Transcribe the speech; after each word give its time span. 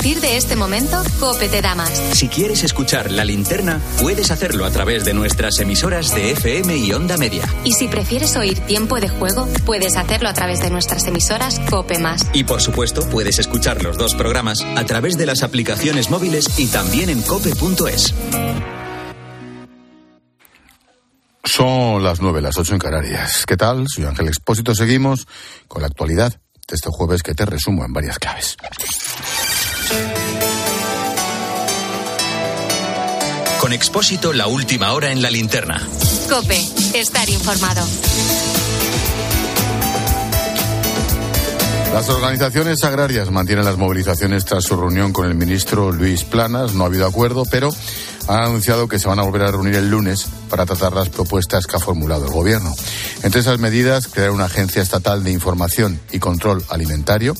partir 0.00 0.22
de 0.22 0.38
este 0.38 0.56
momento, 0.56 1.02
Cope 1.18 1.50
te 1.50 1.60
da 1.60 1.74
más. 1.74 1.90
Si 2.14 2.28
quieres 2.28 2.64
escuchar 2.64 3.12
la 3.12 3.22
linterna, 3.22 3.82
puedes 4.00 4.30
hacerlo 4.30 4.64
a 4.64 4.70
través 4.70 5.04
de 5.04 5.12
nuestras 5.12 5.58
emisoras 5.58 6.14
de 6.14 6.30
FM 6.30 6.74
y 6.74 6.90
Onda 6.94 7.18
Media. 7.18 7.44
Y 7.64 7.72
si 7.74 7.86
prefieres 7.86 8.34
oír 8.34 8.58
tiempo 8.60 8.98
de 8.98 9.10
juego, 9.10 9.46
puedes 9.66 9.98
hacerlo 9.98 10.30
a 10.30 10.32
través 10.32 10.62
de 10.62 10.70
nuestras 10.70 11.06
emisoras 11.06 11.60
Cope 11.68 11.98
Más. 11.98 12.26
Y 12.32 12.44
por 12.44 12.62
supuesto, 12.62 13.06
puedes 13.10 13.38
escuchar 13.40 13.82
los 13.84 13.98
dos 13.98 14.14
programas 14.14 14.62
a 14.74 14.86
través 14.86 15.18
de 15.18 15.26
las 15.26 15.42
aplicaciones 15.42 16.08
móviles 16.08 16.58
y 16.58 16.68
también 16.68 17.10
en 17.10 17.20
cope.es. 17.20 18.14
Son 21.44 22.02
las 22.02 22.22
nueve, 22.22 22.40
las 22.40 22.56
ocho 22.56 22.72
en 22.72 22.78
Canarias. 22.78 23.44
¿Qué 23.46 23.58
tal? 23.58 23.84
Soy 23.86 24.06
Ángel 24.06 24.28
Expósito. 24.28 24.74
Seguimos 24.74 25.28
con 25.68 25.82
la 25.82 25.88
actualidad 25.88 26.32
de 26.32 26.74
este 26.74 26.88
jueves 26.90 27.22
que 27.22 27.34
te 27.34 27.44
resumo 27.44 27.84
en 27.84 27.92
varias 27.92 28.18
claves. 28.18 28.56
Con 33.60 33.72
Expósito, 33.72 34.32
la 34.32 34.46
última 34.46 34.92
hora 34.92 35.12
en 35.12 35.22
la 35.22 35.30
linterna. 35.30 35.86
Cope, 36.28 36.58
estar 36.94 37.28
informado. 37.28 37.86
Las 41.92 42.08
organizaciones 42.08 42.84
agrarias 42.84 43.30
mantienen 43.30 43.64
las 43.64 43.76
movilizaciones 43.76 44.44
tras 44.44 44.62
su 44.62 44.76
reunión 44.76 45.12
con 45.12 45.26
el 45.26 45.34
ministro 45.34 45.90
Luis 45.90 46.24
Planas. 46.24 46.72
No 46.72 46.84
ha 46.84 46.86
habido 46.86 47.04
acuerdo, 47.04 47.42
pero 47.50 47.70
han 48.28 48.42
anunciado 48.42 48.88
que 48.88 48.98
se 48.98 49.08
van 49.08 49.18
a 49.18 49.22
volver 49.22 49.42
a 49.42 49.50
reunir 49.50 49.74
el 49.76 49.90
lunes 49.90 50.26
para 50.48 50.66
tratar 50.66 50.92
las 50.92 51.08
propuestas 51.08 51.66
que 51.66 51.76
ha 51.76 51.80
formulado 51.80 52.26
el 52.26 52.32
Gobierno. 52.32 52.74
Entre 53.22 53.40
esas 53.40 53.58
medidas, 53.58 54.08
crear 54.08 54.30
una 54.30 54.44
agencia 54.44 54.82
estatal 54.82 55.24
de 55.24 55.30
información 55.30 56.00
y 56.12 56.18
control 56.18 56.64
alimentario 56.68 57.34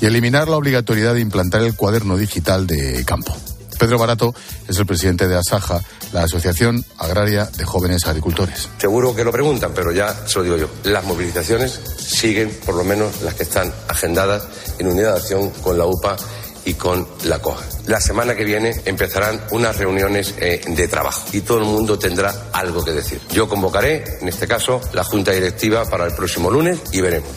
y 0.00 0.06
eliminar 0.06 0.48
la 0.48 0.56
obligatoriedad 0.56 1.14
de 1.14 1.20
implantar 1.20 1.62
el 1.62 1.74
cuaderno 1.74 2.16
digital 2.16 2.66
de 2.66 3.04
campo. 3.04 3.36
Pedro 3.78 3.98
Barato 3.98 4.34
es 4.68 4.78
el 4.78 4.86
presidente 4.86 5.28
de 5.28 5.36
ASAJA, 5.36 5.82
la 6.12 6.22
Asociación 6.22 6.84
Agraria 6.98 7.46
de 7.46 7.64
Jóvenes 7.64 8.06
Agricultores. 8.06 8.68
Seguro 8.78 9.14
que 9.14 9.24
lo 9.24 9.32
preguntan, 9.32 9.72
pero 9.74 9.92
ya 9.92 10.26
se 10.26 10.38
lo 10.38 10.44
digo 10.44 10.56
yo. 10.56 10.68
Las 10.84 11.04
movilizaciones 11.04 11.80
siguen, 11.98 12.56
por 12.64 12.76
lo 12.76 12.84
menos 12.84 13.22
las 13.22 13.34
que 13.34 13.42
están 13.42 13.72
agendadas 13.88 14.44
en 14.78 14.86
unidad 14.86 15.14
de 15.14 15.20
acción 15.20 15.50
con 15.62 15.76
la 15.76 15.86
UPA 15.86 16.16
y 16.64 16.74
con 16.74 17.06
la 17.24 17.38
COA. 17.40 17.62
La 17.86 18.00
semana 18.00 18.34
que 18.34 18.44
viene 18.44 18.74
empezarán 18.84 19.40
unas 19.50 19.76
reuniones 19.76 20.34
eh, 20.38 20.60
de 20.66 20.88
trabajo 20.88 21.26
y 21.32 21.40
todo 21.40 21.58
el 21.58 21.64
mundo 21.64 21.98
tendrá 21.98 22.48
algo 22.52 22.84
que 22.84 22.92
decir. 22.92 23.20
Yo 23.30 23.48
convocaré, 23.48 24.18
en 24.20 24.28
este 24.28 24.46
caso, 24.46 24.80
la 24.92 25.04
Junta 25.04 25.32
Directiva 25.32 25.84
para 25.84 26.06
el 26.06 26.14
próximo 26.14 26.50
lunes 26.50 26.78
y 26.92 27.00
veremos. 27.00 27.30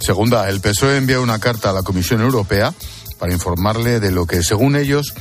Segunda, 0.00 0.48
el 0.48 0.60
PSOE 0.60 0.96
envía 0.96 1.20
una 1.20 1.38
carta 1.38 1.70
a 1.70 1.72
la 1.72 1.82
Comisión 1.82 2.20
Europea 2.20 2.74
para 3.18 3.32
informarle 3.32 4.00
de 4.00 4.10
lo 4.10 4.26
que, 4.26 4.42
según 4.42 4.74
ellos, 4.74 5.14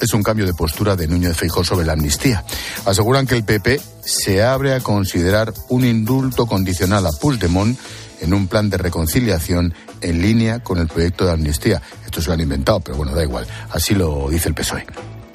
es 0.00 0.14
un 0.14 0.22
cambio 0.22 0.46
de 0.46 0.54
postura 0.54 0.94
de 0.94 1.08
Núñez 1.08 1.36
Feijóo 1.36 1.64
sobre 1.64 1.84
la 1.84 1.94
amnistía. 1.94 2.44
Aseguran 2.84 3.26
que 3.26 3.34
el 3.34 3.44
PP 3.44 3.80
se 4.00 4.44
abre 4.44 4.74
a 4.74 4.80
considerar 4.80 5.52
un 5.68 5.84
indulto 5.84 6.46
condicional 6.46 7.04
a 7.06 7.10
Puigdemont 7.10 7.76
en 8.20 8.34
un 8.34 8.48
plan 8.48 8.70
de 8.70 8.78
reconciliación 8.78 9.74
en 10.00 10.22
línea 10.22 10.60
con 10.60 10.78
el 10.78 10.88
proyecto 10.88 11.24
de 11.24 11.32
amnistía. 11.32 11.82
Esto 12.04 12.20
se 12.20 12.28
lo 12.28 12.34
han 12.34 12.40
inventado, 12.40 12.80
pero 12.80 12.96
bueno, 12.96 13.14
da 13.14 13.22
igual. 13.22 13.46
Así 13.70 13.94
lo 13.94 14.28
dice 14.28 14.48
el 14.48 14.54
PSOE. 14.54 14.86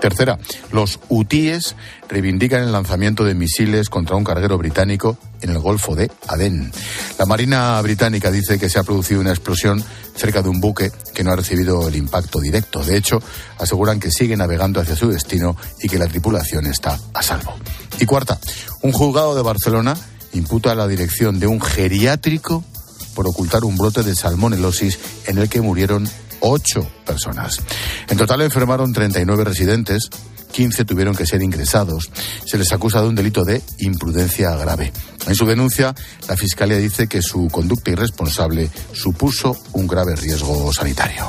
Tercera, 0.03 0.38
los 0.73 1.00
hutíes 1.08 1.78
reivindican 2.09 2.62
el 2.62 2.73
lanzamiento 2.73 3.23
de 3.23 3.36
misiles 3.36 3.88
contra 3.88 4.17
un 4.17 4.25
carguero 4.25 4.58
británico 4.58 5.17
en 5.40 5.52
el 5.52 5.59
Golfo 5.59 5.95
de 5.95 6.12
Adén. 6.28 6.73
La 7.17 7.25
Marina 7.25 7.80
británica 7.81 8.30
dice 8.30 8.59
que 8.59 8.67
se 8.67 8.80
ha 8.80 8.84
producido 8.84 9.22
una 9.22 9.30
explosión 9.30 9.81
cerca 10.14 10.42
de 10.42 10.50
un 10.50 10.59
buque 10.59 10.92
que 11.16 11.23
no 11.23 11.31
ha 11.31 11.38
recibido 11.38 11.88
el 11.88 11.95
impacto 11.95 12.42
directo. 12.42 12.84
De 12.84 12.97
hecho, 12.97 13.22
aseguran 13.58 14.02
que 14.02 14.12
sigue 14.12 14.36
navegando 14.36 14.81
hacia 14.81 14.97
su 14.97 15.09
destino 15.09 15.56
y 15.81 15.88
que 15.88 15.97
la 15.97 16.08
tripulación 16.08 16.66
está 16.66 17.00
a 17.13 17.24
salvo. 17.24 17.56
Y 17.97 18.06
cuarta, 18.06 18.38
un 18.81 18.91
juzgado 18.91 19.36
de 19.36 19.41
Barcelona 19.41 19.96
imputa 20.34 20.74
a 20.74 20.75
la 20.75 20.90
dirección 20.90 21.40
de 21.40 21.47
un 21.47 21.62
geriátrico 21.62 22.66
por 23.13 23.28
ocultar 23.28 23.63
un 23.63 23.78
brote 23.78 24.03
de 24.03 24.16
salmonelosis 24.16 25.00
en 25.25 25.38
el 25.38 25.50
que 25.50 25.62
murieron 25.62 26.09
ocho 26.40 26.88
personas. 27.06 27.62
En 28.09 28.18
total 28.18 28.41
enfermaron 28.41 28.94
39 28.94 29.44
residentes, 29.44 30.09
15 30.51 30.85
tuvieron 30.85 31.16
que 31.16 31.25
ser 31.25 31.41
ingresados. 31.41 32.09
Se 32.46 32.57
les 32.57 32.72
acusa 32.72 33.01
de 33.01 33.07
un 33.07 33.16
delito 33.16 33.44
de 33.44 33.62
imprudencia 33.79 34.56
grave. 34.56 34.94
En 35.28 35.35
su 35.35 35.46
denuncia, 35.46 35.96
la 36.28 36.38
Fiscalía 36.38 36.78
dice 36.78 37.07
que 37.07 37.22
su 37.22 37.47
conducta 37.50 37.91
irresponsable 37.91 38.69
supuso 38.94 39.57
un 39.74 39.88
grave 39.88 40.16
riesgo 40.16 40.72
sanitario. 40.72 41.28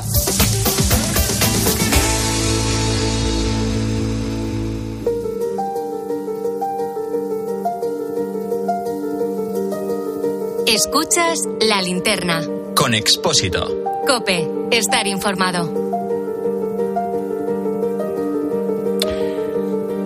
Escuchas 10.75 11.39
la 11.61 11.81
linterna. 11.81 12.43
Con 12.75 12.95
Expósito. 12.95 13.85
Cope, 14.09 14.51
estar 14.73 15.07
informado. 15.07 15.73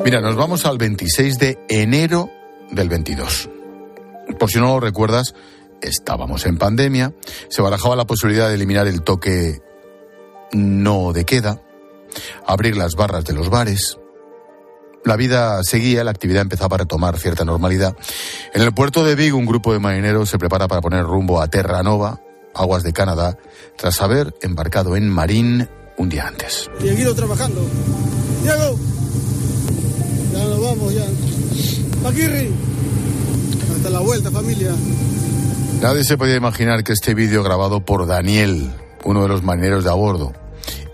Mira, 0.04 0.20
nos 0.20 0.36
vamos 0.36 0.66
al 0.66 0.76
26 0.76 1.38
de 1.38 1.58
enero 1.70 2.28
del 2.70 2.90
22. 2.90 3.48
Por 4.38 4.50
si 4.50 4.58
no 4.58 4.74
lo 4.74 4.80
recuerdas, 4.80 5.34
estábamos 5.80 6.44
en 6.44 6.58
pandemia, 6.58 7.14
se 7.48 7.62
barajaba 7.62 7.96
la 7.96 8.06
posibilidad 8.06 8.50
de 8.50 8.56
eliminar 8.56 8.86
el 8.88 9.00
toque 9.00 9.62
no 10.52 11.14
de 11.14 11.24
queda, 11.24 11.62
abrir 12.46 12.76
las 12.76 12.94
barras 12.94 13.24
de 13.24 13.32
los 13.32 13.48
bares. 13.48 13.96
La 15.04 15.16
vida 15.16 15.62
seguía, 15.62 16.04
la 16.04 16.10
actividad 16.10 16.42
empezaba 16.42 16.74
a 16.74 16.78
retomar 16.78 17.18
cierta 17.18 17.44
normalidad. 17.44 17.96
En 18.52 18.62
el 18.62 18.72
puerto 18.72 19.04
de 19.04 19.14
Vigo, 19.14 19.38
un 19.38 19.46
grupo 19.46 19.72
de 19.72 19.78
marineros 19.78 20.28
se 20.28 20.38
prepara 20.38 20.68
para 20.68 20.80
poner 20.80 21.04
rumbo 21.04 21.40
a 21.40 21.48
Terranova, 21.48 22.20
aguas 22.54 22.82
de 22.82 22.92
Canadá, 22.92 23.38
tras 23.76 24.00
haber 24.02 24.34
embarcado 24.42 24.96
en 24.96 25.08
Marín 25.08 25.68
un 25.96 26.08
día 26.08 26.26
antes. 26.26 26.70
Dieguito 26.80 27.14
trabajando. 27.14 27.60
Diego, 28.42 28.78
ya 30.32 30.44
nos 30.44 30.60
vamos, 30.60 30.94
ya. 30.94 31.06
Paquirri, 32.02 32.50
hasta 33.76 33.90
la 33.90 34.00
vuelta, 34.00 34.30
familia. 34.30 34.72
Nadie 35.80 36.04
se 36.04 36.16
podía 36.16 36.36
imaginar 36.36 36.82
que 36.82 36.92
este 36.92 37.14
vídeo 37.14 37.42
grabado 37.42 37.84
por 37.84 38.06
Daniel, 38.06 38.72
uno 39.04 39.22
de 39.22 39.28
los 39.28 39.42
marineros 39.42 39.84
de 39.84 39.90
a 39.90 39.94
bordo, 39.94 40.32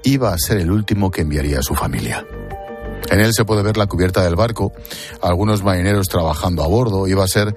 iba 0.02 0.32
a 0.32 0.38
ser 0.38 0.58
el 0.58 0.70
último 0.70 1.10
que 1.10 1.22
enviaría 1.22 1.60
a 1.60 1.62
su 1.62 1.74
familia. 1.74 2.24
En 3.10 3.20
él 3.20 3.32
se 3.32 3.44
puede 3.44 3.62
ver 3.62 3.76
la 3.76 3.86
cubierta 3.86 4.22
del 4.22 4.36
barco, 4.36 4.72
algunos 5.20 5.62
marineros 5.62 6.08
trabajando 6.08 6.62
a 6.62 6.66
bordo, 6.66 7.06
iba 7.06 7.24
a 7.24 7.28
ser 7.28 7.54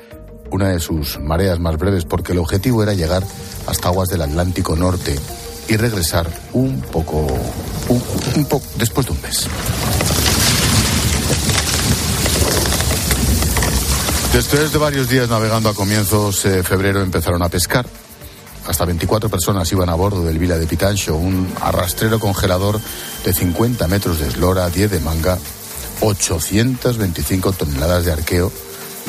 una 0.52 0.70
de 0.70 0.80
sus 0.80 1.20
mareas 1.20 1.60
más 1.60 1.78
breves 1.78 2.06
porque 2.06 2.32
el 2.32 2.40
objetivo 2.40 2.84
era 2.84 2.94
llegar 2.94 3.24
hasta 3.68 3.90
aguas 3.90 4.10
del 4.10 4.22
Atlántico 4.22 4.76
Norte 4.76 5.18
y 5.68 5.76
regresar 5.76 6.30
un 6.54 6.82
poco, 6.82 7.28
un, 7.90 8.46
poco 8.46 8.66
después 8.78 9.06
de 9.08 9.14
un 9.14 9.22
mes. 9.22 9.48
Después 14.34 14.72
de 14.72 14.78
varios 14.78 15.10
días 15.10 15.30
navegando 15.30 15.70
a 15.70 15.74
comienzos 15.74 16.44
de 16.44 16.64
febrero 16.64 17.02
empezaron 17.02 17.42
a 17.42 17.50
pescar. 17.50 17.86
Hasta 18.68 18.86
24 18.86 19.30
personas 19.30 19.72
iban 19.72 19.90
a 19.90 19.96
bordo 19.96 20.24
del 20.24 20.40
Vila 20.40 20.58
de 20.58 20.68
Pitancho, 20.68 21.16
un 21.16 21.52
arrastrero 21.62 22.20
congelador 22.20 22.80
de 23.24 23.34
50 23.34 23.88
metros 23.88 24.20
de 24.20 24.28
eslora, 24.28 24.70
10 24.70 24.92
de 24.92 25.00
manga, 25.00 25.38
825 26.02 27.54
toneladas 27.54 28.06
de 28.06 28.12
arqueo, 28.12 28.52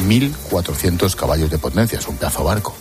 1.400 0.07 1.15
caballos 1.17 1.51
de 1.51 1.59
potencia. 1.59 1.99
Es 1.99 2.07
un 2.07 2.17
pedazo 2.17 2.45
barco. 2.45 2.75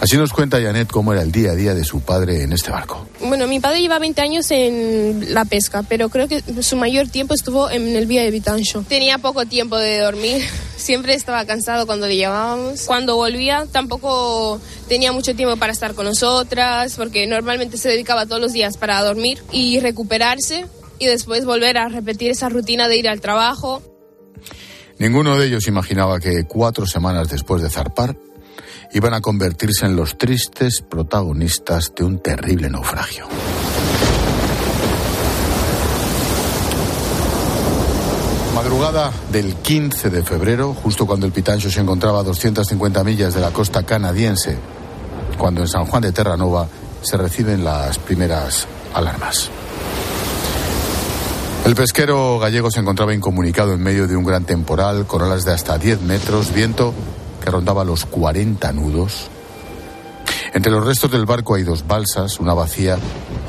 Así 0.00 0.16
nos 0.16 0.32
cuenta 0.32 0.60
Janet 0.60 0.90
cómo 0.90 1.12
era 1.12 1.22
el 1.22 1.30
día 1.30 1.52
a 1.52 1.54
día 1.54 1.74
de 1.74 1.84
su 1.84 2.00
padre 2.00 2.42
en 2.42 2.52
este 2.52 2.70
barco. 2.70 3.06
Bueno, 3.20 3.46
mi 3.46 3.60
padre 3.60 3.80
lleva 3.80 3.98
20 3.98 4.20
años 4.20 4.50
en 4.50 5.32
la 5.32 5.44
pesca, 5.44 5.82
pero 5.82 6.08
creo 6.08 6.28
que 6.28 6.42
su 6.62 6.76
mayor 6.76 7.08
tiempo 7.08 7.34
estuvo 7.34 7.70
en 7.70 7.94
el 7.94 8.06
Vía 8.06 8.22
de 8.22 8.30
Vitancho. 8.30 8.84
Tenía 8.88 9.18
poco 9.18 9.46
tiempo 9.46 9.78
de 9.78 10.00
dormir, 10.00 10.42
siempre 10.82 11.14
estaba 11.14 11.44
cansado 11.46 11.86
cuando 11.86 12.06
le 12.06 12.16
llamábamos. 12.16 12.82
Cuando 12.82 13.16
volvía 13.16 13.66
tampoco 13.70 14.60
tenía 14.88 15.12
mucho 15.12 15.34
tiempo 15.34 15.56
para 15.56 15.72
estar 15.72 15.94
con 15.94 16.04
nosotras, 16.04 16.94
porque 16.96 17.26
normalmente 17.26 17.76
se 17.78 17.88
dedicaba 17.88 18.26
todos 18.26 18.40
los 18.40 18.52
días 18.52 18.76
para 18.76 19.02
dormir 19.02 19.42
y 19.50 19.80
recuperarse 19.80 20.66
y 20.98 21.06
después 21.06 21.44
volver 21.44 21.78
a 21.78 21.88
repetir 21.88 22.30
esa 22.30 22.48
rutina 22.48 22.88
de 22.88 22.96
ir 22.96 23.08
al 23.08 23.20
trabajo. 23.20 23.82
Ninguno 24.98 25.36
de 25.36 25.46
ellos 25.46 25.66
imaginaba 25.66 26.20
que 26.20 26.44
cuatro 26.44 26.86
semanas 26.86 27.28
después 27.28 27.62
de 27.62 27.70
zarpar 27.70 28.16
iban 28.92 29.14
a 29.14 29.20
convertirse 29.20 29.86
en 29.86 29.96
los 29.96 30.18
tristes 30.18 30.82
protagonistas 30.88 31.92
de 31.96 32.04
un 32.04 32.20
terrible 32.20 32.68
naufragio. 32.68 33.26
Madrugada 38.62 39.10
del 39.32 39.56
15 39.56 40.08
de 40.08 40.22
febrero, 40.22 40.72
justo 40.72 41.04
cuando 41.04 41.26
el 41.26 41.32
Pitancho 41.32 41.68
se 41.68 41.80
encontraba 41.80 42.20
a 42.20 42.22
250 42.22 43.02
millas 43.02 43.34
de 43.34 43.40
la 43.40 43.50
costa 43.50 43.82
canadiense, 43.82 44.56
cuando 45.36 45.62
en 45.62 45.66
San 45.66 45.84
Juan 45.84 46.02
de 46.02 46.12
Terranova 46.12 46.68
se 47.02 47.16
reciben 47.16 47.64
las 47.64 47.98
primeras 47.98 48.68
alarmas. 48.94 49.50
El 51.64 51.74
pesquero 51.74 52.38
gallego 52.38 52.70
se 52.70 52.78
encontraba 52.78 53.12
incomunicado 53.12 53.72
en 53.72 53.82
medio 53.82 54.06
de 54.06 54.14
un 54.14 54.22
gran 54.22 54.44
temporal 54.44 55.08
con 55.08 55.22
olas 55.22 55.44
de 55.44 55.52
hasta 55.52 55.76
10 55.76 56.02
metros, 56.02 56.54
viento 56.54 56.94
que 57.42 57.50
rondaba 57.50 57.82
los 57.82 58.04
40 58.04 58.72
nudos. 58.74 59.26
Entre 60.54 60.70
los 60.70 60.86
restos 60.86 61.10
del 61.10 61.26
barco 61.26 61.56
hay 61.56 61.64
dos 61.64 61.88
balsas, 61.88 62.38
una 62.38 62.54
vacía 62.54 62.96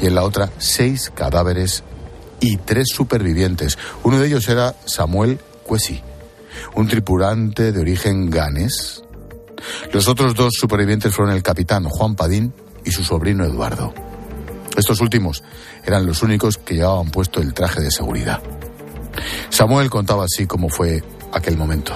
y 0.01 0.07
en 0.07 0.15
la 0.15 0.24
otra 0.24 0.50
seis 0.57 1.12
cadáveres 1.13 1.83
y 2.39 2.57
tres 2.57 2.88
supervivientes. 2.94 3.77
Uno 4.03 4.19
de 4.19 4.27
ellos 4.27 4.47
era 4.47 4.75
Samuel 4.85 5.39
Cuesi, 5.63 6.01
un 6.75 6.88
tripulante 6.88 7.71
de 7.71 7.80
origen 7.80 8.30
ganés. 8.30 9.03
Los 9.91 10.07
otros 10.07 10.35
dos 10.35 10.53
supervivientes 10.59 11.13
fueron 11.13 11.33
el 11.33 11.44
capitán 11.44 11.85
Juan 11.85 12.15
Padín 12.15 12.53
y 12.83 12.91
su 12.91 13.03
sobrino 13.03 13.45
Eduardo. 13.45 13.94
Estos 14.75 15.01
últimos 15.01 15.44
eran 15.85 16.06
los 16.06 16.24
únicos 16.24 16.57
que 16.57 16.75
llevaban 16.75 17.12
puesto 17.12 17.41
el 17.41 17.53
traje 17.53 17.81
de 17.81 17.91
seguridad. 17.91 18.41
Samuel 19.50 19.89
contaba 19.89 20.25
así 20.25 20.47
cómo 20.47 20.69
fue 20.69 21.03
aquel 21.31 21.57
momento. 21.57 21.94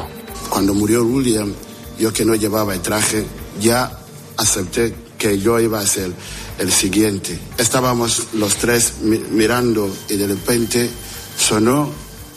Cuando 0.50 0.74
murió 0.74 1.04
William, 1.04 1.54
yo 2.00 2.14
que 2.14 2.24
no 2.24 2.36
llevaba 2.36 2.74
el 2.74 2.82
traje, 2.82 3.26
ya 3.60 3.92
acepté 4.38 4.94
que 5.18 5.40
yo 5.40 5.60
iba 5.60 5.80
a 5.80 5.86
ser 5.86 6.12
el 6.60 6.72
siguiente. 6.72 7.40
Estábamos 7.58 8.28
los 8.34 8.56
tres 8.56 8.96
mirando 9.02 9.96
y 10.10 10.16
de 10.16 10.28
repente 10.28 10.90
sonó 11.38 11.92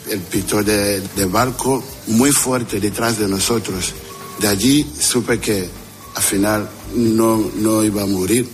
el 0.09 0.19
pito 0.19 0.63
de, 0.63 1.01
de, 1.01 1.25
barco 1.25 1.83
muy 2.07 2.31
fuerte 2.31 2.79
detrás 2.79 3.17
de 3.17 3.27
nosotros. 3.27 3.93
De 4.39 4.47
allí 4.47 4.85
supe 4.99 5.39
que 5.39 5.69
al 6.15 6.23
final 6.23 6.69
no, 6.95 7.51
no 7.55 7.83
iba 7.83 8.03
a 8.03 8.07
morir. 8.07 8.47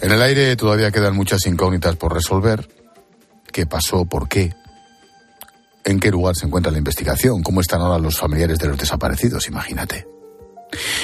En 0.00 0.10
el 0.10 0.22
aire 0.22 0.56
todavía 0.56 0.90
quedan 0.90 1.14
muchas 1.14 1.46
incógnitas 1.46 1.96
por 1.96 2.12
resolver. 2.12 2.68
¿Qué 3.52 3.66
pasó? 3.66 4.04
¿Por 4.04 4.28
qué? 4.28 4.54
¿En 5.84 6.00
qué 6.00 6.10
lugar 6.10 6.36
se 6.36 6.46
encuentra 6.46 6.72
la 6.72 6.78
investigación? 6.78 7.42
¿Cómo 7.42 7.60
están 7.60 7.80
ahora 7.80 7.98
los 7.98 8.18
familiares 8.18 8.58
de 8.58 8.68
los 8.68 8.78
desaparecidos? 8.78 9.46
Imagínate. 9.48 10.11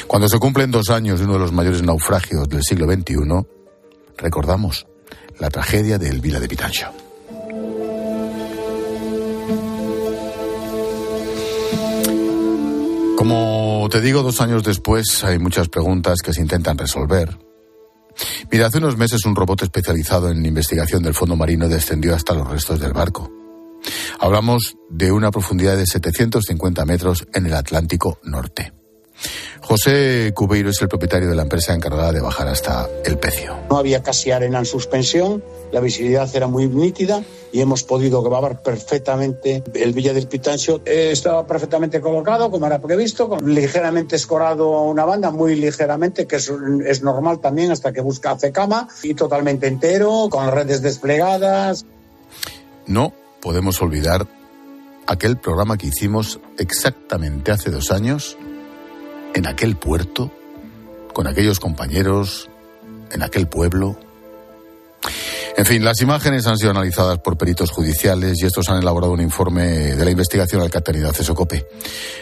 Cuando 0.07 0.29
se 0.29 0.39
cumplen 0.39 0.71
dos 0.71 0.91
años 0.91 1.19
de 1.19 1.25
uno 1.25 1.35
de 1.35 1.41
los 1.41 1.53
mayores 1.53 1.83
naufragios 1.83 2.49
del 2.49 2.63
siglo 2.63 2.87
XXI, 2.87 3.17
recordamos 4.17 4.87
la 5.39 5.51
tragedia 5.51 5.99
de 5.99 6.09
Elvira 6.09 6.41
de 6.41 6.49
Pitancho. 6.49 6.89
Como 13.17 13.89
te 13.91 14.01
digo, 14.01 14.23
dos 14.23 14.41
años 14.41 14.63
después 14.63 15.25
hay 15.25 15.39
muchas 15.39 15.69
preguntas 15.69 16.19
que 16.23 16.33
se 16.33 16.41
intentan 16.41 16.79
resolver. 16.79 17.37
Mira, 18.51 18.67
hace 18.67 18.79
unos 18.79 18.97
meses 18.97 19.25
un 19.25 19.37
robot 19.37 19.63
especializado 19.63 20.31
en 20.31 20.45
investigación 20.45 21.03
del 21.03 21.15
fondo 21.15 21.37
marino 21.37 21.69
descendió 21.69 22.15
hasta 22.15 22.35
los 22.35 22.49
restos 22.49 22.81
del 22.81 22.93
barco. 22.93 23.31
Hablamos 24.21 24.77
de 24.91 25.13
una 25.13 25.31
profundidad 25.31 25.77
de 25.77 25.87
750 25.87 26.85
metros 26.85 27.27
en 27.35 27.47
el 27.47 27.55
Atlántico 27.55 28.19
Norte. 28.23 28.78
José 29.61 30.33
Cubeiro 30.35 30.71
es 30.71 30.81
el 30.81 30.89
propietario 30.89 31.29
de 31.29 31.35
la 31.35 31.43
empresa 31.43 31.75
encargada 31.75 32.13
de 32.13 32.21
bajar 32.21 32.49
hasta 32.49 32.89
el 33.05 33.19
pecio. 33.19 33.55
No 33.69 33.77
había 33.77 34.03
casi 34.03 34.31
arena 34.31 34.59
en 34.61 34.65
suspensión, 34.65 35.45
la 35.73 35.81
visibilidad 35.81 36.29
era 36.35 36.47
muy 36.47 36.69
nítida 36.69 37.23
y 37.53 37.61
hemos 37.61 37.83
podido 37.83 38.23
grabar 38.23 38.63
perfectamente 38.63 39.63
el 39.75 39.93
Villa 39.93 40.15
del 40.15 40.27
Pitancho. 40.27 40.81
Estaba 40.87 41.47
perfectamente 41.47 42.01
colocado, 42.01 42.51
como 42.51 42.67
era 42.67 42.79
previsto, 42.79 43.29
con 43.29 43.55
ligeramente 43.55 44.17
escorado 44.17 44.83
una 44.83 45.05
banda, 45.05 45.31
muy 45.31 45.55
ligeramente, 45.55 46.27
que 46.27 46.37
es, 46.37 46.51
es 46.87 47.03
normal 47.03 47.41
también 47.41 47.71
hasta 47.71 47.93
que 47.93 48.01
busca 48.01 48.31
hace 48.31 48.53
cama, 48.53 48.89
y 49.03 49.15
totalmente 49.15 49.67
entero, 49.67 50.29
con 50.31 50.51
redes 50.51 50.81
desplegadas. 50.81 51.85
No 52.87 53.13
podemos 53.41 53.83
olvidar 53.83 54.27
aquel 55.07 55.37
programa 55.39 55.77
que 55.77 55.89
hicimos 55.89 56.41
exactamente 56.59 57.51
hace 57.51 57.71
dos 57.71 57.91
años 57.91 58.37
en 59.35 59.47
aquel 59.47 59.77
puerto, 59.77 60.33
con 61.13 61.27
aquellos 61.27 61.61
compañeros, 61.61 62.49
en 63.11 63.23
aquel 63.23 63.49
pueblo. 63.49 63.99
En 65.57 65.67
fin, 65.67 65.85
las 65.85 66.01
imágenes 66.01 66.47
han 66.47 66.57
sido 66.57 66.71
analizadas 66.71 67.19
por 67.19 67.37
peritos 67.37 67.71
judiciales 67.71 68.41
y 68.41 68.47
estos 68.47 68.69
han 68.69 68.81
elaborado 68.81 69.13
un 69.13 69.21
informe 69.21 69.97
de 69.97 70.05
la 70.05 70.11
investigación 70.11 70.63
Alcatanidad 70.63 71.13
Cesocope. 71.13 71.67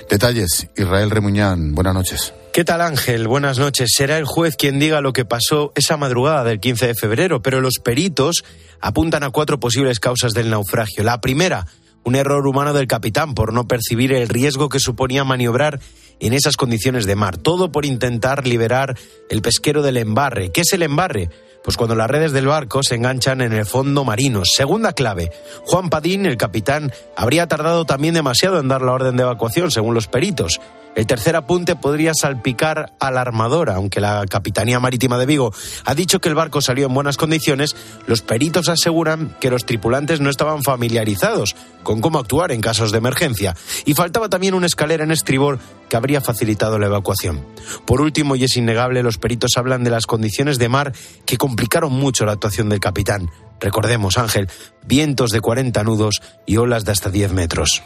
Detalles, 0.08 0.68
Israel 0.74 1.10
Remuñán, 1.10 1.74
buenas 1.74 1.92
noches. 1.92 2.32
¿Qué 2.54 2.64
tal 2.64 2.80
Ángel? 2.80 3.28
Buenas 3.28 3.58
noches. 3.58 3.90
Será 3.94 4.16
el 4.16 4.24
juez 4.24 4.56
quien 4.56 4.78
diga 4.78 5.02
lo 5.02 5.12
que 5.12 5.26
pasó 5.26 5.72
esa 5.74 5.98
madrugada 5.98 6.44
del 6.44 6.60
15 6.60 6.86
de 6.86 6.94
febrero, 6.94 7.42
pero 7.42 7.60
los 7.60 7.74
peritos 7.84 8.42
apuntan 8.80 9.22
a 9.22 9.30
cuatro 9.30 9.60
posibles 9.60 10.00
causas 10.00 10.32
del 10.32 10.48
naufragio. 10.48 11.04
La 11.04 11.20
primera, 11.20 11.66
un 12.04 12.14
error 12.14 12.46
humano 12.46 12.72
del 12.72 12.86
capitán 12.86 13.34
por 13.34 13.52
no 13.52 13.68
percibir 13.68 14.14
el 14.14 14.30
riesgo 14.30 14.70
que 14.70 14.80
suponía 14.80 15.24
maniobrar 15.24 15.80
en 16.20 16.32
esas 16.32 16.56
condiciones 16.56 17.06
de 17.06 17.16
mar. 17.16 17.36
Todo 17.36 17.72
por 17.72 17.84
intentar 17.84 18.46
liberar 18.46 18.96
el 19.30 19.42
pesquero 19.42 19.82
del 19.82 19.96
embarre. 19.96 20.50
¿Qué 20.50 20.62
es 20.62 20.72
el 20.72 20.82
embarre? 20.82 21.30
Pues 21.64 21.76
cuando 21.76 21.96
las 21.96 22.08
redes 22.08 22.32
del 22.32 22.46
barco 22.46 22.82
se 22.82 22.94
enganchan 22.94 23.40
en 23.40 23.52
el 23.52 23.66
fondo 23.66 24.04
marino. 24.04 24.44
Segunda 24.44 24.92
clave, 24.92 25.32
Juan 25.64 25.90
Padín, 25.90 26.24
el 26.24 26.36
capitán, 26.36 26.92
habría 27.16 27.48
tardado 27.48 27.84
también 27.84 28.14
demasiado 28.14 28.60
en 28.60 28.68
dar 28.68 28.82
la 28.82 28.92
orden 28.92 29.16
de 29.16 29.24
evacuación, 29.24 29.72
según 29.72 29.94
los 29.94 30.06
peritos. 30.06 30.60
El 30.96 31.06
tercer 31.06 31.36
apunte 31.36 31.76
podría 31.76 32.12
salpicar 32.18 32.94
a 32.98 33.10
la 33.10 33.20
armadora, 33.20 33.74
aunque 33.74 34.00
la 34.00 34.24
Capitanía 34.24 34.80
Marítima 34.80 35.18
de 35.18 35.26
Vigo 35.26 35.52
ha 35.84 35.94
dicho 35.94 36.20
que 36.20 36.30
el 36.30 36.34
barco 36.34 36.62
salió 36.62 36.86
en 36.86 36.94
buenas 36.94 37.18
condiciones, 37.18 37.76
los 38.06 38.22
peritos 38.22 38.70
aseguran 38.70 39.36
que 39.38 39.50
los 39.50 39.66
tripulantes 39.66 40.20
no 40.20 40.30
estaban 40.30 40.62
familiarizados 40.62 41.54
con 41.82 42.00
cómo 42.00 42.18
actuar 42.18 42.50
en 42.50 42.62
casos 42.62 42.92
de 42.92 42.98
emergencia 42.98 43.54
y 43.84 43.92
faltaba 43.92 44.30
también 44.30 44.54
una 44.54 44.64
escalera 44.64 45.04
en 45.04 45.10
estribor 45.10 45.58
que 45.90 45.98
habría 45.98 46.22
facilitado 46.22 46.78
la 46.78 46.86
evacuación. 46.86 47.44
Por 47.84 48.00
último, 48.00 48.34
y 48.34 48.44
es 48.44 48.56
innegable, 48.56 49.02
los 49.02 49.18
peritos 49.18 49.58
hablan 49.58 49.84
de 49.84 49.90
las 49.90 50.06
condiciones 50.06 50.58
de 50.58 50.70
mar 50.70 50.94
que 51.26 51.36
complicaron 51.36 51.92
mucho 51.92 52.24
la 52.24 52.32
actuación 52.32 52.70
del 52.70 52.80
capitán. 52.80 53.30
Recordemos, 53.60 54.16
Ángel, 54.16 54.48
vientos 54.86 55.28
de 55.28 55.42
40 55.42 55.84
nudos 55.84 56.22
y 56.46 56.56
olas 56.56 56.86
de 56.86 56.92
hasta 56.92 57.10
10 57.10 57.32
metros. 57.32 57.82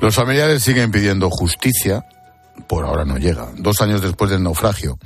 Los 0.00 0.14
familiares 0.14 0.62
siguen 0.62 0.90
pidiendo 0.90 1.30
justicia. 1.30 2.04
Por 2.66 2.84
ahora 2.84 3.04
no 3.04 3.16
llega. 3.16 3.48
Dos 3.56 3.80
años 3.80 4.02
después 4.02 4.30
del 4.30 4.42
naufragio. 4.42 4.98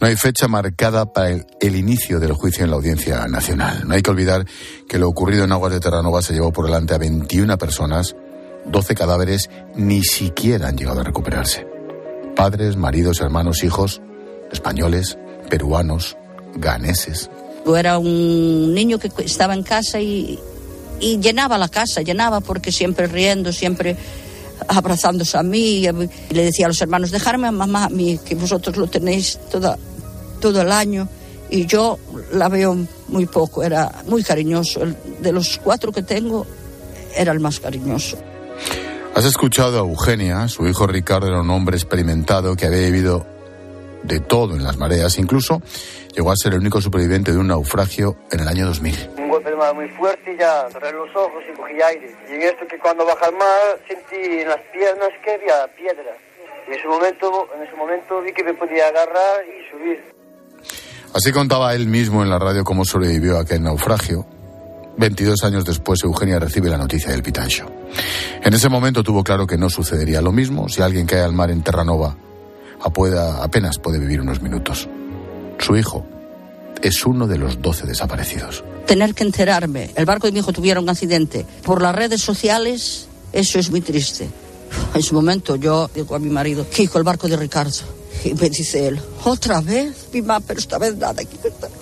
No 0.00 0.06
hay 0.06 0.16
fecha 0.16 0.48
marcada 0.48 1.12
para 1.12 1.30
el, 1.30 1.76
inicio 1.76 2.18
del 2.18 2.32
juicio 2.32 2.64
en 2.64 2.70
la 2.70 2.76
Audiencia 2.76 3.26
Nacional. 3.26 3.86
No 3.86 3.94
hay 3.94 4.02
que 4.02 4.10
olvidar 4.10 4.46
que 4.88 4.98
lo 4.98 5.08
ocurrido 5.08 5.44
en 5.44 5.52
Aguas 5.52 5.72
de 5.72 5.80
Terranova 5.80 6.22
se 6.22 6.32
llevó 6.32 6.52
por 6.52 6.66
delante 6.66 6.94
a 6.94 6.98
21 6.98 7.58
personas, 7.58 8.16
12 8.66 8.94
cadáveres 8.94 9.50
ni 9.74 10.02
siquiera 10.02 10.68
han 10.68 10.78
llegado 10.78 11.00
a 11.00 11.04
recuperarse. 11.04 11.66
Padres, 12.34 12.76
maridos, 12.76 13.20
hermanos, 13.20 13.62
hijos, 13.64 14.00
españoles, 14.50 15.18
peruanos, 15.50 16.16
ganeses. 16.56 17.30
Yo 17.66 17.76
era 17.76 17.98
un 17.98 18.74
niño 18.74 18.98
que 18.98 19.10
estaba 19.24 19.54
en 19.54 19.62
casa 19.62 20.00
y, 20.00 20.38
y 21.00 21.18
llenaba 21.20 21.58
la 21.58 21.68
casa, 21.68 22.02
llenaba 22.02 22.40
porque 22.40 22.72
siempre 22.72 23.06
riendo, 23.06 23.52
siempre 23.52 23.96
abrazándose 24.68 25.36
a 25.36 25.42
mí. 25.42 25.84
Y 25.84 25.92
le 26.34 26.44
decía 26.44 26.66
a 26.66 26.68
los 26.68 26.80
hermanos, 26.80 27.10
dejarme 27.10 27.48
a 27.48 27.52
mamá, 27.52 27.84
a 27.84 27.88
mí, 27.88 28.18
que 28.24 28.34
vosotros 28.34 28.76
lo 28.76 28.86
tenéis 28.86 29.38
toda, 29.50 29.78
todo 30.40 30.62
el 30.62 30.72
año. 30.72 31.08
Y 31.50 31.66
yo 31.66 31.98
la 32.32 32.48
veo 32.48 32.76
muy 33.08 33.26
poco, 33.26 33.62
era 33.62 34.02
muy 34.08 34.22
cariñoso. 34.22 34.80
De 35.20 35.32
los 35.32 35.60
cuatro 35.62 35.92
que 35.92 36.02
tengo, 36.02 36.46
era 37.16 37.32
el 37.32 37.40
más 37.40 37.60
cariñoso. 37.60 38.18
Has 39.14 39.24
escuchado 39.24 39.76
a 39.76 39.80
Eugenia, 39.80 40.48
su 40.48 40.66
hijo 40.66 40.86
Ricardo 40.86 41.28
era 41.28 41.40
un 41.40 41.50
hombre 41.50 41.76
experimentado 41.76 42.56
que 42.56 42.66
había 42.66 42.80
vivido 42.80 43.33
de 44.04 44.20
todo 44.20 44.54
en 44.54 44.62
las 44.62 44.76
mareas, 44.76 45.18
incluso 45.18 45.60
llegó 46.14 46.30
a 46.30 46.36
ser 46.36 46.52
el 46.52 46.60
único 46.60 46.80
superviviente 46.80 47.32
de 47.32 47.38
un 47.38 47.48
naufragio 47.48 48.16
en 48.30 48.40
el 48.40 48.48
año 48.48 48.66
2000 48.66 49.24
muy 49.72 49.88
fuerte 49.90 50.34
y 50.34 50.38
ya 50.38 50.66
cerré 50.72 50.92
los 50.92 51.08
ojos 51.14 51.42
y 51.50 51.56
cogí 51.56 51.80
aire. 51.80 52.14
Y 52.28 52.34
en 52.34 52.42
esto 52.42 52.66
que 52.68 52.78
cuando 52.78 53.06
baja 53.06 53.26
el 53.26 53.36
mar 53.36 53.80
sentí 53.88 54.40
en 54.40 54.48
las 54.48 54.60
piernas 54.72 55.08
que 55.24 55.32
había 55.32 55.66
piedra. 55.76 56.16
Y 56.66 56.72
en 56.72 56.78
ese 56.78 56.88
momento, 56.88 57.48
en 57.54 57.62
ese 57.62 57.76
momento 57.76 58.20
vi 58.20 58.32
que 58.32 58.44
me 58.44 58.54
podía 58.54 58.88
agarrar 58.88 59.44
y 59.46 59.70
subir. 59.70 60.04
Así 61.14 61.32
contaba 61.32 61.74
él 61.74 61.86
mismo 61.86 62.22
en 62.22 62.30
la 62.30 62.38
radio 62.38 62.64
cómo 62.64 62.84
sobrevivió 62.84 63.38
a 63.38 63.42
aquel 63.42 63.62
naufragio. 63.62 64.26
22 64.96 65.42
años 65.44 65.64
después, 65.64 66.02
Eugenia 66.04 66.38
recibe 66.38 66.68
la 66.68 66.78
noticia 66.78 67.10
del 67.10 67.22
Pitancho. 67.22 67.66
En 68.42 68.54
ese 68.54 68.68
momento 68.68 69.02
tuvo 69.02 69.24
claro 69.24 69.46
que 69.46 69.56
no 69.56 69.68
sucedería 69.68 70.20
lo 70.20 70.32
mismo 70.32 70.68
si 70.68 70.82
alguien 70.82 71.06
cae 71.06 71.22
al 71.22 71.32
mar 71.32 71.50
en 71.50 71.62
Terranova. 71.62 72.16
Apenas 72.84 73.78
puede 73.78 73.98
vivir 73.98 74.20
unos 74.20 74.40
minutos. 74.42 74.88
Su 75.58 75.76
hijo 75.76 76.06
es 76.82 77.06
uno 77.06 77.26
de 77.26 77.38
los 77.38 77.62
12 77.62 77.86
desaparecidos 77.86 78.64
tener 78.84 79.14
que 79.14 79.24
enterarme, 79.24 79.90
el 79.94 80.04
barco 80.04 80.26
de 80.26 80.32
mi 80.32 80.38
hijo 80.40 80.52
tuviera 80.52 80.80
un 80.80 80.88
accidente 80.88 81.44
por 81.62 81.82
las 81.82 81.94
redes 81.94 82.20
sociales, 82.20 83.06
eso 83.32 83.58
es 83.58 83.70
muy 83.70 83.80
triste. 83.80 84.28
En 84.94 85.02
su 85.02 85.14
momento 85.14 85.56
yo 85.56 85.90
digo 85.94 86.14
a 86.14 86.18
mi 86.18 86.30
marido, 86.30 86.66
hijo, 86.78 86.98
el 86.98 87.04
barco 87.04 87.28
de 87.28 87.36
Ricardo. 87.36 87.93
Y 88.24 88.32
me 88.34 88.48
dice 88.48 88.86
él, 88.86 88.98
otra 89.24 89.60
vez, 89.60 90.08
mi 90.12 90.22
mamá, 90.22 90.40
pero 90.46 90.58
esta 90.58 90.78
vez 90.78 90.96
nada. 90.96 91.22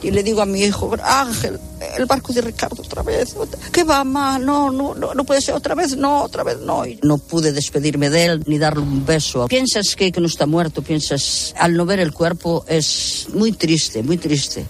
Y 0.02 0.10
le 0.10 0.24
digo 0.24 0.42
a 0.42 0.46
mi 0.46 0.62
hijo, 0.62 0.92
Ángel, 1.00 1.58
el 1.96 2.04
barco 2.06 2.32
de 2.32 2.40
Ricardo 2.40 2.82
otra 2.82 3.02
vez. 3.02 3.36
¿Qué 3.70 3.84
va, 3.84 4.02
mamá? 4.02 4.40
No, 4.40 4.70
no, 4.72 4.92
no, 4.94 5.14
no 5.14 5.24
puede 5.24 5.40
ser 5.40 5.54
otra 5.54 5.76
vez, 5.76 5.96
no, 5.96 6.22
otra 6.22 6.42
vez 6.42 6.58
no. 6.58 6.84
Y 6.84 6.98
no 7.02 7.18
pude 7.18 7.52
despedirme 7.52 8.10
de 8.10 8.24
él 8.24 8.42
ni 8.46 8.58
darle 8.58 8.82
un 8.82 9.06
beso. 9.06 9.46
Piensas 9.46 9.94
que, 9.94 10.10
que 10.10 10.20
no 10.20 10.26
está 10.26 10.46
muerto, 10.46 10.82
piensas, 10.82 11.54
al 11.56 11.74
no 11.74 11.86
ver 11.86 12.00
el 12.00 12.12
cuerpo 12.12 12.64
es 12.66 13.28
muy 13.32 13.52
triste, 13.52 14.02
muy 14.02 14.18
triste. 14.18 14.66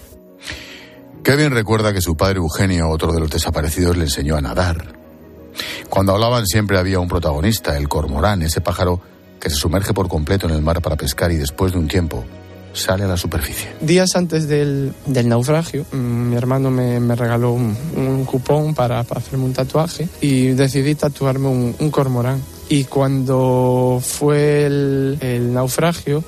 Kevin 1.23 1.51
recuerda 1.51 1.91
que 1.91 2.01
su 2.01 2.15
padre 2.15 2.37
Eugenio, 2.37 2.89
otro 2.89 3.13
de 3.13 3.19
los 3.19 3.31
desaparecidos, 3.31 3.97
le 3.97 4.03
enseñó 4.03 4.35
a 4.35 4.41
nadar. 4.41 4.93
Cuando 5.89 6.13
hablaban 6.13 6.45
siempre 6.45 6.77
había 6.77 6.99
un 6.99 7.07
protagonista, 7.07 7.77
el 7.77 7.87
cormorán, 7.87 8.43
ese 8.43 8.61
pájaro 8.61 9.01
que 9.43 9.49
se 9.49 9.57
sumerge 9.57 9.93
por 9.93 10.07
completo 10.07 10.47
en 10.47 10.53
el 10.53 10.61
mar 10.61 10.81
para 10.81 10.95
pescar 10.95 11.29
y 11.33 11.35
después 11.35 11.73
de 11.73 11.77
un 11.77 11.89
tiempo 11.89 12.23
sale 12.71 13.03
a 13.03 13.07
la 13.07 13.17
superficie. 13.17 13.69
Días 13.81 14.15
antes 14.15 14.47
del, 14.47 14.93
del 15.05 15.27
naufragio, 15.27 15.85
mm, 15.91 16.29
mi 16.29 16.35
hermano 16.37 16.71
me, 16.71 17.01
me 17.01 17.13
regaló 17.13 17.51
un, 17.51 18.23
cupón 18.25 18.73
para, 18.73 19.03
para, 19.03 19.19
hacerme 19.19 19.43
un 19.43 19.53
tatuaje 19.53 20.07
y 20.21 20.47
decidí 20.51 20.95
tatuarme 20.95 21.49
un, 21.49 21.91
cormorán. 21.91 22.41
Y 22.69 22.85
cuando 22.85 24.01
fue 24.01 24.65
el, 24.65 25.17
el 25.19 25.53
naufragio, 25.53 26.23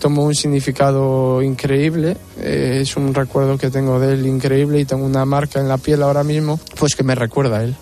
tomó 0.00 0.24
un 0.24 0.34
significado 0.34 1.42
increíble. 1.42 2.16
Eh, 2.40 2.80
es 2.82 2.96
un 2.96 3.14
recuerdo 3.14 3.56
que 3.56 3.70
tengo 3.70 4.00
de 4.00 4.14
él 4.14 4.26
increíble 4.26 4.80
y 4.80 4.84
tengo 4.84 5.06
una 5.06 5.24
marca 5.24 5.60
en 5.60 5.68
la 5.68 5.78
piel 5.78 6.02
ahora 6.02 6.24
mismo, 6.24 6.58
pues 6.78 6.96
que 6.96 7.04
me 7.04 7.14
recuerda 7.14 7.58
a 7.58 7.64
él. 7.64 7.76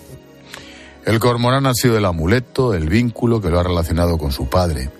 El 1.04 1.18
cormorán 1.20 1.66
ha 1.66 1.74
sido 1.74 1.98
el 1.98 2.04
amuleto, 2.04 2.74
el 2.74 2.88
vínculo 2.88 3.40
que 3.40 3.50
lo 3.50 3.60
ha 3.60 3.62
relacionado 3.62 4.16
con 4.16 4.32
su 4.32 4.48
padre. 4.48 4.90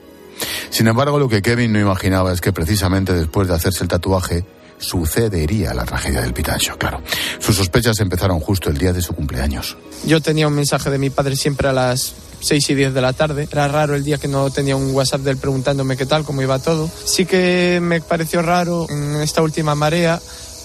Sin 0.70 0.87
embargo, 0.87 1.18
lo 1.18 1.28
que 1.28 1.42
Kevin 1.42 1.73
no 1.73 1.80
imaginaba 1.80 2.32
es 2.32 2.40
que 2.40 2.52
precisamente 2.52 3.12
después 3.12 3.49
de 3.49 3.54
hacerse 3.54 3.84
el 3.84 3.88
tatuaje 3.88 4.44
sucedería 4.78 5.73
la 5.73 5.84
tragedia 5.84 6.20
del 6.20 6.34
Pitancho, 6.34 6.76
claro. 6.76 7.00
Sus 7.38 7.56
sospechas 7.56 8.00
empezaron 8.00 8.40
justo 8.40 8.68
el 8.68 8.76
día 8.76 8.92
de 8.92 9.00
su 9.00 9.14
cumpleaños. 9.14 9.76
Yo 10.04 10.20
tenía 10.20 10.49
un 10.49 10.54
mensaje 10.54 10.90
de 10.90 10.99
mi 10.99 11.11
padre 11.11 11.37
siempre 11.37 11.68
a 11.68 11.73
las 11.73 12.14
6 12.40 12.70
y 12.70 12.75
10 12.75 12.92
de 12.92 13.00
la 13.00 13.12
tarde. 13.12 13.49
Era 13.50 13.68
raro 13.68 13.94
el 13.94 14.04
día 14.04 14.18
que 14.18 14.28
no 14.28 14.50
tenía 14.50 14.76
un 14.76 14.94
WhatsApp 14.94 15.23
de 15.23 15.30
él 15.30 15.37
preguntándome 15.38 15.96
qué 15.96 16.06
tal, 16.06 16.25
cómo 16.25 16.42
iba 16.42 16.58
todo. 16.58 16.90
Sí 17.04 17.25
que 17.25 17.78
me 17.80 18.00
pareció 18.00 18.42
raro 18.42 18.87
en 18.90 19.16
esta 19.23 19.40
última 19.40 19.75
marea 19.75 20.20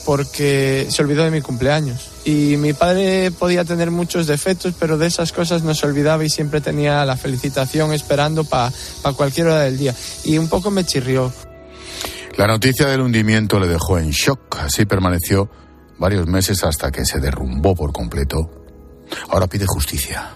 porque 0.05 0.87
se 0.89 1.01
olvidó 1.01 1.23
de 1.23 1.31
mi 1.31 1.41
cumpleaños. 1.41 2.08
Y 2.25 2.57
mi 2.57 2.73
padre 2.73 3.31
podía 3.31 3.63
tener 3.63 3.91
muchos 3.91 4.27
defectos, 4.27 4.73
pero 4.79 4.97
de 4.97 5.07
esas 5.07 5.31
cosas 5.31 5.63
no 5.63 5.73
se 5.73 5.85
olvidaba 5.85 6.23
y 6.23 6.29
siempre 6.29 6.61
tenía 6.61 7.05
la 7.05 7.15
felicitación 7.15 7.93
esperando 7.93 8.43
para 8.43 8.71
pa 9.01 9.13
cualquier 9.13 9.47
hora 9.47 9.61
del 9.61 9.77
día. 9.77 9.95
Y 10.25 10.37
un 10.37 10.47
poco 10.47 10.69
me 10.69 10.83
chirrió. 10.83 11.31
La 12.37 12.47
noticia 12.47 12.87
del 12.87 13.01
hundimiento 13.01 13.59
le 13.59 13.67
dejó 13.67 13.97
en 13.97 14.11
shock. 14.11 14.57
Así 14.59 14.85
permaneció 14.85 15.49
varios 15.97 16.27
meses 16.27 16.63
hasta 16.63 16.91
que 16.91 17.05
se 17.05 17.19
derrumbó 17.19 17.75
por 17.75 17.91
completo. 17.91 18.49
Ahora 19.29 19.47
pide 19.47 19.65
justicia. 19.67 20.29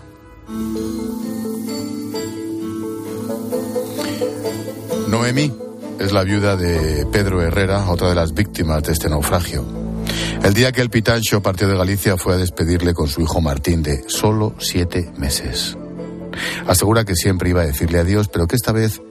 Noemí 5.08 5.54
es 6.00 6.12
la 6.12 6.24
viuda 6.24 6.56
de 6.56 7.06
Pedro 7.12 7.42
Herrera, 7.42 7.90
otra 7.90 8.10
de 8.10 8.16
las 8.16 8.34
víctimas 8.34 8.84
de 8.84 8.94
este 8.94 9.10
naufragio. 9.10 9.83
El 10.44 10.54
día 10.54 10.74
que 10.74 10.82
el 10.82 10.90
Pitancho 10.90 11.42
partió 11.42 11.70
de 11.70 11.78
Galicia 11.78 12.18
fue 12.18 12.34
a 12.34 12.38
despedirle 12.38 12.94
con 12.94 13.08
su 13.08 13.22
hijo 13.22 13.40
Martín 13.40 13.82
de 13.82 14.04
solo 14.10 14.56
siete 14.60 15.10
meses. 15.18 15.78
Asegura 16.68 17.06
que 17.06 17.16
siempre 17.16 17.50
iba 17.50 17.62
a 17.62 17.66
decirle 17.66 18.00
adiós, 18.00 18.28
pero 18.28 18.46
que 18.46 18.58
esta 18.58 18.74
vez 18.74 19.02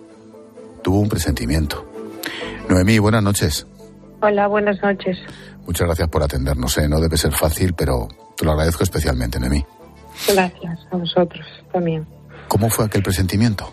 tuvo 0.83 1.01
un 1.01 1.09
presentimiento. 1.09 1.87
Noemí, 2.69 2.99
buenas 2.99 3.23
noches. 3.23 3.67
Hola, 4.21 4.47
buenas 4.47 4.77
noches. 4.83 5.17
Muchas 5.67 5.87
gracias 5.87 6.09
por 6.09 6.23
atendernos. 6.23 6.77
¿eh? 6.77 6.87
No 6.87 7.01
debe 7.01 7.17
ser 7.17 7.33
fácil, 7.33 7.73
pero 7.73 8.09
te 8.37 8.45
lo 8.45 8.53
agradezco 8.53 8.83
especialmente, 8.83 9.41
Noemí. 9.41 9.65
Gracias 10.29 10.81
a 10.91 10.97
vosotros 10.97 11.47
también. 11.73 12.07
¿Cómo 12.47 12.69
fue 12.69 12.85
aquel 12.85 13.03
presentimiento? 13.03 13.73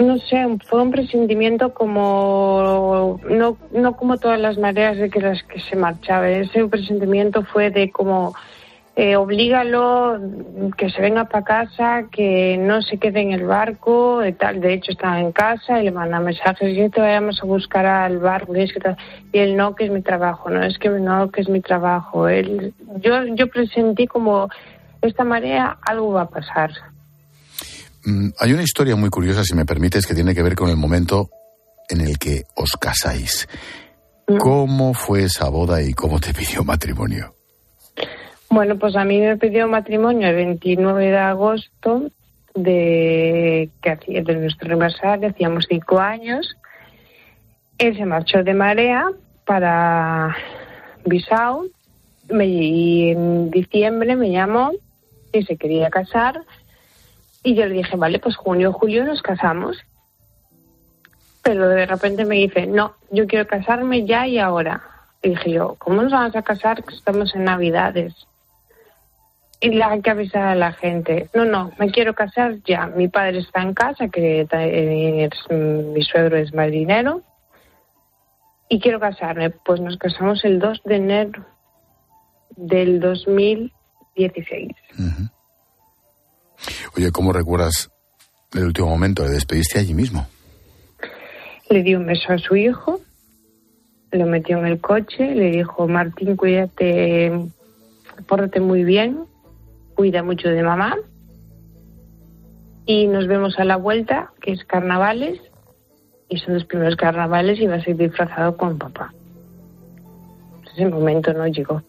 No 0.00 0.18
sé, 0.18 0.44
fue 0.66 0.82
un 0.82 0.90
presentimiento 0.90 1.74
como, 1.74 3.20
no, 3.28 3.56
no 3.72 3.96
como 3.96 4.18
todas 4.18 4.40
las 4.40 4.58
mareas 4.58 4.96
de 4.96 5.10
que 5.10 5.20
las 5.20 5.42
que 5.44 5.60
se 5.60 5.76
marchaba, 5.76 6.28
ese 6.28 6.66
presentimiento 6.66 7.42
fue 7.44 7.70
de 7.70 7.90
como, 7.90 8.34
eh, 8.94 9.16
oblígalo, 9.16 10.20
que 10.76 10.90
se 10.90 11.00
venga 11.00 11.24
para 11.24 11.44
casa, 11.44 12.04
que 12.10 12.58
no 12.58 12.82
se 12.82 12.98
quede 12.98 13.20
en 13.20 13.32
el 13.32 13.44
barco, 13.44 14.24
y 14.24 14.32
tal. 14.32 14.60
De 14.60 14.74
hecho, 14.74 14.92
estaba 14.92 15.20
en 15.20 15.32
casa 15.32 15.80
y 15.80 15.84
le 15.84 15.90
manda 15.92 16.20
mensajes, 16.20 16.76
y 16.76 16.88
te 16.90 17.00
vayamos 17.00 17.42
a 17.42 17.46
buscar 17.46 17.86
al 17.86 18.18
barco, 18.18 18.54
y, 18.54 18.70
y 19.32 19.38
él 19.38 19.56
no, 19.56 19.74
que 19.74 19.84
es 19.84 19.90
mi 19.90 20.02
trabajo, 20.02 20.50
no, 20.50 20.62
es 20.62 20.78
que 20.78 20.90
no, 20.90 21.30
que 21.30 21.40
es 21.40 21.48
mi 21.48 21.60
trabajo. 21.60 22.28
Él, 22.28 22.74
yo, 23.00 23.24
yo 23.34 23.46
presentí 23.48 24.06
como, 24.06 24.48
esta 25.00 25.24
marea, 25.24 25.78
algo 25.82 26.12
va 26.12 26.22
a 26.22 26.28
pasar. 26.28 26.70
Mm, 28.04 28.30
hay 28.38 28.52
una 28.52 28.62
historia 28.62 28.96
muy 28.96 29.10
curiosa, 29.10 29.44
si 29.44 29.54
me 29.54 29.64
permites, 29.64 30.06
que 30.06 30.14
tiene 30.14 30.34
que 30.34 30.42
ver 30.42 30.54
con 30.54 30.70
el 30.70 30.76
momento 30.76 31.30
en 31.88 32.00
el 32.00 32.18
que 32.18 32.44
os 32.56 32.72
casáis. 32.72 33.48
¿Cómo 34.38 34.94
fue 34.94 35.24
esa 35.24 35.48
boda 35.48 35.82
y 35.82 35.92
cómo 35.92 36.18
te 36.18 36.32
pidió 36.32 36.64
matrimonio? 36.64 37.34
Bueno, 38.48 38.78
pues 38.78 38.96
a 38.96 39.04
mí 39.04 39.20
me 39.20 39.36
pidió 39.36 39.68
matrimonio 39.68 40.28
el 40.28 40.36
29 40.36 41.06
de 41.06 41.18
agosto 41.18 42.10
de, 42.54 43.70
que 43.82 44.22
de 44.22 44.34
nuestro 44.36 44.70
aniversario, 44.70 45.28
hacíamos 45.28 45.66
cinco 45.68 45.98
años. 45.98 46.56
Él 47.78 47.96
se 47.96 48.04
marchó 48.04 48.42
de 48.42 48.54
Marea 48.54 49.06
para 49.46 50.36
Bisao 51.04 51.66
y 52.30 53.10
en 53.10 53.50
diciembre 53.50 54.16
me 54.16 54.30
llamó 54.30 54.72
y 55.32 55.42
se 55.44 55.56
quería 55.56 55.90
casar 55.90 56.40
y 57.42 57.54
yo 57.54 57.66
le 57.66 57.74
dije, 57.74 57.96
vale, 57.96 58.18
pues 58.18 58.36
junio 58.36 58.72
julio 58.72 59.04
nos 59.04 59.22
casamos. 59.22 59.76
Pero 61.42 61.68
de 61.68 61.86
repente 61.86 62.24
me 62.24 62.36
dice, 62.36 62.66
no, 62.66 62.94
yo 63.10 63.26
quiero 63.26 63.46
casarme 63.46 64.06
ya 64.06 64.26
y 64.26 64.38
ahora. 64.38 64.82
Y 65.22 65.30
dije 65.30 65.52
yo, 65.52 65.74
¿cómo 65.78 66.02
nos 66.02 66.12
vamos 66.12 66.36
a 66.36 66.42
casar? 66.42 66.84
Que 66.84 66.94
estamos 66.94 67.34
en 67.34 67.44
Navidades. 67.44 68.14
Y 69.60 69.70
le 69.70 69.82
hay 69.84 70.02
que 70.02 70.10
avisar 70.10 70.44
a 70.44 70.54
la 70.54 70.72
gente, 70.72 71.28
no, 71.34 71.44
no, 71.44 71.72
me 71.78 71.90
quiero 71.90 72.14
casar 72.14 72.56
ya. 72.64 72.86
Mi 72.86 73.08
padre 73.08 73.38
está 73.38 73.62
en 73.62 73.74
casa, 73.74 74.08
que 74.08 74.40
es, 74.40 75.56
mi 75.56 76.02
suegro 76.02 76.36
es 76.36 76.52
marinero. 76.52 77.22
Y 78.68 78.80
quiero 78.80 78.98
casarme. 78.98 79.50
Pues 79.50 79.80
nos 79.80 79.96
casamos 79.98 80.44
el 80.44 80.58
2 80.58 80.82
de 80.84 80.96
enero 80.96 81.44
del 82.56 83.00
2016. 83.00 84.70
Uh 84.98 85.41
Oye, 86.96 87.10
¿cómo 87.10 87.32
recuerdas 87.32 87.90
el 88.52 88.64
último 88.64 88.88
momento? 88.88 89.24
¿Le 89.24 89.30
despediste 89.30 89.78
allí 89.78 89.94
mismo? 89.94 90.26
Le 91.68 91.82
dio 91.82 91.98
un 91.98 92.06
beso 92.06 92.32
a 92.32 92.38
su 92.38 92.56
hijo, 92.56 93.00
lo 94.10 94.26
metió 94.26 94.58
en 94.58 94.66
el 94.66 94.80
coche, 94.80 95.34
le 95.34 95.50
dijo, 95.50 95.88
Martín, 95.88 96.36
cuídate, 96.36 97.32
pórtate 98.26 98.60
muy 98.60 98.84
bien, 98.84 99.24
cuida 99.94 100.22
mucho 100.22 100.48
de 100.48 100.62
mamá. 100.62 100.96
Y 102.84 103.06
nos 103.06 103.26
vemos 103.26 103.58
a 103.58 103.64
la 103.64 103.76
vuelta, 103.76 104.32
que 104.40 104.52
es 104.52 104.64
carnavales, 104.64 105.40
y 106.28 106.38
son 106.38 106.54
los 106.54 106.64
primeros 106.64 106.96
carnavales 106.96 107.58
y 107.60 107.66
va 107.66 107.76
a 107.76 107.84
ser 107.84 107.96
disfrazado 107.96 108.56
con 108.56 108.78
papá. 108.78 109.12
Ese 110.72 110.86
momento 110.86 111.32
no 111.32 111.46
llegó. 111.46 111.82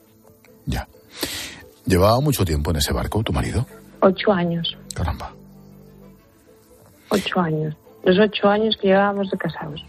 Ya. 0.65 0.87
¿Llevaba 1.85 2.19
mucho 2.19 2.45
tiempo 2.45 2.71
en 2.71 2.77
ese 2.77 2.93
barco 2.93 3.23
tu 3.23 3.33
marido? 3.33 3.65
Ocho 4.05 4.33
años. 4.33 4.77
Caramba. 4.93 5.31
Ocho 7.07 7.39
años. 7.39 7.73
Los 8.03 8.19
ocho 8.19 8.49
años 8.49 8.75
que 8.75 8.89
llevábamos 8.89 9.31
de 9.31 9.37
casados. 9.37 9.85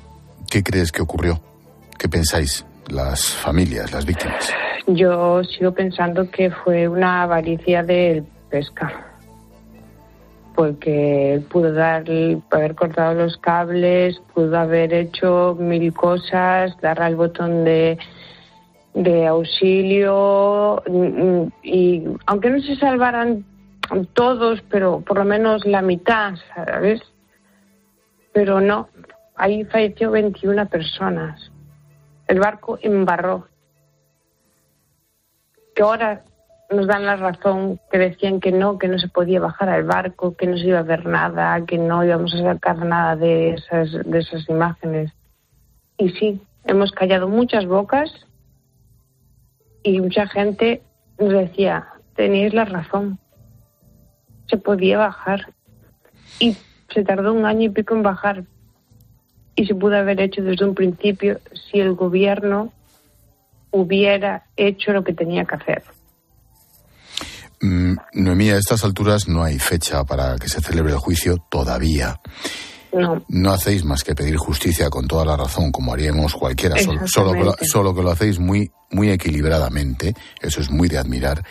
¿Qué 0.48 0.62
crees 0.62 0.92
que 0.92 1.02
ocurrió? 1.02 1.40
¿Qué 1.98 2.08
pensáis 2.08 2.64
las 2.88 3.24
familias, 3.24 3.92
las 3.92 4.06
víctimas? 4.06 4.52
Yo 4.86 5.42
sigo 5.42 5.72
pensando 5.72 6.30
que 6.30 6.48
fue 6.52 6.86
una 6.86 7.24
avaricia 7.24 7.82
del 7.82 8.22
pesca. 8.50 9.04
Porque 10.54 11.42
pudo 11.50 11.72
dar, 11.72 12.04
haber 12.50 12.76
cortado 12.76 13.14
los 13.14 13.36
cables, 13.38 14.22
pudo 14.32 14.56
haber 14.56 14.94
hecho 14.94 15.56
mil 15.58 15.92
cosas, 15.92 16.80
dar 16.80 17.02
al 17.02 17.16
botón 17.16 17.64
de, 17.64 17.98
de 18.94 19.26
auxilio 19.26 20.84
y 21.64 22.04
aunque 22.26 22.50
no 22.50 22.60
se 22.60 22.76
salvaran 22.76 23.44
todos, 24.12 24.62
pero 24.70 25.00
por 25.00 25.18
lo 25.18 25.24
menos 25.24 25.64
la 25.64 25.82
mitad, 25.82 26.34
¿sabes? 26.54 27.00
Pero 28.32 28.60
no, 28.60 28.88
ahí 29.36 29.64
falleció 29.64 30.10
21 30.10 30.66
personas. 30.66 31.50
El 32.26 32.40
barco 32.40 32.78
embarró. 32.82 33.48
Que 35.74 35.82
ahora 35.82 36.22
nos 36.70 36.86
dan 36.86 37.04
la 37.04 37.16
razón, 37.16 37.80
que 37.90 37.98
decían 37.98 38.40
que 38.40 38.52
no, 38.52 38.78
que 38.78 38.88
no 38.88 38.98
se 38.98 39.08
podía 39.08 39.40
bajar 39.40 39.68
al 39.68 39.84
barco, 39.84 40.36
que 40.36 40.46
no 40.46 40.56
se 40.56 40.68
iba 40.68 40.78
a 40.78 40.82
ver 40.82 41.06
nada, 41.06 41.64
que 41.66 41.78
no 41.78 42.04
íbamos 42.04 42.34
a 42.34 42.42
sacar 42.42 42.78
nada 42.78 43.16
de 43.16 43.50
esas, 43.50 43.92
de 44.04 44.18
esas 44.18 44.48
imágenes. 44.48 45.12
Y 45.98 46.10
sí, 46.10 46.40
hemos 46.64 46.92
callado 46.92 47.28
muchas 47.28 47.66
bocas 47.66 48.10
y 49.82 50.00
mucha 50.00 50.26
gente 50.26 50.82
nos 51.18 51.30
decía, 51.30 51.86
tenéis 52.16 52.54
la 52.54 52.64
razón, 52.64 53.18
se 54.48 54.56
podía 54.56 54.98
bajar. 54.98 55.52
Y 56.38 56.56
se 56.92 57.04
tardó 57.04 57.32
un 57.32 57.44
año 57.44 57.62
y 57.62 57.68
pico 57.70 57.94
en 57.94 58.02
bajar. 58.02 58.44
Y 59.56 59.66
se 59.66 59.74
pudo 59.74 59.96
haber 59.96 60.20
hecho 60.20 60.42
desde 60.42 60.64
un 60.64 60.74
principio 60.74 61.40
si 61.70 61.80
el 61.80 61.94
gobierno 61.94 62.72
hubiera 63.70 64.44
hecho 64.56 64.92
lo 64.92 65.02
que 65.02 65.12
tenía 65.12 65.44
que 65.44 65.56
hacer. 65.56 65.82
Mm, 67.60 67.96
Noemí, 68.14 68.50
a 68.50 68.58
estas 68.58 68.84
alturas 68.84 69.26
no 69.26 69.42
hay 69.42 69.58
fecha 69.58 70.04
para 70.04 70.36
que 70.36 70.48
se 70.48 70.60
celebre 70.60 70.92
el 70.92 70.98
juicio 70.98 71.38
todavía. 71.50 72.20
No. 72.92 73.24
No 73.28 73.52
hacéis 73.52 73.84
más 73.84 74.04
que 74.04 74.14
pedir 74.14 74.36
justicia 74.36 74.88
con 74.90 75.08
toda 75.08 75.24
la 75.24 75.36
razón, 75.36 75.72
como 75.72 75.92
haríamos 75.92 76.34
cualquiera, 76.34 76.78
solo, 76.78 77.00
solo, 77.06 77.32
que, 77.32 77.44
lo, 77.44 77.54
solo 77.62 77.94
que 77.94 78.02
lo 78.02 78.10
hacéis 78.10 78.38
muy, 78.38 78.70
muy 78.90 79.10
equilibradamente, 79.10 80.14
eso 80.40 80.60
es 80.60 80.70
muy 80.70 80.88
de 80.88 80.98
admirar. 80.98 81.42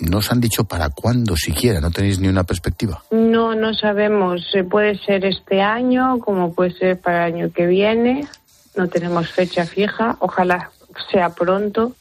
¿No 0.00 0.18
os 0.18 0.30
han 0.32 0.40
dicho 0.40 0.64
para 0.64 0.90
cuándo 0.90 1.36
siquiera? 1.36 1.80
¿No 1.80 1.90
tenéis 1.90 2.18
ni 2.18 2.28
una 2.28 2.44
perspectiva? 2.44 3.04
No, 3.10 3.54
no 3.54 3.74
sabemos. 3.74 4.42
Eh, 4.54 4.64
Puede 4.64 4.98
ser 4.98 5.24
este 5.24 5.62
año, 5.62 6.18
como 6.18 6.52
puede 6.52 6.72
ser 6.72 7.00
para 7.00 7.26
el 7.26 7.34
año 7.34 7.52
que 7.52 7.66
viene. 7.66 8.26
No 8.76 8.88
tenemos 8.88 9.30
fecha 9.30 9.66
fija. 9.66 10.16
Ojalá 10.18 10.70
sea 11.10 11.30
pronto 11.30 11.92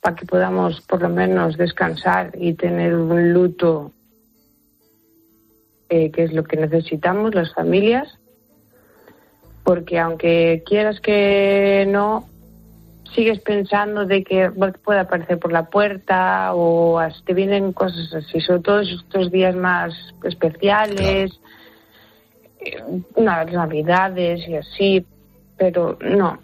para 0.00 0.16
que 0.16 0.26
podamos 0.26 0.80
por 0.82 1.02
lo 1.02 1.08
menos 1.08 1.56
descansar 1.56 2.32
y 2.38 2.54
tener 2.54 2.94
un 2.94 3.32
luto 3.32 3.92
eh, 5.88 6.10
que 6.10 6.24
es 6.24 6.32
lo 6.32 6.44
que 6.44 6.56
necesitamos 6.56 7.34
las 7.34 7.52
familias. 7.54 8.08
Porque 9.64 9.98
aunque 9.98 10.62
quieras 10.66 11.00
que 11.00 11.86
no, 11.88 12.29
sigues 13.14 13.40
pensando 13.40 14.06
de 14.06 14.22
que 14.22 14.50
puede 14.50 15.00
aparecer 15.00 15.38
por 15.38 15.52
la 15.52 15.68
puerta 15.68 16.54
o 16.54 17.00
te 17.24 17.34
vienen 17.34 17.72
cosas 17.72 18.12
así, 18.14 18.40
sobre 18.40 18.60
todo 18.60 18.80
estos 18.80 19.30
días 19.30 19.54
más 19.54 19.92
especiales, 20.24 21.32
eh, 22.60 22.82
unas 23.14 23.52
navidades 23.52 24.46
y 24.48 24.56
así, 24.56 25.06
pero 25.56 25.98
no. 26.00 26.38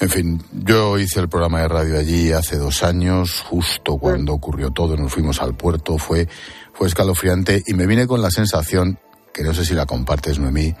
En 0.00 0.08
fin, 0.08 0.42
yo 0.50 0.98
hice 0.98 1.20
el 1.20 1.28
programa 1.28 1.60
de 1.60 1.68
radio 1.68 1.98
allí 1.98 2.32
hace 2.32 2.56
dos 2.56 2.82
años, 2.82 3.42
justo 3.42 3.98
cuando 3.98 4.32
ocurrió 4.32 4.70
todo, 4.70 4.96
nos 4.96 5.12
fuimos 5.12 5.42
al 5.42 5.54
puerto, 5.54 5.98
fue, 5.98 6.26
fue 6.72 6.88
escalofriante 6.88 7.62
y 7.66 7.74
me 7.74 7.86
vine 7.86 8.06
con 8.06 8.22
la 8.22 8.30
sensación, 8.30 8.98
que 9.34 9.42
no 9.42 9.52
sé 9.52 9.66
si 9.66 9.74
la 9.74 9.84
compartes, 9.84 10.38
Noemí, 10.38 10.74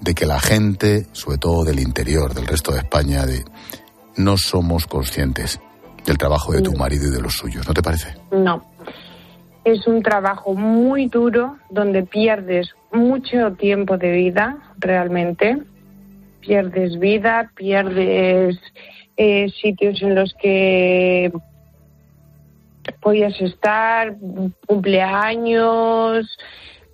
de 0.00 0.14
que 0.14 0.26
la 0.26 0.40
gente, 0.40 1.06
sobre 1.12 1.38
todo 1.38 1.64
del 1.64 1.80
interior, 1.80 2.34
del 2.34 2.46
resto 2.46 2.72
de 2.72 2.78
España, 2.78 3.26
de, 3.26 3.44
no 4.16 4.36
somos 4.36 4.86
conscientes 4.86 5.60
del 6.04 6.18
trabajo 6.18 6.52
de 6.52 6.62
tu 6.62 6.72
marido 6.72 7.08
y 7.08 7.10
de 7.10 7.20
los 7.20 7.34
suyos, 7.34 7.66
¿no 7.66 7.74
te 7.74 7.82
parece? 7.82 8.14
No. 8.30 8.64
Es 9.64 9.86
un 9.86 10.02
trabajo 10.02 10.54
muy 10.54 11.06
duro 11.06 11.58
donde 11.70 12.02
pierdes 12.02 12.74
mucho 12.92 13.52
tiempo 13.52 13.98
de 13.98 14.12
vida, 14.12 14.56
realmente. 14.78 15.58
Pierdes 16.40 16.98
vida, 16.98 17.50
pierdes 17.54 18.58
eh, 19.16 19.50
sitios 19.60 20.00
en 20.00 20.14
los 20.14 20.34
que 20.40 21.30
podías 23.00 23.38
estar, 23.40 24.16
cumpleaños, 24.66 26.38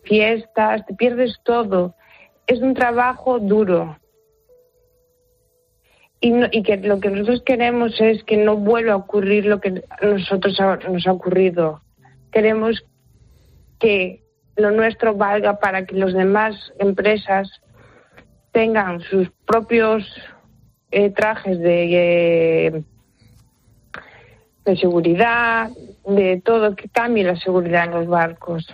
fiestas, 0.02 0.84
te 0.86 0.94
pierdes 0.94 1.38
todo. 1.44 1.94
Es 2.46 2.60
un 2.60 2.74
trabajo 2.74 3.38
duro. 3.38 3.98
Y, 6.20 6.30
no- 6.30 6.48
y 6.50 6.62
que 6.62 6.76
lo 6.78 7.00
que 7.00 7.10
nosotros 7.10 7.42
queremos 7.44 8.00
es 8.00 8.22
que 8.24 8.36
no 8.36 8.56
vuelva 8.56 8.92
a 8.94 8.96
ocurrir 8.96 9.46
lo 9.46 9.60
que 9.60 9.82
a 9.90 10.06
nosotros 10.06 10.58
nos 10.88 11.06
ha 11.06 11.12
ocurrido. 11.12 11.80
Queremos 12.32 12.84
que 13.78 14.22
lo 14.56 14.70
nuestro 14.70 15.14
valga 15.14 15.58
para 15.58 15.84
que 15.84 15.94
las 15.96 16.14
demás 16.14 16.72
empresas 16.78 17.50
tengan 18.52 19.00
sus 19.00 19.28
propios 19.46 20.04
eh, 20.92 21.10
trajes 21.10 21.58
de, 21.58 22.66
eh, 22.66 22.82
de 24.64 24.76
seguridad, 24.76 25.70
de 26.06 26.40
todo, 26.42 26.76
que 26.76 26.88
cambie 26.88 27.24
la 27.24 27.36
seguridad 27.36 27.86
en 27.86 27.90
los 27.90 28.06
barcos. 28.06 28.66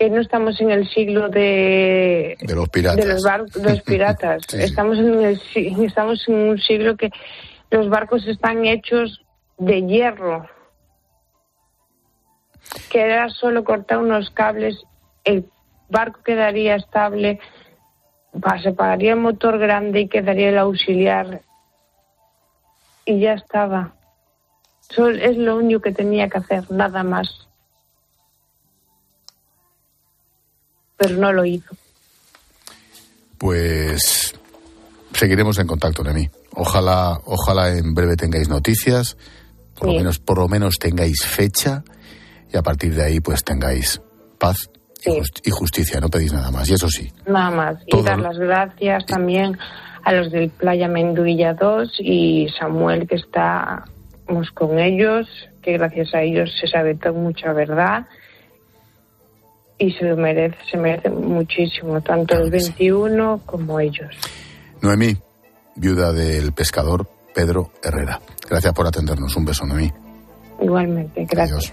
Que 0.00 0.08
no 0.08 0.22
estamos 0.22 0.58
en 0.62 0.70
el 0.70 0.88
siglo 0.88 1.28
de, 1.28 2.34
De 2.40 2.54
los 2.54 2.70
piratas. 2.70 3.04
de 3.04 3.12
los, 3.12 3.22
bar- 3.22 3.44
de 3.44 3.62
los 3.70 3.82
piratas. 3.84 4.40
Sí. 4.48 4.56
Estamos, 4.62 4.96
en 4.98 5.22
el, 5.22 5.38
estamos 5.84 6.26
en 6.26 6.34
un 6.36 6.58
siglo 6.58 6.96
que 6.96 7.10
los 7.70 7.90
barcos 7.90 8.26
están 8.26 8.64
hechos 8.64 9.20
de 9.58 9.82
hierro. 9.82 10.46
Que 12.90 13.02
era 13.02 13.28
solo 13.28 13.62
cortar 13.62 13.98
unos 13.98 14.30
cables, 14.30 14.82
el 15.24 15.44
barco 15.90 16.20
quedaría 16.22 16.76
estable, 16.76 17.38
se 18.62 18.72
pagaría 18.72 19.12
el 19.12 19.18
motor 19.20 19.58
grande 19.58 20.00
y 20.00 20.08
quedaría 20.08 20.48
el 20.48 20.56
auxiliar. 20.58 21.42
Y 23.04 23.20
ya 23.20 23.34
estaba. 23.34 23.92
Sol- 24.88 25.20
es 25.20 25.36
lo 25.36 25.56
único 25.56 25.82
que 25.82 25.92
tenía 25.92 26.30
que 26.30 26.38
hacer, 26.38 26.70
nada 26.70 27.02
más. 27.02 27.48
Pero 31.00 31.16
no 31.16 31.32
lo 31.32 31.46
hizo. 31.46 31.74
Pues 33.38 34.34
seguiremos 35.14 35.58
en 35.58 35.66
contacto, 35.66 36.04
Noemí. 36.04 36.28
Ojalá, 36.52 37.18
ojalá 37.24 37.76
en 37.76 37.94
breve 37.94 38.16
tengáis 38.16 38.48
noticias, 38.50 39.16
por 39.78 39.88
lo 39.88 39.94
menos, 39.94 40.18
por 40.18 40.38
lo 40.38 40.48
menos 40.48 40.74
tengáis 40.78 41.24
fecha 41.24 41.82
y 42.52 42.56
a 42.58 42.62
partir 42.62 42.94
de 42.94 43.02
ahí 43.04 43.20
pues 43.20 43.42
tengáis 43.44 44.00
paz 44.38 44.68
y, 45.06 45.10
jus- 45.10 45.40
y 45.44 45.50
justicia, 45.50 46.00
no 46.00 46.08
pedís 46.10 46.32
nada 46.34 46.50
más. 46.50 46.68
Y 46.68 46.74
eso 46.74 46.88
sí, 46.90 47.10
Nada 47.26 47.50
más. 47.50 47.76
Y 47.86 48.02
dar 48.02 48.18
las 48.18 48.36
gracias 48.36 49.06
también 49.06 49.56
a 50.04 50.12
los 50.12 50.30
del 50.30 50.50
Playa 50.50 50.88
Menduilla 50.88 51.54
2 51.54 51.92
y 52.00 52.48
Samuel 52.58 53.06
que 53.08 53.14
estamos 53.16 54.50
con 54.52 54.78
ellos, 54.78 55.26
que 55.62 55.72
gracias 55.72 56.14
a 56.14 56.20
ellos 56.22 56.50
se 56.60 56.66
sabe 56.66 56.98
mucha 57.14 57.52
verdad 57.54 58.06
y 59.80 59.90
se 59.92 60.04
lo 60.04 60.16
merece, 60.16 60.56
se 60.70 60.76
merece 60.76 61.08
muchísimo, 61.08 62.00
tanto 62.02 62.36
el 62.36 62.50
21 62.50 63.40
como 63.46 63.80
ellos. 63.80 64.14
Noemí, 64.82 65.16
viuda 65.74 66.12
del 66.12 66.52
pescador 66.52 67.08
Pedro 67.34 67.72
Herrera. 67.82 68.20
Gracias 68.48 68.74
por 68.74 68.86
atendernos. 68.86 69.34
Un 69.36 69.46
beso, 69.46 69.64
Noemí. 69.64 69.90
Igualmente, 70.60 71.26
gracias. 71.28 71.72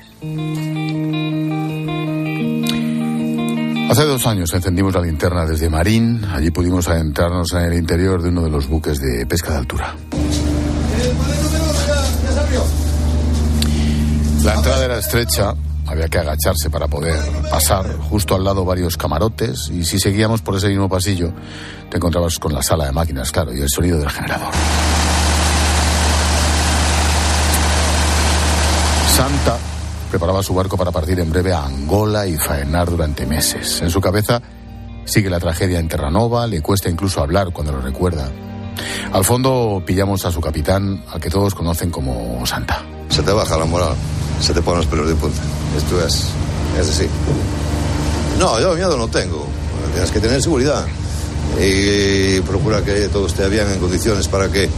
Hace 3.89 4.03
dos 4.03 4.25
años 4.25 4.53
encendimos 4.53 4.95
la 4.95 5.01
linterna 5.01 5.45
desde 5.45 5.69
Marín. 5.69 6.23
Allí 6.25 6.49
pudimos 6.49 6.87
adentrarnos 6.87 7.51
en 7.53 7.63
el 7.63 7.73
interior 7.73 8.21
de 8.21 8.29
uno 8.29 8.43
de 8.43 8.49
los 8.49 8.67
buques 8.69 9.01
de 9.01 9.25
pesca 9.25 9.51
de 9.51 9.57
altura. 9.57 9.95
La 14.45 14.53
entrada 14.53 14.85
era 14.85 14.97
estrecha, 14.97 15.53
había 15.87 16.07
que 16.07 16.19
agacharse 16.19 16.69
para 16.69 16.87
poder 16.87 17.19
pasar. 17.49 17.97
Justo 18.09 18.35
al 18.35 18.43
lado 18.43 18.65
varios 18.65 18.97
camarotes 18.97 19.69
y 19.69 19.83
si 19.83 19.99
seguíamos 19.99 20.41
por 20.41 20.55
ese 20.55 20.67
mismo 20.67 20.89
pasillo 20.89 21.31
te 21.89 21.97
encontrabas 21.97 22.37
con 22.39 22.53
la 22.53 22.61
sala 22.61 22.85
de 22.85 22.91
máquinas, 22.91 23.31
claro, 23.31 23.53
y 23.53 23.61
el 23.61 23.69
sonido 23.69 23.99
del 23.99 24.09
generador. 24.09 24.53
Santa 29.15 29.57
preparaba 30.09 30.43
su 30.43 30.53
barco 30.53 30.77
para 30.77 30.91
partir 30.91 31.19
en 31.19 31.29
breve 31.29 31.53
a 31.53 31.65
Angola 31.65 32.27
y 32.27 32.37
faenar 32.37 32.89
durante 32.89 33.25
meses. 33.25 33.81
En 33.81 33.89
su 33.89 33.99
cabeza 33.99 34.41
sigue 35.05 35.29
la 35.29 35.39
tragedia 35.39 35.79
en 35.79 35.87
Terranova, 35.87 36.45
le 36.47 36.61
cuesta 36.61 36.89
incluso 36.89 37.21
hablar 37.21 37.51
cuando 37.51 37.71
lo 37.71 37.81
recuerda. 37.81 38.29
Al 39.11 39.23
fondo 39.23 39.81
pillamos 39.85 40.25
a 40.25 40.31
su 40.31 40.41
capitán, 40.41 41.03
al 41.11 41.19
que 41.19 41.29
todos 41.29 41.55
conocen 41.55 41.89
como 41.89 42.45
Santa. 42.45 42.83
Se 43.09 43.23
te 43.23 43.31
baja 43.31 43.57
la 43.57 43.65
moral, 43.65 43.95
se 44.41 44.53
te 44.53 44.61
ponen 44.61 44.79
los 44.79 44.87
pelos 44.87 45.07
de 45.07 45.15
punta. 45.15 45.41
Esto 45.77 46.05
es, 46.05 46.25
es 46.79 46.89
así. 46.89 47.07
No, 48.39 48.59
yo 48.59 48.73
miedo 48.75 48.97
no 48.97 49.07
tengo. 49.07 49.45
Tienes 49.93 50.11
que 50.11 50.19
tener 50.19 50.41
seguridad 50.41 50.85
y 51.59 52.39
procura 52.41 52.83
que 52.83 53.07
todo 53.07 53.27
esté 53.27 53.47
bien 53.49 53.67
en 53.71 53.79
condiciones 53.79 54.27
para 54.27 54.51
que, 54.51 54.69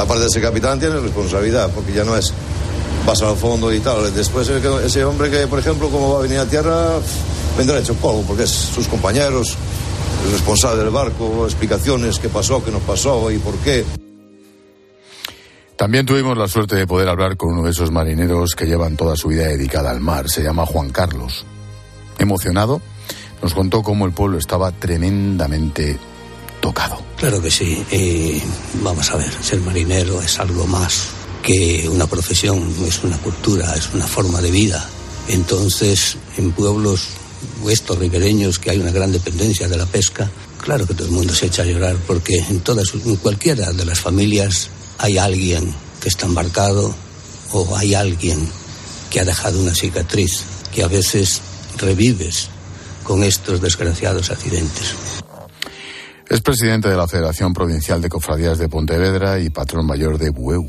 aparte 0.00 0.24
de 0.24 0.30
ser 0.30 0.42
capitán, 0.42 0.78
tienes 0.78 1.02
responsabilidad, 1.02 1.70
porque 1.74 1.92
ya 1.92 2.04
no 2.04 2.16
es 2.16 2.32
vas 3.06 3.20
al 3.22 3.36
fondo 3.36 3.72
y 3.72 3.80
tal. 3.80 4.14
Después 4.14 4.48
ese 4.48 5.04
hombre 5.04 5.30
que, 5.30 5.46
por 5.46 5.58
ejemplo, 5.58 5.90
como 5.90 6.14
va 6.14 6.20
a 6.20 6.22
venir 6.22 6.38
a 6.38 6.46
tierra, 6.46 6.98
vendrá 7.56 7.78
hecho 7.78 7.94
polvo, 7.94 8.22
porque 8.26 8.44
es 8.44 8.50
sus 8.50 8.88
compañeros, 8.88 9.56
el 10.24 10.32
responsable 10.32 10.82
del 10.82 10.90
barco, 10.90 11.44
explicaciones, 11.44 12.18
qué 12.18 12.28
pasó, 12.28 12.64
qué 12.64 12.70
no 12.70 12.78
pasó 12.78 13.30
y 13.30 13.38
por 13.38 13.54
qué. 13.56 13.84
También 15.84 16.06
tuvimos 16.06 16.38
la 16.38 16.48
suerte 16.48 16.76
de 16.76 16.86
poder 16.86 17.10
hablar 17.10 17.36
con 17.36 17.52
uno 17.52 17.64
de 17.64 17.70
esos 17.70 17.90
marineros 17.90 18.54
que 18.54 18.64
llevan 18.64 18.96
toda 18.96 19.16
su 19.16 19.28
vida 19.28 19.48
dedicada 19.48 19.90
al 19.90 20.00
mar. 20.00 20.30
Se 20.30 20.42
llama 20.42 20.64
Juan 20.64 20.88
Carlos. 20.88 21.44
Emocionado, 22.18 22.80
nos 23.42 23.52
contó 23.52 23.82
cómo 23.82 24.06
el 24.06 24.12
pueblo 24.12 24.38
estaba 24.38 24.72
tremendamente 24.72 25.98
tocado. 26.62 26.96
Claro 27.18 27.42
que 27.42 27.50
sí. 27.50 27.84
Vamos 28.82 29.10
a 29.10 29.18
ver, 29.18 29.30
ser 29.42 29.60
marinero 29.60 30.22
es 30.22 30.40
algo 30.40 30.66
más 30.66 31.08
que 31.42 31.86
una 31.90 32.06
profesión, 32.06 32.74
es 32.86 33.04
una 33.04 33.18
cultura, 33.18 33.74
es 33.74 33.92
una 33.92 34.06
forma 34.06 34.40
de 34.40 34.50
vida. 34.50 34.88
Entonces, 35.28 36.16
en 36.38 36.52
pueblos 36.52 37.08
estos 37.68 37.98
ribereños 37.98 38.58
que 38.58 38.70
hay 38.70 38.78
una 38.78 38.90
gran 38.90 39.12
dependencia 39.12 39.68
de 39.68 39.76
la 39.76 39.84
pesca, 39.84 40.30
claro 40.62 40.86
que 40.86 40.94
todo 40.94 41.08
el 41.08 41.12
mundo 41.12 41.34
se 41.34 41.44
echa 41.44 41.60
a 41.60 41.66
llorar 41.66 41.96
porque 42.06 42.38
en 42.38 42.60
todas, 42.60 42.94
en 42.94 43.16
cualquiera 43.16 43.70
de 43.70 43.84
las 43.84 44.00
familias 44.00 44.70
hay 44.98 45.18
alguien 45.18 45.74
que 46.00 46.08
está 46.08 46.26
embarcado 46.26 46.94
o 47.52 47.76
hay 47.76 47.94
alguien 47.94 48.48
que 49.10 49.20
ha 49.20 49.24
dejado 49.24 49.60
una 49.60 49.74
cicatriz 49.74 50.44
que 50.74 50.82
a 50.82 50.88
veces 50.88 51.40
revives 51.78 52.48
con 53.04 53.22
estos 53.22 53.60
desgraciados 53.60 54.30
accidentes. 54.30 54.94
Es 56.28 56.40
presidente 56.40 56.88
de 56.88 56.96
la 56.96 57.06
Federación 57.06 57.52
Provincial 57.52 58.00
de 58.00 58.08
Cofradías 58.08 58.58
de 58.58 58.68
Pontevedra 58.68 59.38
y 59.38 59.50
patrón 59.50 59.86
mayor 59.86 60.18
de 60.18 60.30
Bueu. 60.30 60.66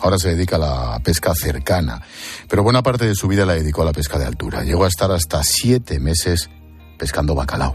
Ahora 0.00 0.18
se 0.18 0.34
dedica 0.34 0.56
a 0.56 0.58
la 0.58 1.00
pesca 1.02 1.32
cercana, 1.34 2.02
pero 2.48 2.62
buena 2.62 2.82
parte 2.82 3.06
de 3.06 3.14
su 3.14 3.28
vida 3.28 3.46
la 3.46 3.54
dedicó 3.54 3.82
a 3.82 3.86
la 3.86 3.92
pesca 3.92 4.18
de 4.18 4.26
altura. 4.26 4.64
Llegó 4.64 4.84
a 4.84 4.88
estar 4.88 5.10
hasta 5.10 5.42
siete 5.42 5.98
meses 6.00 6.50
pescando 6.98 7.34
bacalao. 7.34 7.74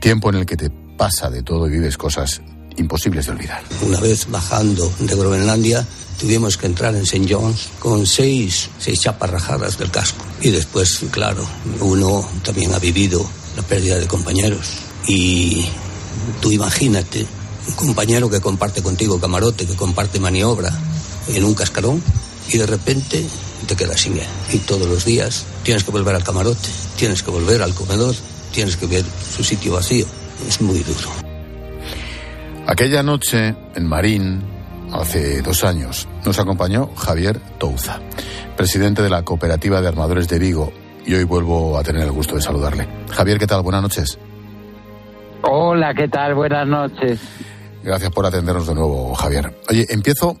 Tiempo 0.00 0.28
en 0.28 0.36
el 0.36 0.46
que 0.46 0.56
te 0.56 0.70
pasa 0.96 1.30
de 1.30 1.42
todo 1.42 1.66
y 1.66 1.70
vives 1.70 1.96
cosas 1.96 2.42
imposibles 2.76 3.26
de 3.26 3.32
olvidar. 3.32 3.62
Una 3.82 4.00
vez 4.00 4.28
bajando 4.30 4.92
de 4.98 5.14
Groenlandia, 5.14 5.86
tuvimos 6.18 6.56
que 6.56 6.66
entrar 6.66 6.94
en 6.94 7.02
St. 7.02 7.26
John's 7.28 7.68
con 7.78 8.06
seis, 8.06 8.70
seis 8.78 9.00
chapas 9.00 9.30
rajadas 9.30 9.78
del 9.78 9.90
casco. 9.90 10.24
Y 10.40 10.50
después, 10.50 11.00
claro, 11.10 11.46
uno 11.80 12.28
también 12.44 12.74
ha 12.74 12.78
vivido 12.78 13.24
la 13.56 13.62
pérdida 13.62 13.98
de 13.98 14.06
compañeros. 14.06 14.68
Y 15.06 15.64
tú 16.40 16.52
imagínate, 16.52 17.26
un 17.68 17.74
compañero 17.74 18.30
que 18.30 18.40
comparte 18.40 18.82
contigo 18.82 19.20
camarote, 19.20 19.66
que 19.66 19.74
comparte 19.74 20.20
maniobra 20.20 20.72
en 21.28 21.44
un 21.44 21.54
cascarón, 21.54 22.02
y 22.48 22.58
de 22.58 22.66
repente 22.66 23.24
te 23.66 23.76
quedas 23.76 24.00
sin 24.00 24.18
él. 24.18 24.26
Y 24.52 24.58
todos 24.58 24.88
los 24.88 25.04
días 25.04 25.44
tienes 25.62 25.84
que 25.84 25.90
volver 25.90 26.14
al 26.14 26.24
camarote, 26.24 26.68
tienes 26.96 27.22
que 27.22 27.30
volver 27.30 27.62
al 27.62 27.74
comedor, 27.74 28.14
tienes 28.52 28.76
que 28.76 28.86
ver 28.86 29.04
su 29.36 29.44
sitio 29.44 29.74
vacío. 29.74 30.06
Es 30.48 30.60
muy 30.60 30.80
duro. 30.80 31.31
Aquella 32.66 33.02
noche 33.02 33.54
en 33.74 33.86
Marín, 33.86 34.40
hace 34.92 35.42
dos 35.42 35.64
años, 35.64 36.08
nos 36.24 36.38
acompañó 36.38 36.90
Javier 36.94 37.40
Touza, 37.58 38.00
presidente 38.56 39.02
de 39.02 39.10
la 39.10 39.24
Cooperativa 39.24 39.80
de 39.80 39.88
Armadores 39.88 40.28
de 40.28 40.38
Vigo, 40.38 40.72
y 41.04 41.14
hoy 41.14 41.24
vuelvo 41.24 41.76
a 41.76 41.82
tener 41.82 42.02
el 42.02 42.12
gusto 42.12 42.36
de 42.36 42.40
saludarle. 42.40 42.88
Javier, 43.10 43.38
¿qué 43.38 43.48
tal? 43.48 43.62
Buenas 43.62 43.82
noches. 43.82 44.18
Hola, 45.42 45.92
¿qué 45.92 46.06
tal? 46.06 46.34
Buenas 46.34 46.66
noches. 46.68 47.20
Gracias 47.82 48.12
por 48.12 48.26
atendernos 48.26 48.68
de 48.68 48.74
nuevo, 48.74 49.12
Javier. 49.14 49.58
Oye, 49.68 49.84
empiezo. 49.90 50.40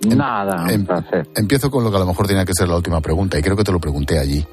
Nada, 0.00 0.66
un 0.70 0.84
placer. 0.84 1.26
Empiezo 1.34 1.70
con 1.70 1.84
lo 1.84 1.90
que 1.90 1.96
a 1.96 2.00
lo 2.00 2.06
mejor 2.06 2.26
tenía 2.26 2.44
que 2.44 2.52
ser 2.52 2.68
la 2.68 2.76
última 2.76 3.00
pregunta, 3.00 3.38
y 3.38 3.42
creo 3.42 3.56
que 3.56 3.64
te 3.64 3.72
lo 3.72 3.80
pregunté 3.80 4.18
allí. 4.18 4.46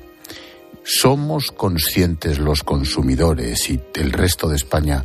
¿Somos 0.83 1.51
conscientes 1.51 2.39
los 2.39 2.63
consumidores 2.63 3.69
y 3.69 3.81
el 3.95 4.13
resto 4.13 4.47
de 4.47 4.55
España 4.55 5.03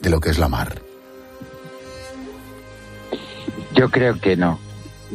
de 0.00 0.10
lo 0.10 0.20
que 0.20 0.30
es 0.30 0.38
la 0.38 0.48
mar? 0.48 0.80
Yo 3.74 3.90
creo 3.90 4.18
que 4.20 4.36
no. 4.36 4.58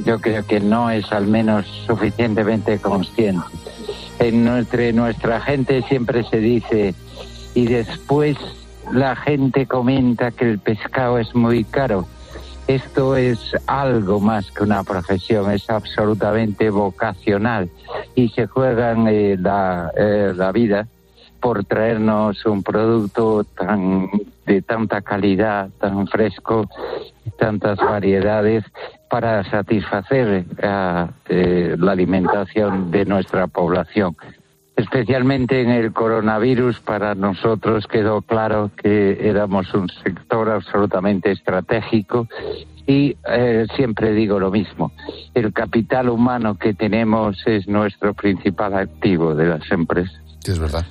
Yo 0.05 0.19
creo 0.19 0.45
que 0.45 0.59
no 0.59 0.89
es 0.89 1.11
al 1.11 1.27
menos 1.27 1.65
suficientemente 1.85 2.79
consciente. 2.79 3.45
En 4.19 4.47
entre 4.47 4.93
nuestra 4.93 5.41
gente 5.41 5.81
siempre 5.83 6.23
se 6.23 6.37
dice 6.37 6.93
y 7.55 7.65
después 7.65 8.37
la 8.91 9.15
gente 9.15 9.65
comenta 9.65 10.31
que 10.31 10.49
el 10.49 10.59
pescado 10.59 11.19
es 11.19 11.33
muy 11.35 11.63
caro. 11.63 12.07
Esto 12.67 13.15
es 13.15 13.39
algo 13.65 14.19
más 14.19 14.51
que 14.51 14.63
una 14.63 14.83
profesión, 14.83 15.49
es 15.51 15.69
absolutamente 15.69 16.69
vocacional 16.69 17.69
y 18.13 18.29
se 18.29 18.45
juegan 18.45 19.07
eh, 19.07 19.37
la, 19.39 19.91
eh, 19.97 20.33
la 20.35 20.51
vida 20.51 20.87
por 21.39 21.63
traernos 21.63 22.45
un 22.45 22.61
producto 22.61 23.43
tan 23.43 24.09
de 24.45 24.61
tanta 24.63 25.01
calidad, 25.01 25.69
tan 25.79 26.07
fresco, 26.07 26.67
tantas 27.37 27.77
variedades 27.77 28.63
para 29.09 29.43
satisfacer 29.49 30.45
eh, 30.57 31.75
la 31.77 31.91
alimentación 31.91 32.91
de 32.91 33.05
nuestra 33.05 33.47
población. 33.47 34.15
Especialmente 34.75 35.61
en 35.61 35.71
el 35.71 35.91
coronavirus, 35.91 36.79
para 36.79 37.13
nosotros 37.13 37.85
quedó 37.85 38.21
claro 38.21 38.71
que 38.81 39.27
éramos 39.27 39.73
un 39.73 39.89
sector 39.89 40.49
absolutamente 40.49 41.31
estratégico 41.31 42.29
y 42.87 43.17
eh, 43.29 43.67
siempre 43.75 44.13
digo 44.13 44.39
lo 44.39 44.51
mismo, 44.51 44.93
el 45.33 45.51
capital 45.51 46.09
humano 46.09 46.57
que 46.57 46.73
tenemos 46.73 47.37
es 47.45 47.67
nuestro 47.67 48.13
principal 48.13 48.73
activo 48.73 49.35
de 49.35 49.47
las 49.47 49.69
empresas. 49.69 50.15
Es 50.45 50.57
verdad. 50.57 50.85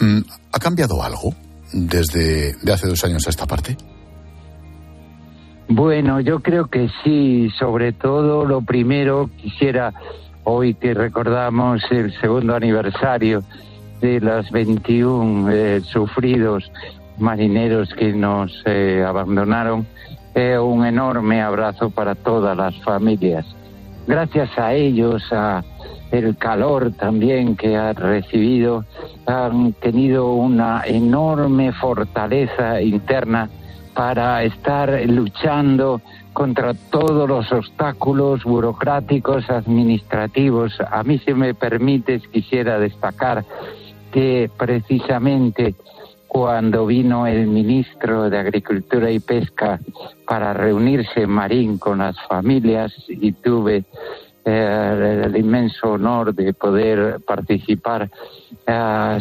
Mm, 0.00 0.20
¿Ha 0.52 0.58
cambiado 0.60 1.02
algo 1.02 1.34
desde 1.72 2.54
de 2.62 2.72
hace 2.72 2.86
dos 2.86 3.04
años 3.04 3.26
a 3.26 3.30
esta 3.30 3.46
parte? 3.46 3.76
Bueno, 5.68 6.20
yo 6.20 6.40
creo 6.40 6.66
que 6.66 6.88
sí. 7.02 7.50
Sobre 7.58 7.92
todo, 7.92 8.44
lo 8.44 8.60
primero 8.60 9.30
quisiera, 9.36 9.92
hoy 10.44 10.74
que 10.74 10.92
recordamos 10.94 11.82
el 11.90 12.12
segundo 12.20 12.54
aniversario 12.54 13.42
de 14.00 14.20
los 14.20 14.50
21 14.50 15.50
eh, 15.50 15.80
sufridos 15.80 16.70
marineros 17.16 17.88
que 17.94 18.12
nos 18.12 18.52
eh, 18.66 19.04
abandonaron, 19.06 19.86
eh, 20.34 20.58
un 20.58 20.84
enorme 20.84 21.40
abrazo 21.40 21.90
para 21.90 22.14
todas 22.14 22.56
las 22.56 22.74
familias. 22.82 23.46
Gracias 24.06 24.50
a 24.58 24.74
ellos, 24.74 25.22
a 25.32 25.64
el 26.10 26.36
calor 26.36 26.92
también 26.92 27.56
que 27.56 27.76
han 27.76 27.96
recibido, 27.96 28.84
han 29.26 29.72
tenido 29.74 30.32
una 30.34 30.82
enorme 30.84 31.72
fortaleza 31.72 32.80
interna 32.82 33.48
para 33.94 34.42
estar 34.42 34.90
luchando 35.06 36.00
contra 36.32 36.74
todos 36.74 37.28
los 37.28 37.50
obstáculos 37.52 38.42
burocráticos, 38.44 39.48
administrativos. 39.48 40.78
A 40.90 41.02
mí, 41.04 41.18
si 41.18 41.32
me 41.32 41.54
permites, 41.54 42.26
quisiera 42.28 42.78
destacar 42.78 43.44
que 44.12 44.50
precisamente 44.56 45.74
cuando 46.26 46.86
vino 46.86 47.28
el 47.28 47.46
ministro 47.46 48.28
de 48.28 48.38
Agricultura 48.38 49.08
y 49.08 49.20
Pesca 49.20 49.78
para 50.26 50.52
reunirse 50.52 51.22
en 51.22 51.30
Marín 51.30 51.78
con 51.78 51.98
las 51.98 52.20
familias 52.22 52.92
y 53.08 53.30
tuve 53.32 53.84
eh, 54.44 55.22
el 55.24 55.36
inmenso 55.36 55.92
honor 55.92 56.34
de 56.34 56.52
poder 56.52 57.20
participar, 57.20 58.10
eh, 58.66 59.18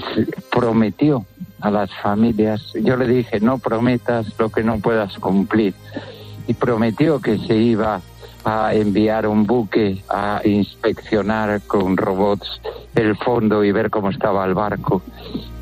prometió 0.52 1.26
a 1.62 1.72
las 1.72 1.94
familias, 2.02 2.74
yo 2.74 2.98
le 2.98 3.08
dije, 3.08 3.40
no 3.40 3.58
prometas 3.58 4.28
lo 4.38 4.50
que 4.50 4.64
no 4.64 4.80
puedas 4.80 5.18
cumplir, 5.20 5.74
y 6.48 6.54
prometió 6.54 7.22
que 7.22 7.38
se 7.38 7.56
iba 7.56 8.02
a 8.44 8.74
enviar 8.74 9.28
un 9.28 9.46
buque 9.46 10.04
a 10.10 10.42
inspeccionar 10.44 11.62
con 11.62 11.96
robots 11.96 12.62
el 12.96 13.16
fondo 13.16 13.64
y 13.64 13.72
ver 13.72 13.90
cómo 13.90 14.10
estaba 14.10 14.46
el 14.46 14.54
barco. 14.54 15.02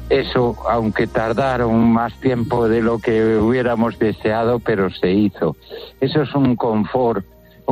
Eso, 0.09 0.57
aunque 0.69 1.07
tardaron 1.07 1.93
más 1.93 2.13
tiempo 2.19 2.67
de 2.67 2.81
lo 2.81 2.99
que 2.99 3.37
hubiéramos 3.37 3.97
deseado, 3.97 4.59
pero 4.59 4.89
se 4.89 5.11
hizo. 5.11 5.55
Eso 6.01 6.23
es 6.23 6.35
un 6.35 6.55
confort 6.55 7.25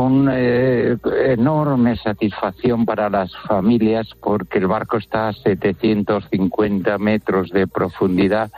una 0.05 0.33
eh, 0.35 0.97
enorme 1.27 1.97
satisfacción 1.97 2.85
para 2.85 3.09
las 3.09 3.35
familias 3.47 4.07
porque 4.21 4.59
el 4.59 4.67
barco 4.67 4.97
está 4.97 5.29
a 5.29 5.33
750 5.33 6.97
metros 6.97 7.49
de 7.49 7.67
profundidad 7.67 8.51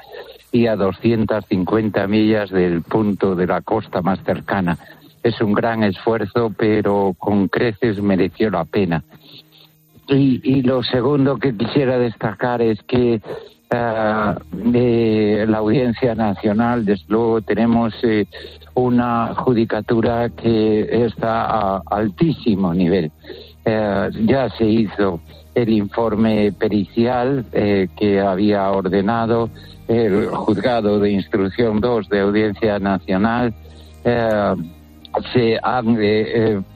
y 0.51 0.67
a 0.67 0.75
250 0.75 2.07
millas 2.07 2.49
del 2.49 2.81
punto 2.81 3.35
de 3.35 3.47
la 3.47 3.61
costa 3.61 4.01
más 4.01 4.21
cercana. 4.23 4.77
Es 5.23 5.39
un 5.41 5.53
gran 5.53 5.83
esfuerzo, 5.83 6.53
pero 6.57 7.15
con 7.17 7.47
creces 7.47 8.01
mereció 8.01 8.49
la 8.49 8.65
pena. 8.65 9.03
Y, 10.07 10.61
lo 10.63 10.83
segundo 10.83 11.37
que 11.37 11.55
quisiera 11.55 11.97
destacar 11.97 12.61
es 12.61 12.81
que 12.83 13.21
de 13.71 15.45
la 15.47 15.59
Audiencia 15.59 16.13
Nacional, 16.13 16.83
desde 16.83 17.05
luego, 17.07 17.41
tenemos 17.41 17.93
eh, 18.03 18.27
una 18.73 19.33
judicatura 19.35 20.29
que 20.29 21.05
está 21.05 21.45
a 21.45 21.81
altísimo 21.89 22.73
nivel. 22.73 23.11
Eh, 23.63 24.09
ya 24.25 24.49
se 24.49 24.65
hizo 24.65 25.21
el 25.53 25.69
informe 25.69 26.51
pericial 26.51 27.45
eh, 27.51 27.87
que 27.95 28.19
había 28.19 28.69
ordenado 28.71 29.49
el 29.87 30.27
juzgado 30.27 30.99
de 30.99 31.11
instrucción 31.11 31.79
2 31.79 32.09
de 32.09 32.19
Audiencia 32.21 32.79
Nacional. 32.79 33.53
Eh, 34.03 34.55
se 35.33 35.59
han 35.61 35.97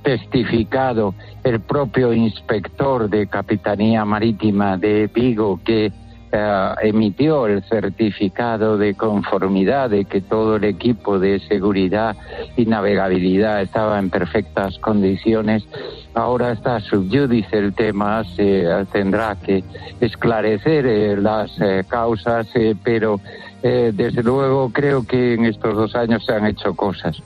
testificado 0.03 1.15
el 1.45 1.61
propio 1.61 2.11
inspector 2.11 3.09
de 3.09 3.27
Capitanía 3.27 4.03
Marítima 4.03 4.75
de 4.75 5.07
Vigo 5.07 5.61
que 5.63 5.93
eh, 6.37 6.75
emitió 6.81 7.47
el 7.47 7.63
certificado 7.63 8.77
de 8.77 8.93
conformidad 8.95 9.89
de 9.89 10.03
que 10.03 10.19
todo 10.19 10.57
el 10.57 10.65
equipo 10.65 11.17
de 11.17 11.39
seguridad 11.39 12.15
y 12.57 12.65
navegabilidad 12.65 13.61
estaba 13.61 13.99
en 13.99 14.09
perfectas 14.09 14.77
condiciones. 14.79 15.63
Ahora 16.13 16.51
está 16.51 16.81
subyúdice 16.81 17.57
el 17.57 17.73
tema, 17.73 18.23
se 18.35 18.65
tendrá 18.91 19.37
que 19.37 19.63
esclarecer 20.01 20.85
eh, 20.85 21.17
las 21.17 21.51
eh, 21.61 21.85
causas, 21.87 22.47
pero 22.83 23.19
desde 23.63 24.21
luego 24.21 24.69
creo 24.71 25.07
que 25.07 25.33
en 25.33 25.45
estos 25.45 25.73
dos 25.73 25.95
años 25.95 26.23
se 26.23 26.33
han 26.33 26.45
hecho 26.45 26.75
cosas. 26.75 27.19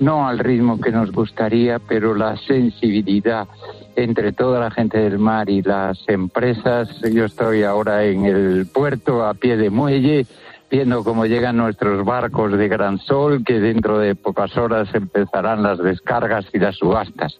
No 0.00 0.26
al 0.26 0.40
ritmo 0.40 0.80
que 0.80 0.90
nos 0.90 1.12
gustaría, 1.12 1.78
pero 1.78 2.16
la 2.16 2.36
sensibilidad 2.36 3.46
entre 3.96 4.32
toda 4.32 4.60
la 4.60 4.70
gente 4.70 4.98
del 4.98 5.18
mar 5.18 5.48
y 5.48 5.62
las 5.62 5.98
empresas. 6.08 6.88
Yo 7.12 7.24
estoy 7.24 7.62
ahora 7.62 8.04
en 8.04 8.24
el 8.24 8.66
puerto 8.66 9.24
a 9.24 9.34
pie 9.34 9.56
de 9.56 9.70
muelle 9.70 10.26
viendo 10.70 11.04
cómo 11.04 11.26
llegan 11.26 11.56
nuestros 11.56 12.04
barcos 12.04 12.52
de 12.58 12.68
gran 12.68 12.98
sol, 12.98 13.44
que 13.44 13.60
dentro 13.60 13.98
de 13.98 14.14
pocas 14.16 14.56
horas 14.56 14.88
empezarán 14.92 15.62
las 15.62 15.78
descargas 15.78 16.46
y 16.52 16.58
las 16.58 16.76
subastas. 16.76 17.38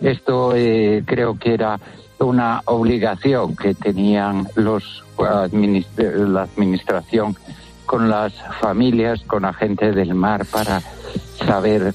Esto 0.00 0.54
eh, 0.56 1.02
creo 1.06 1.38
que 1.38 1.54
era 1.54 1.78
una 2.18 2.62
obligación 2.66 3.56
que 3.56 3.74
tenían 3.74 4.48
los 4.56 5.04
la 5.18 6.42
administración 6.42 7.36
con 7.86 8.08
las 8.08 8.32
familias, 8.60 9.22
con 9.26 9.42
la 9.42 9.52
gente 9.52 9.92
del 9.92 10.14
mar 10.14 10.46
para 10.46 10.80
saber 11.44 11.94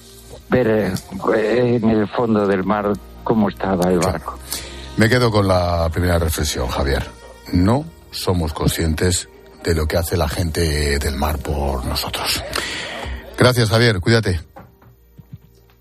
ver 0.50 0.94
eh, 1.36 1.80
en 1.82 1.90
el 1.90 2.08
fondo 2.08 2.48
del 2.48 2.64
mar 2.64 2.94
cómo 3.28 3.50
estaba 3.50 3.92
el 3.92 4.00
barco. 4.00 4.40
Me 4.96 5.10
quedo 5.10 5.30
con 5.30 5.50
la 5.50 5.90
primera 5.92 6.18
reflexión, 6.18 6.70
Javier. 6.70 7.04
No 7.52 7.84
somos 8.10 8.54
conscientes 8.54 9.28
de 9.66 9.76
lo 9.76 9.86
que 9.86 9.98
hace 9.98 10.16
la 10.16 10.30
gente 10.30 10.98
del 10.98 11.18
mar 11.18 11.38
por 11.40 11.86
nosotros. 11.86 12.42
Gracias, 13.38 13.70
Javier. 13.70 14.00
Cuídate. 14.00 14.40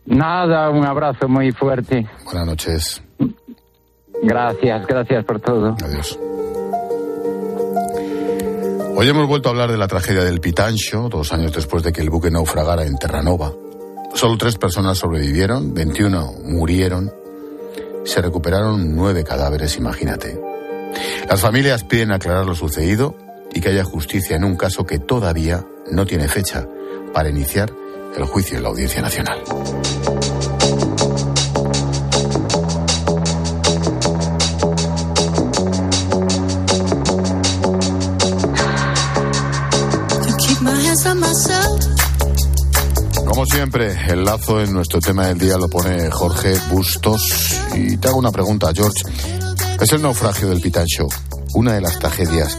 Nada, 0.06 0.70
un 0.70 0.85
abrazo 0.85 1.28
muy 1.28 1.52
fuerte. 1.52 2.09
Buenas 2.24 2.46
noches. 2.46 3.02
Gracias, 4.24 4.87
gracias 4.88 5.24
por 5.24 5.40
todo. 5.40 5.76
Adiós. 5.85 6.18
Hoy 8.96 9.09
hemos 9.09 9.28
vuelto 9.28 9.50
a 9.50 9.52
hablar 9.52 9.70
de 9.70 9.76
la 9.76 9.87
tragedia 9.87 10.24
del 10.24 10.40
Pitancho, 10.40 11.09
dos 11.09 11.32
años 11.32 11.52
después 11.52 11.85
de 11.85 11.92
que 11.92 12.00
el 12.00 12.11
buque 12.11 12.30
naufragara 12.30 12.85
en 12.87 12.98
Terranova. 12.98 13.52
Solo 14.14 14.37
tres 14.37 14.56
personas 14.56 14.98
sobrevivieron, 14.98 15.74
21 15.74 16.32
murieron 16.44 17.12
se 18.07 18.23
recuperaron 18.23 18.95
nueve 18.95 19.25
cadáveres, 19.25 19.77
imagínate. 19.77 20.40
Las 21.29 21.40
familias 21.40 21.85
piden 21.85 22.12
aclarar 22.12 22.47
lo 22.47 22.55
sucedido 22.55 23.16
y 23.53 23.61
que 23.61 23.71
haya 23.71 23.85
justicia 23.85 24.37
en 24.37 24.45
un 24.45 24.57
caso 24.57 24.85
que 24.85 24.99
todavía 24.99 25.64
no 25.90 26.07
tiene 26.07 26.29
fecha 26.29 26.66
para 27.12 27.29
iniciar 27.29 27.73
el 28.16 28.25
juicio 28.25 28.57
en 28.57 28.62
la 28.62 28.71
Audiencia 28.71 29.03
Nacional. 29.03 29.42
Siempre, 43.66 44.12
el 44.12 44.24
lazo 44.24 44.61
en 44.61 44.72
nuestro 44.72 45.00
tema 45.00 45.26
del 45.26 45.38
día 45.38 45.57
lo 45.57 45.68
pone 45.68 46.09
Jorge 46.09 46.55
Bustos. 46.70 47.57
Y 47.74 47.96
te 47.96 48.07
hago 48.07 48.18
una 48.18 48.31
pregunta, 48.31 48.70
George. 48.72 49.02
¿Es 49.81 49.92
el 49.92 50.02
naufragio 50.02 50.48
del 50.48 50.61
Pitancho 50.61 51.09
una 51.55 51.72
de 51.72 51.81
las 51.81 51.98
tragedias 51.98 52.57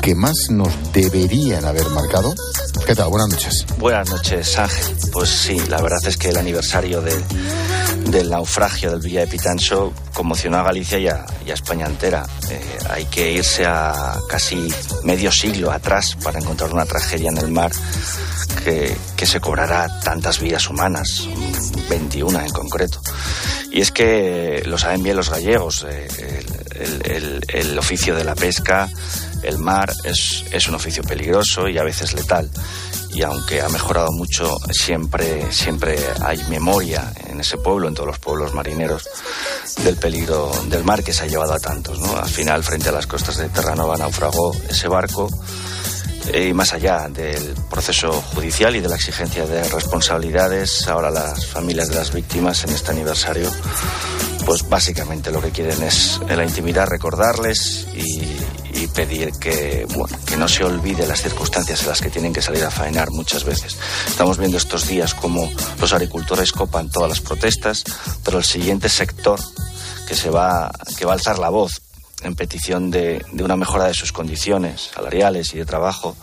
que 0.00 0.14
más 0.14 0.50
nos 0.50 0.68
deberían 0.92 1.64
haber 1.64 1.88
marcado? 1.88 2.32
¿Qué 2.86 2.94
tal? 2.94 3.08
Buenas 3.08 3.30
noches. 3.30 3.66
Buenas 3.78 4.08
noches, 4.10 4.56
Ángel. 4.56 4.96
Pues 5.12 5.28
sí, 5.28 5.60
la 5.68 5.82
verdad 5.82 5.98
es 6.06 6.16
que 6.16 6.28
el 6.28 6.36
aniversario 6.36 7.02
del 8.06 8.30
naufragio 8.30 8.90
del 8.90 9.00
Villa 9.00 9.20
de 9.20 9.26
Pitancho 9.26 9.92
conmocionó 10.12 10.58
a 10.58 10.62
Galicia 10.62 10.98
y 10.98 11.08
a, 11.08 11.24
España 11.46 11.86
entera. 11.86 12.26
Eh, 12.50 12.78
hay 12.90 13.04
que 13.06 13.32
irse 13.32 13.64
a 13.66 14.18
casi 14.28 14.68
medio 15.02 15.30
siglo 15.30 15.70
atrás 15.70 16.16
para 16.22 16.38
encontrar 16.38 16.72
una 16.72 16.84
tragedia 16.84 17.30
en 17.30 17.38
el 17.38 17.48
mar 17.48 17.72
que, 18.64 19.26
se 19.26 19.40
cobrará 19.40 20.00
tantas 20.00 20.38
vidas 20.38 20.68
humanas, 20.68 21.26
21 21.88 22.40
en 22.40 22.50
concreto. 22.50 23.00
Y 23.70 23.80
es 23.80 23.90
que 23.90 24.62
lo 24.66 24.76
saben 24.76 25.02
bien 25.02 25.16
los 25.16 25.30
gallegos, 25.30 25.86
eh, 25.88 26.44
el, 27.48 27.78
oficio 27.78 28.14
de 28.14 28.24
la 28.24 28.34
pesca, 28.34 28.90
el 29.44 29.58
mar, 29.58 29.92
es, 30.04 30.44
es 30.50 30.68
un 30.68 30.74
oficio 30.74 31.02
peligroso 31.02 31.68
y 31.68 31.78
a 31.78 31.84
veces 31.84 32.14
letal 32.14 32.50
y 33.14 33.22
aunque 33.22 33.62
ha 33.62 33.68
mejorado 33.68 34.10
mucho, 34.10 34.56
siempre, 34.72 35.52
siempre 35.52 35.96
hay 36.20 36.42
memoria 36.48 37.12
en 37.28 37.40
ese 37.40 37.56
pueblo, 37.56 37.86
en 37.86 37.94
todos 37.94 38.08
los 38.08 38.18
pueblos 38.18 38.52
marineros, 38.54 39.08
del 39.84 39.96
peligro 39.96 40.50
del 40.68 40.82
mar 40.82 41.04
que 41.04 41.12
se 41.12 41.22
ha 41.22 41.26
llevado 41.26 41.52
a 41.52 41.60
tantos. 41.60 42.00
¿no? 42.00 42.16
Al 42.16 42.28
final, 42.28 42.64
frente 42.64 42.88
a 42.88 42.92
las 42.92 43.06
costas 43.06 43.36
de 43.36 43.48
Terranova, 43.48 43.96
naufragó 43.96 44.52
ese 44.68 44.88
barco 44.88 45.30
y 46.32 46.52
más 46.52 46.72
allá 46.72 47.08
del 47.08 47.54
proceso 47.68 48.12
judicial 48.12 48.74
y 48.76 48.80
de 48.80 48.88
la 48.88 48.96
exigencia 48.96 49.46
de 49.46 49.68
responsabilidades, 49.68 50.86
ahora 50.88 51.10
las 51.10 51.46
familias 51.46 51.88
de 51.88 51.96
las 51.96 52.12
víctimas 52.12 52.64
en 52.64 52.70
este 52.70 52.92
aniversario, 52.92 53.50
pues 54.46 54.68
básicamente 54.68 55.30
lo 55.30 55.40
que 55.40 55.50
quieren 55.50 55.82
es 55.82 56.20
en 56.28 56.36
la 56.36 56.44
intimidad 56.44 56.86
recordarles 56.86 57.86
y, 57.94 58.54
pedir 58.94 59.32
que, 59.40 59.86
bueno, 59.96 60.16
que 60.24 60.36
no 60.36 60.46
se 60.46 60.62
olvide 60.62 61.04
las 61.06 61.22
circunstancias 61.22 61.82
en 61.82 61.88
las 61.88 62.00
que 62.00 62.10
tienen 62.10 62.32
que 62.32 62.42
salir 62.42 62.64
a 62.64 62.70
faenar 62.70 63.10
muchas 63.10 63.42
veces. 63.42 63.76
Estamos 64.06 64.38
viendo 64.38 64.56
estos 64.56 64.86
días 64.86 65.14
como 65.14 65.50
los 65.80 65.92
agricultores 65.92 66.52
copan 66.52 66.90
todas 66.90 67.08
las 67.08 67.20
protestas, 67.20 67.82
pero 68.22 68.38
el 68.38 68.44
siguiente 68.44 68.88
sector 68.88 69.40
que 70.06 70.14
se 70.14 70.30
va, 70.30 70.70
que 70.96 71.06
va 71.06 71.12
a 71.12 71.14
alzar 71.14 71.40
la 71.40 71.48
voz 71.48 71.80
en 72.24 72.34
petición 72.34 72.90
de, 72.90 73.24
una 73.38 73.56
mejora 73.56 73.86
de 73.86 73.94
sus 73.94 74.12
condiciones 74.12 74.90
salariales 74.94 75.54
y 75.54 75.58
de 75.58 75.64
trabajo 75.64 76.16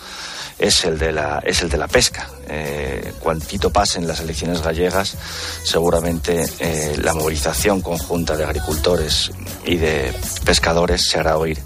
es 0.58 0.84
el 0.86 1.00
de 1.00 1.12
la, 1.12 1.42
es 1.46 1.62
el 1.62 1.70
de 1.70 1.78
la 1.78 1.88
pesca. 1.88 2.30
Eh, 2.48 3.14
cuantito 3.20 3.72
pasen 3.72 4.08
las 4.08 4.20
elecciones 4.20 4.62
gallegas, 4.62 5.16
seguramente 5.64 6.46
eh, 6.60 6.98
la 7.02 7.14
movilización 7.14 7.82
conjunta 7.82 8.36
de 8.36 8.44
agricultores 8.44 9.32
y 9.66 9.78
de 9.78 10.14
pescadores 10.46 11.08
se 11.10 11.20
hará 11.20 11.38
oír 11.38 11.58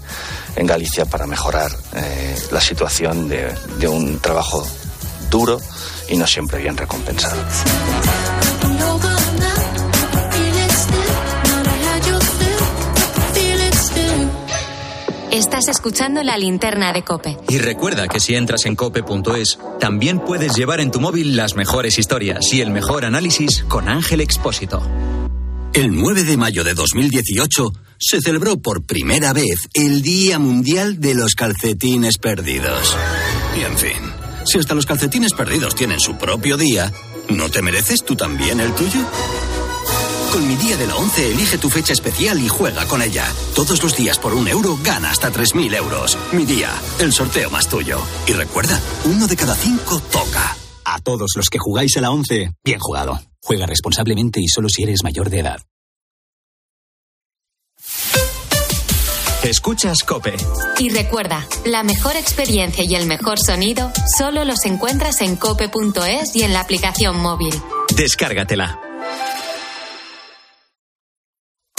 en 0.56 0.66
Galicia 0.66 1.04
para 1.04 1.26
mejorar 1.26 1.70
eh, 1.94 2.36
la 2.50 2.60
situación 2.60 3.28
de, 3.28 3.52
de 3.78 3.88
un 3.88 4.18
trabajo 4.20 4.66
duro 5.30 5.60
y 6.08 6.16
no 6.16 6.26
siempre 6.26 6.58
bien 6.58 6.76
recompensado. 6.76 7.36
Estás 15.36 15.68
escuchando 15.68 16.22
la 16.22 16.38
linterna 16.38 16.94
de 16.94 17.02
Cope. 17.02 17.36
Y 17.50 17.58
recuerda 17.58 18.08
que 18.08 18.20
si 18.20 18.34
entras 18.34 18.64
en 18.64 18.74
cope.es, 18.74 19.58
también 19.78 20.18
puedes 20.18 20.56
llevar 20.56 20.80
en 20.80 20.90
tu 20.90 20.98
móvil 20.98 21.36
las 21.36 21.56
mejores 21.56 21.98
historias 21.98 22.50
y 22.54 22.62
el 22.62 22.70
mejor 22.70 23.04
análisis 23.04 23.62
con 23.68 23.86
Ángel 23.86 24.22
Expósito. 24.22 24.82
El 25.74 25.94
9 25.94 26.24
de 26.24 26.38
mayo 26.38 26.64
de 26.64 26.72
2018 26.72 27.70
se 27.98 28.22
celebró 28.22 28.56
por 28.56 28.86
primera 28.86 29.34
vez 29.34 29.68
el 29.74 30.00
Día 30.00 30.38
Mundial 30.38 31.00
de 31.00 31.14
los 31.14 31.34
Calcetines 31.34 32.16
Perdidos. 32.16 32.96
Y 33.58 33.60
en 33.60 33.76
fin, 33.76 34.12
si 34.46 34.58
hasta 34.58 34.74
los 34.74 34.86
calcetines 34.86 35.34
perdidos 35.34 35.74
tienen 35.74 36.00
su 36.00 36.16
propio 36.16 36.56
día, 36.56 36.90
¿no 37.28 37.50
te 37.50 37.60
mereces 37.60 38.02
tú 38.04 38.16
también 38.16 38.58
el 38.58 38.72
tuyo? 38.72 39.00
Con 40.32 40.46
mi 40.46 40.56
día 40.56 40.76
de 40.76 40.86
la 40.86 40.96
11 40.96 41.32
elige 41.32 41.58
tu 41.58 41.70
fecha 41.70 41.92
especial 41.92 42.38
y 42.40 42.48
juega 42.48 42.86
con 42.86 43.00
ella. 43.02 43.24
Todos 43.54 43.82
los 43.82 43.96
días 43.96 44.18
por 44.18 44.34
un 44.34 44.48
euro 44.48 44.78
gana 44.82 45.10
hasta 45.10 45.32
3.000 45.32 45.74
euros. 45.76 46.18
Mi 46.32 46.44
día, 46.44 46.70
el 46.98 47.12
sorteo 47.12 47.50
más 47.50 47.68
tuyo. 47.68 48.00
Y 48.26 48.32
recuerda, 48.32 48.80
uno 49.04 49.26
de 49.26 49.36
cada 49.36 49.54
cinco 49.54 50.00
toca. 50.12 50.56
A 50.84 51.00
todos 51.00 51.32
los 51.36 51.48
que 51.48 51.58
jugáis 51.58 51.96
a 51.96 52.00
la 52.00 52.10
11, 52.10 52.52
bien 52.64 52.78
jugado. 52.78 53.20
Juega 53.42 53.66
responsablemente 53.66 54.40
y 54.40 54.48
solo 54.48 54.68
si 54.68 54.82
eres 54.82 55.02
mayor 55.02 55.30
de 55.30 55.40
edad. 55.40 55.60
Escuchas 59.42 60.02
Cope. 60.02 60.34
Y 60.78 60.88
recuerda, 60.88 61.46
la 61.64 61.84
mejor 61.84 62.16
experiencia 62.16 62.84
y 62.84 62.96
el 62.96 63.06
mejor 63.06 63.38
sonido 63.38 63.92
solo 64.18 64.44
los 64.44 64.64
encuentras 64.64 65.20
en 65.20 65.36
cope.es 65.36 66.34
y 66.34 66.42
en 66.42 66.52
la 66.52 66.60
aplicación 66.60 67.20
móvil. 67.20 67.54
Descárgatela. 67.94 68.80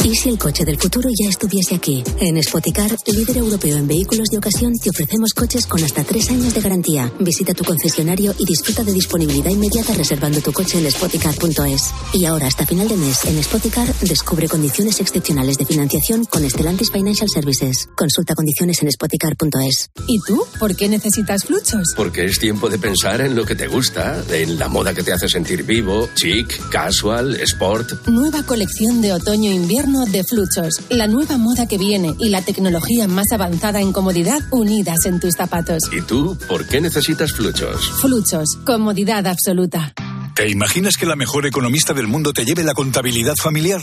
¿Y 0.08 0.16
si 0.16 0.30
el 0.30 0.38
coche 0.38 0.64
del 0.64 0.80
futuro 0.80 1.10
ya 1.10 1.28
estuviese 1.28 1.76
aquí? 1.76 2.02
En 2.22 2.42
Spoticar, 2.42 2.96
líder 3.08 3.40
europeo 3.40 3.76
en 3.76 3.90
vehículos 3.90 4.30
de 4.30 4.38
ocasión, 4.38 4.72
te 4.82 4.90
ofrecemos 4.90 5.34
coches 5.34 5.68
con 5.68 5.84
hasta 5.84 6.02
tres 6.06 6.30
años 6.30 6.54
de 6.54 6.62
garantía. 6.62 7.12
Visita 7.20 7.54
tu 7.54 7.66
concesionario 7.66 8.34
y 8.40 8.46
disfruta 8.46 8.86
de 8.86 8.94
disponibilidad 8.94 9.52
inmediata 9.52 9.94
reservando 9.96 10.40
tu 10.40 10.54
coche 10.54 10.78
en 10.78 10.90
spoticar.es. 10.90 11.92
Y 12.14 12.24
ahora, 12.24 12.48
hasta 12.48 12.66
final 12.66 12.88
de 12.88 12.96
mes, 12.96 13.26
en 13.26 13.44
Spoticar, 13.44 13.94
descubre 14.00 14.48
condiciones 14.48 15.02
excepcionales 15.02 15.58
de 15.58 15.66
financiación 15.66 16.24
con 16.24 16.50
Stellantis 16.50 16.90
Financial 16.90 17.28
Services. 17.28 17.90
Consulta 17.94 18.34
condiciones 18.34 18.82
en 18.84 18.90
spoticar.es. 18.90 19.90
¿Y 20.08 20.22
tú? 20.26 20.42
¿Por 20.58 20.78
qué 20.78 20.88
necesitas 20.88 21.44
fluchos? 21.44 21.84
Porque 21.98 22.24
es 22.24 22.40
tiempo 22.40 22.70
de 22.70 22.80
pensar 22.80 23.20
en 23.20 23.36
lo 23.36 23.44
que 23.44 23.56
te 23.56 23.68
gusta, 23.68 24.24
en 24.32 24.58
la 24.58 24.70
moda 24.70 24.94
que 24.94 25.04
te 25.04 25.12
hace 25.12 25.28
sentir 25.28 25.64
vivo, 25.64 26.08
chic, 26.16 26.70
casual, 26.70 27.36
sport. 27.42 28.08
Nueva 28.08 28.44
colección 28.44 29.02
de 29.02 29.12
otoño-invierno 29.12 29.97
de 30.06 30.24
Fluchos. 30.24 30.82
La 30.90 31.08
nueva 31.08 31.38
moda 31.38 31.68
que 31.68 31.78
viene 31.78 32.16
y 32.20 32.30
la 32.30 32.42
tecnología 32.42 33.08
más 33.08 33.32
avanzada 33.32 33.82
en 33.82 33.92
comodidad 33.92 34.40
unidas 34.52 35.06
en 35.06 35.20
tus 35.20 35.36
zapatos. 35.36 35.84
¿Y 35.92 36.02
tú 36.02 36.38
por 36.48 36.68
qué 36.68 36.80
necesitas 36.82 37.34
Fluchos? 37.34 37.92
Fluchos. 38.02 38.58
Comodidad 38.66 39.26
absoluta. 39.28 39.94
¿Te 40.36 40.50
imaginas 40.50 40.98
que 40.98 41.08
la 41.08 41.16
mejor 41.16 41.48
economista 41.48 41.94
del 41.94 42.08
mundo 42.08 42.32
te 42.32 42.46
lleve 42.46 42.64
la 42.64 42.74
contabilidad 42.74 43.36
familiar? 43.36 43.82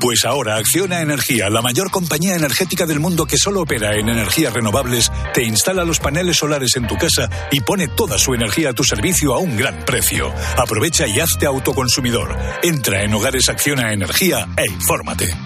Pues 0.00 0.24
ahora 0.24 0.56
Acciona 0.56 1.00
Energía, 1.00 1.48
la 1.48 1.62
mayor 1.62 1.90
compañía 1.90 2.36
energética 2.36 2.86
del 2.86 3.00
mundo 3.00 3.26
que 3.26 3.38
solo 3.38 3.62
opera 3.62 3.96
en 3.96 4.08
energías 4.08 4.52
renovables, 4.52 5.10
te 5.32 5.42
instala 5.42 5.84
los 5.84 5.98
paneles 5.98 6.36
solares 6.36 6.76
en 6.76 6.86
tu 6.86 6.96
casa 6.96 7.30
y 7.50 7.60
pone 7.60 7.88
toda 7.88 8.18
su 8.18 8.34
energía 8.34 8.70
a 8.70 8.74
tu 8.74 8.84
servicio 8.84 9.34
a 9.34 9.38
un 9.38 9.56
gran 9.56 9.84
precio. 9.84 10.32
Aprovecha 10.56 11.06
y 11.06 11.18
hazte 11.18 11.46
autoconsumidor. 11.46 12.36
Entra 12.62 13.02
en 13.02 13.14
Hogares 13.14 13.48
Acciona 13.48 13.92
Energía 13.92 14.46
e 14.56 14.70
infórmate. 14.70 15.45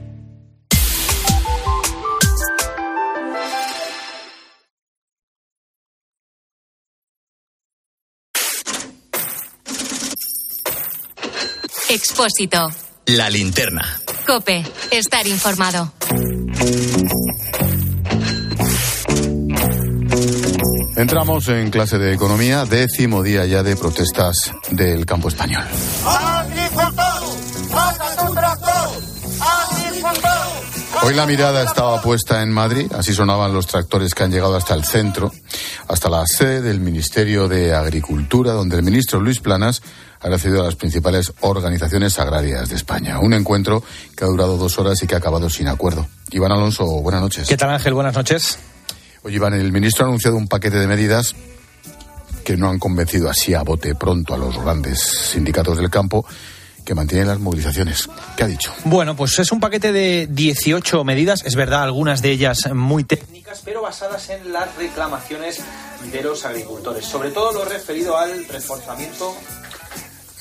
Expósito. 11.91 12.71
La 13.07 13.29
linterna. 13.29 13.81
Cope. 14.25 14.63
Estar 14.91 15.27
informado. 15.27 15.91
Entramos 20.95 21.49
en 21.49 21.69
clase 21.69 21.97
de 21.97 22.13
economía, 22.13 22.63
décimo 22.63 23.21
día 23.23 23.45
ya 23.45 23.61
de 23.61 23.75
protestas 23.75 24.53
del 24.69 25.05
campo 25.05 25.27
español. 25.27 25.65
Hoy 31.03 31.15
la 31.15 31.25
mirada 31.25 31.63
estaba 31.63 31.99
puesta 31.99 32.43
en 32.43 32.51
Madrid, 32.51 32.91
así 32.93 33.11
sonaban 33.13 33.51
los 33.53 33.65
tractores 33.65 34.13
que 34.13 34.21
han 34.23 34.31
llegado 34.31 34.55
hasta 34.55 34.75
el 34.75 34.85
centro, 34.85 35.31
hasta 35.87 36.09
la 36.09 36.27
sede 36.27 36.61
del 36.61 36.79
Ministerio 36.79 37.47
de 37.47 37.73
Agricultura, 37.73 38.53
donde 38.53 38.75
el 38.75 38.83
ministro 38.83 39.19
Luis 39.19 39.39
Planas 39.39 39.81
ha 40.19 40.29
recibido 40.29 40.61
a 40.61 40.65
las 40.65 40.75
principales 40.75 41.33
organizaciones 41.39 42.19
agrarias 42.19 42.69
de 42.69 42.75
España. 42.75 43.19
Un 43.19 43.33
encuentro 43.33 43.83
que 44.15 44.25
ha 44.25 44.27
durado 44.27 44.57
dos 44.57 44.77
horas 44.77 45.01
y 45.01 45.07
que 45.07 45.15
ha 45.15 45.17
acabado 45.17 45.49
sin 45.49 45.67
acuerdo. 45.67 46.07
Iván 46.29 46.51
Alonso, 46.51 46.85
buenas 46.85 47.21
noches. 47.21 47.47
¿Qué 47.47 47.57
tal 47.57 47.71
Ángel? 47.71 47.95
Buenas 47.95 48.15
noches. 48.15 48.59
Oye, 49.23 49.37
Iván, 49.37 49.55
el 49.55 49.71
ministro 49.71 50.05
ha 50.05 50.07
anunciado 50.07 50.37
un 50.37 50.47
paquete 50.47 50.77
de 50.77 50.85
medidas 50.85 51.33
que 52.45 52.57
no 52.57 52.69
han 52.69 52.77
convencido 52.77 53.27
así 53.27 53.55
a 53.55 53.63
bote 53.63 53.95
pronto 53.95 54.35
a 54.35 54.37
los 54.37 54.55
grandes 54.61 54.99
sindicatos 55.01 55.77
del 55.77 55.89
campo 55.89 56.27
que 56.85 56.95
mantienen 56.95 57.27
las 57.27 57.39
movilizaciones. 57.39 58.09
¿Qué 58.35 58.43
ha 58.43 58.47
dicho? 58.47 58.73
Bueno, 58.85 59.15
pues 59.15 59.37
es 59.39 59.51
un 59.51 59.59
paquete 59.59 59.91
de 59.91 60.27
18 60.29 61.03
medidas, 61.03 61.43
es 61.45 61.55
verdad, 61.55 61.83
algunas 61.83 62.21
de 62.21 62.31
ellas 62.31 62.69
muy 62.73 63.03
técnicas, 63.03 63.61
pero 63.63 63.81
basadas 63.81 64.29
en 64.29 64.51
las 64.51 64.75
reclamaciones 64.75 65.59
de 66.11 66.21
los 66.21 66.45
agricultores, 66.45 67.05
sobre 67.05 67.31
todo 67.31 67.51
lo 67.51 67.65
referido 67.65 68.17
al 68.17 68.47
reforzamiento 68.47 69.35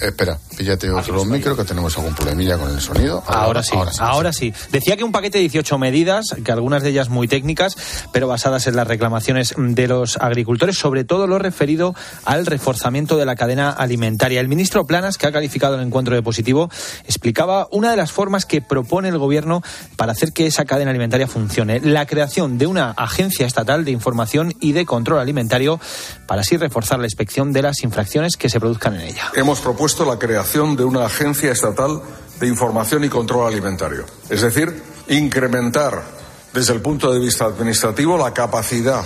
Espera, 0.00 0.38
píllate 0.56 0.90
otro 0.90 1.26
micro 1.26 1.54
que 1.54 1.64
tenemos 1.64 1.96
algún 1.98 2.14
problemilla 2.14 2.56
con 2.56 2.70
el 2.70 2.80
sonido. 2.80 3.22
Ahora, 3.26 3.62
sí, 3.62 3.76
ahora, 3.98 4.32
sí, 4.32 4.52
Decía 4.72 4.96
que 4.96 5.04
un 5.04 5.12
paquete 5.12 5.36
de 5.36 5.42
18 5.42 5.78
medidas, 5.78 6.34
que 6.42 6.52
algunas 6.52 6.82
de 6.82 6.88
ellas 6.88 7.10
muy 7.10 7.28
técnicas, 7.28 7.76
pero 8.10 8.26
basadas 8.26 8.66
en 8.66 8.76
las 8.76 8.88
reclamaciones 8.88 9.54
de 9.58 9.88
los 9.88 10.16
agricultores, 10.16 10.78
sobre 10.78 11.04
todo 11.04 11.26
lo 11.26 11.38
referido 11.38 11.94
al 12.24 12.46
reforzamiento 12.46 13.18
de 13.18 13.26
la 13.26 13.36
cadena 13.36 13.70
alimentaria. 13.70 14.40
El 14.40 14.48
ministro 14.48 14.86
Planas, 14.86 15.18
que 15.18 15.26
ha 15.26 15.32
calificado 15.32 15.74
el 15.74 15.82
encuentro 15.82 16.14
de 16.14 16.22
positivo, 16.22 16.70
explicaba 17.04 17.68
una 17.70 17.90
de 17.90 17.98
las 17.98 18.10
formas 18.10 18.46
que 18.46 18.62
propone 18.62 19.08
el 19.08 19.18
gobierno 19.18 19.62
para 19.96 20.12
hacer 20.12 20.32
que 20.32 20.46
esa 20.46 20.64
cadena 20.64 20.92
alimentaria 20.92 21.26
funcione. 21.26 21.80
La 21.80 22.06
creación 22.06 22.56
de 22.56 22.66
una 22.66 22.92
agencia 22.92 23.46
estatal 23.46 23.84
de 23.84 23.90
información 23.90 24.54
y 24.60 24.72
de 24.72 24.86
control 24.86 25.18
alimentario 25.18 25.78
para 26.26 26.40
así 26.40 26.56
reforzar 26.56 26.98
la 27.00 27.06
inspección 27.06 27.52
de 27.52 27.62
las 27.62 27.82
infracciones 27.82 28.36
que 28.36 28.48
se 28.48 28.58
produzcan 28.60 28.94
en 28.94 29.02
ella. 29.02 29.30
Hemos 29.34 29.60
propuesto 29.60 29.89
la 29.98 30.18
creación 30.18 30.76
de 30.76 30.84
una 30.84 31.06
agencia 31.06 31.52
estatal 31.52 32.00
de 32.38 32.46
información 32.46 33.04
y 33.04 33.08
control 33.08 33.46
alimentario. 33.46 34.04
Es 34.28 34.42
decir, 34.42 34.82
incrementar 35.08 36.02
desde 36.52 36.72
el 36.72 36.80
punto 36.80 37.12
de 37.12 37.20
vista 37.20 37.44
administrativo 37.44 38.16
la 38.16 38.32
capacidad 38.32 39.04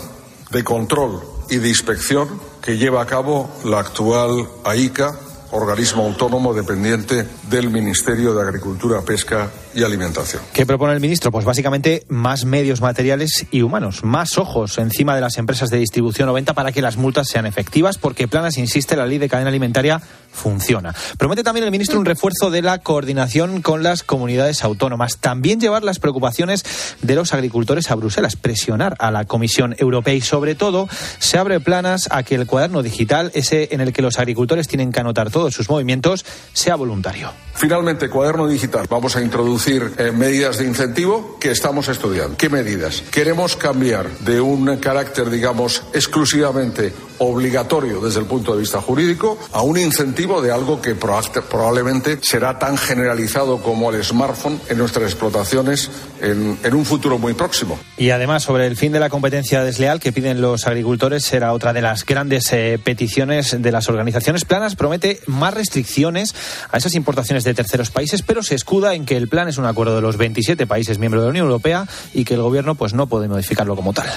de 0.51 0.63
control 0.65 1.23
y 1.51 1.57
de 1.57 1.69
inspección 1.69 2.41
que 2.63 2.77
lleva 2.77 3.03
a 3.03 3.07
cabo 3.07 3.51
la 3.65 3.81
actual 3.81 4.49
AICA 4.65 5.19
organismo 5.55 6.05
autónomo 6.05 6.53
dependiente 6.53 7.27
del 7.49 7.71
Ministerio 7.71 8.35
de 8.35 8.43
Agricultura, 8.43 9.03
Pesca 9.03 9.51
y 9.75 9.83
Alimentación. 9.83 10.43
¿Qué 10.53 10.67
propone 10.67 10.93
el 10.93 11.01
ministro? 11.01 11.33
Pues 11.33 11.45
básicamente 11.45 12.05
más 12.09 12.45
medios 12.45 12.81
materiales 12.81 13.47
y 13.51 13.63
humanos, 13.63 14.05
más 14.05 14.39
ojos 14.39 14.79
encima 14.79 15.15
de 15.15 15.21
las 15.21 15.39
empresas 15.39 15.71
de 15.71 15.79
distribución 15.79 16.29
o 16.29 16.33
venta 16.33 16.55
para 16.55 16.73
que 16.73 16.83
las 16.83 16.97
multas 16.97 17.29
sean 17.29 17.47
efectivas, 17.47 17.99
porque 17.99 18.29
Planas 18.29 18.59
insiste, 18.59 18.97
la 18.97 19.07
ley 19.07 19.19
de 19.19 19.29
cadena 19.29 19.51
alimentaria 19.51 20.01
funciona. 20.33 20.95
Promete 21.19 21.43
también 21.43 21.65
el 21.65 21.71
ministro 21.71 21.99
un 21.99 22.05
refuerzo 22.05 22.51
de 22.51 22.63
la 22.63 22.79
coordinación 22.79 23.63
con 23.63 23.83
las 23.83 24.03
comunidades 24.03 24.65
autónomas, 24.65 25.19
también 25.19 25.61
llevar 25.61 25.83
las 25.83 25.99
preocupaciones 25.99 26.65
de 27.03 27.15
los 27.15 27.33
agricultores 27.33 27.91
a 27.91 27.95
Bruselas, 27.95 28.37
presionar 28.37 28.97
a 28.99 29.11
la 29.11 29.25
Comisión 29.25 29.75
Europea 29.79 30.15
y 30.15 30.21
sobre 30.21 30.55
todo 30.55 30.89
se 31.19 31.39
abre 31.39 31.61
Planas 31.61 32.09
a 32.11 32.23
que 32.23 32.35
el 32.35 32.47
cuaderno 32.47 32.83
digital, 32.83 33.31
ese 33.35 33.69
en 33.73 33.81
el 33.81 33.93
que 33.93 34.03
los 34.03 34.19
agricultores 34.19 34.69
tienen 34.69 34.93
que 34.93 35.01
anotar 35.01 35.31
todos 35.31 35.55
sus 35.55 35.69
movimientos, 35.69 36.25
sea 36.53 36.77
voluntario. 36.77 37.33
Finalmente, 37.55 38.11
cuaderno 38.11 38.49
digital. 38.49 38.87
Vamos 38.91 39.15
a 39.17 39.23
introducir 39.23 39.64
eh, 39.67 40.13
medidas 40.13 40.59
de 40.59 40.67
incentivo 40.67 41.39
que 41.41 41.51
estamos 41.51 41.89
estudiando. 41.89 42.37
¿Qué 42.37 42.51
medidas? 42.51 43.03
Queremos 43.11 43.57
cambiar 43.57 44.11
de 44.19 44.41
un 44.41 44.77
carácter, 44.77 45.31
digamos, 45.31 45.85
exclusivamente 45.95 46.93
obligatorio 47.19 48.01
desde 48.01 48.21
el 48.21 48.27
punto 48.27 48.55
de 48.55 48.61
vista 48.61 48.81
jurídico 48.81 49.39
a 49.53 49.63
un 49.63 49.79
incentivo 49.79 50.43
de 50.43 50.53
algo 50.53 50.81
que 50.81 50.95
probablemente 50.95 52.19
será 52.23 52.59
tan 52.59 52.77
generalizado 52.77 53.63
como 53.63 53.91
el 53.91 54.03
smartphone 54.05 54.61
en 54.69 54.79
nuestras 54.79 55.05
explotaciones 55.05 55.91
en, 56.21 56.59
en, 56.63 56.75
un 56.75 56.85
futuro 56.85 57.19
muy 57.19 57.35
próximo. 57.35 57.79
Y 57.97 58.11
además, 58.11 58.43
sobre 58.43 58.67
el 58.67 58.77
fin 58.77 58.93
de 58.93 59.01
la 59.01 59.09
competencia 59.09 59.63
desleal 59.63 60.01
que 60.01 60.13
piden 60.13 60.41
los 60.41 60.67
agricultores, 60.67 61.25
será 61.25 61.53
otra 61.53 61.73
de 61.73 61.83
las 61.83 62.05
grandes 62.05 62.53
eh, 62.53 62.79
peticiones 62.83 63.63
de 63.63 63.73
las 63.73 63.89
organizaciones 63.89 64.45
planas. 64.45 64.77
Promete 64.77 65.21
más 65.27 65.55
restricciones 65.55 66.35
a 66.71 66.79
esas 66.79 66.95
importaciones 66.95 67.45
de 67.45 67.55
terceros 67.55 67.91
países, 67.91 68.23
pero 68.23 68.43
se 68.43 68.55
escuda 68.55 68.95
en 68.95 69.05
que 69.05 69.17
el 69.17 69.29
plan 69.29 69.49
es 69.49 69.54
un 69.59 69.67
acuerdo 69.67 69.97
de 69.97 70.03
los 70.03 70.17
27 70.17 70.67
países 70.67 70.99
miembros 70.99 71.23
de 71.23 71.27
la 71.27 71.31
Unión 71.31 71.47
Europea 71.47 71.87
y 72.13 72.25
que 72.25 72.35
el 72.35 72.43
gobierno 72.43 72.75
pues 72.75 72.95
no 72.95 73.07
puede 73.07 73.29
modificarlo 73.29 73.77
como 73.77 73.93
tal. 73.93 74.09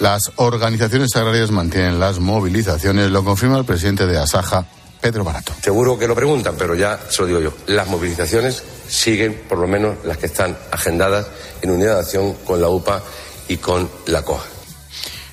Las 0.00 0.32
organizaciones 0.36 1.14
agrarias 1.14 1.50
mantienen 1.50 2.00
las 2.00 2.18
movilizaciones, 2.18 3.10
lo 3.10 3.24
confirma 3.24 3.58
el 3.58 3.64
presidente 3.64 4.06
de 4.06 4.18
Asaja, 4.18 4.66
Pedro 5.00 5.24
Barato. 5.24 5.52
Seguro 5.60 5.98
que 5.98 6.08
lo 6.08 6.14
preguntan, 6.14 6.54
pero 6.58 6.74
ya 6.74 6.98
se 7.08 7.22
lo 7.22 7.28
digo 7.28 7.40
yo. 7.40 7.52
Las 7.66 7.88
movilizaciones 7.88 8.62
siguen, 8.88 9.42
por 9.48 9.58
lo 9.58 9.66
menos 9.66 9.96
las 10.04 10.16
que 10.18 10.26
están 10.26 10.56
agendadas 10.70 11.26
en 11.60 11.70
unidad 11.70 11.94
de 11.94 12.00
acción 12.00 12.34
con 12.44 12.60
la 12.60 12.68
UPA 12.68 13.02
y 13.48 13.56
con 13.58 13.88
la 14.06 14.22
COA. 14.22 14.42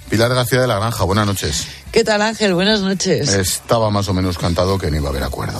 Pilar 0.09 0.33
García 0.33 0.61
de 0.61 0.67
la 0.67 0.79
Granja, 0.79 1.03
buenas 1.03 1.27
noches. 1.27 1.67
¿Qué 1.91 2.03
tal 2.03 2.21
Ángel? 2.21 2.55
Buenas 2.55 2.81
noches. 2.81 3.29
Estaba 3.29 3.91
más 3.91 4.07
o 4.09 4.13
menos 4.13 4.37
cantado 4.37 4.77
que 4.77 4.89
no 4.89 4.97
iba 4.97 5.07
a 5.07 5.11
haber 5.11 5.23
acuerdo. 5.23 5.59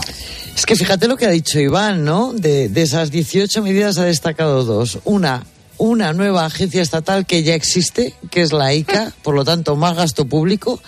Es 0.56 0.66
que 0.66 0.76
fíjate 0.76 1.08
lo 1.08 1.18
que 1.18 1.28
ha 1.28 1.30
dicho 1.30 1.60
Iván, 1.60 2.04
¿no? 2.04 2.34
De, 2.34 2.68
de 2.68 2.82
esas 2.82 3.12
18 3.12 3.62
medidas 3.62 4.00
ha 4.00 4.06
destacado 4.06 4.64
dos. 4.64 5.00
Una, 5.06 5.46
una 5.78 6.14
nueva 6.14 6.46
agencia 6.46 6.82
estatal 6.82 7.26
que 7.26 7.44
ya 7.44 7.54
existe, 7.54 8.14
que 8.32 8.42
es 8.42 8.52
la 8.52 8.74
ICA, 8.74 9.14
por 9.24 9.36
lo 9.36 9.46
tanto 9.46 9.76
más 9.76 9.96
gasto 9.96 10.26
público, 10.26 10.82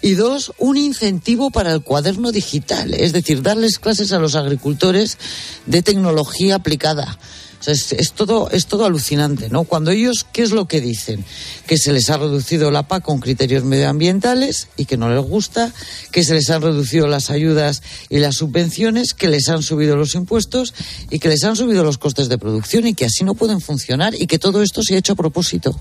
y 0.00 0.14
dos, 0.14 0.52
un 0.58 0.76
incentivo 0.76 1.50
para 1.50 1.72
el 1.72 1.82
cuaderno 1.82 2.32
digital, 2.32 2.94
es 2.94 3.12
decir, 3.12 3.42
darles 3.42 3.78
clases 3.78 4.12
a 4.12 4.18
los 4.18 4.34
agricultores 4.34 5.18
de 5.66 5.82
tecnología 5.82 6.56
aplicada. 6.56 7.18
Es, 7.66 8.12
todo, 8.12 8.50
es 8.50 8.66
todo 8.66 8.84
alucinante, 8.84 9.48
¿no? 9.48 9.64
Cuando 9.64 9.90
ellos, 9.90 10.26
¿qué 10.32 10.42
es 10.42 10.50
lo 10.50 10.66
que 10.66 10.80
dicen? 10.80 11.24
Que 11.66 11.78
se 11.78 11.92
les 11.92 12.10
ha 12.10 12.18
reducido 12.18 12.70
la 12.70 12.88
PAC 12.88 13.04
con 13.04 13.20
criterios 13.20 13.64
medioambientales 13.64 14.68
y 14.76 14.86
que 14.86 14.96
no 14.96 15.08
les 15.08 15.22
gusta, 15.24 15.72
que 16.10 16.24
se 16.24 16.34
les 16.34 16.50
han 16.50 16.62
reducido 16.62 17.06
las 17.06 17.30
ayudas 17.30 17.82
y 18.08 18.18
las 18.18 18.36
subvenciones, 18.36 19.14
que 19.14 19.28
les 19.28 19.48
han 19.48 19.62
subido 19.62 19.96
los 19.96 20.14
impuestos 20.14 20.74
y 21.10 21.18
que 21.18 21.28
les 21.28 21.44
han 21.44 21.56
subido 21.56 21.84
los 21.84 21.98
costes 21.98 22.28
de 22.28 22.38
producción 22.38 22.86
y 22.86 22.94
que 22.94 23.04
así 23.04 23.24
no 23.24 23.34
pueden 23.34 23.60
funcionar 23.60 24.14
y 24.14 24.26
que 24.26 24.38
todo 24.38 24.62
esto 24.62 24.82
se 24.82 24.94
ha 24.94 24.98
hecho 24.98 25.12
a 25.12 25.16
propósito. 25.16 25.80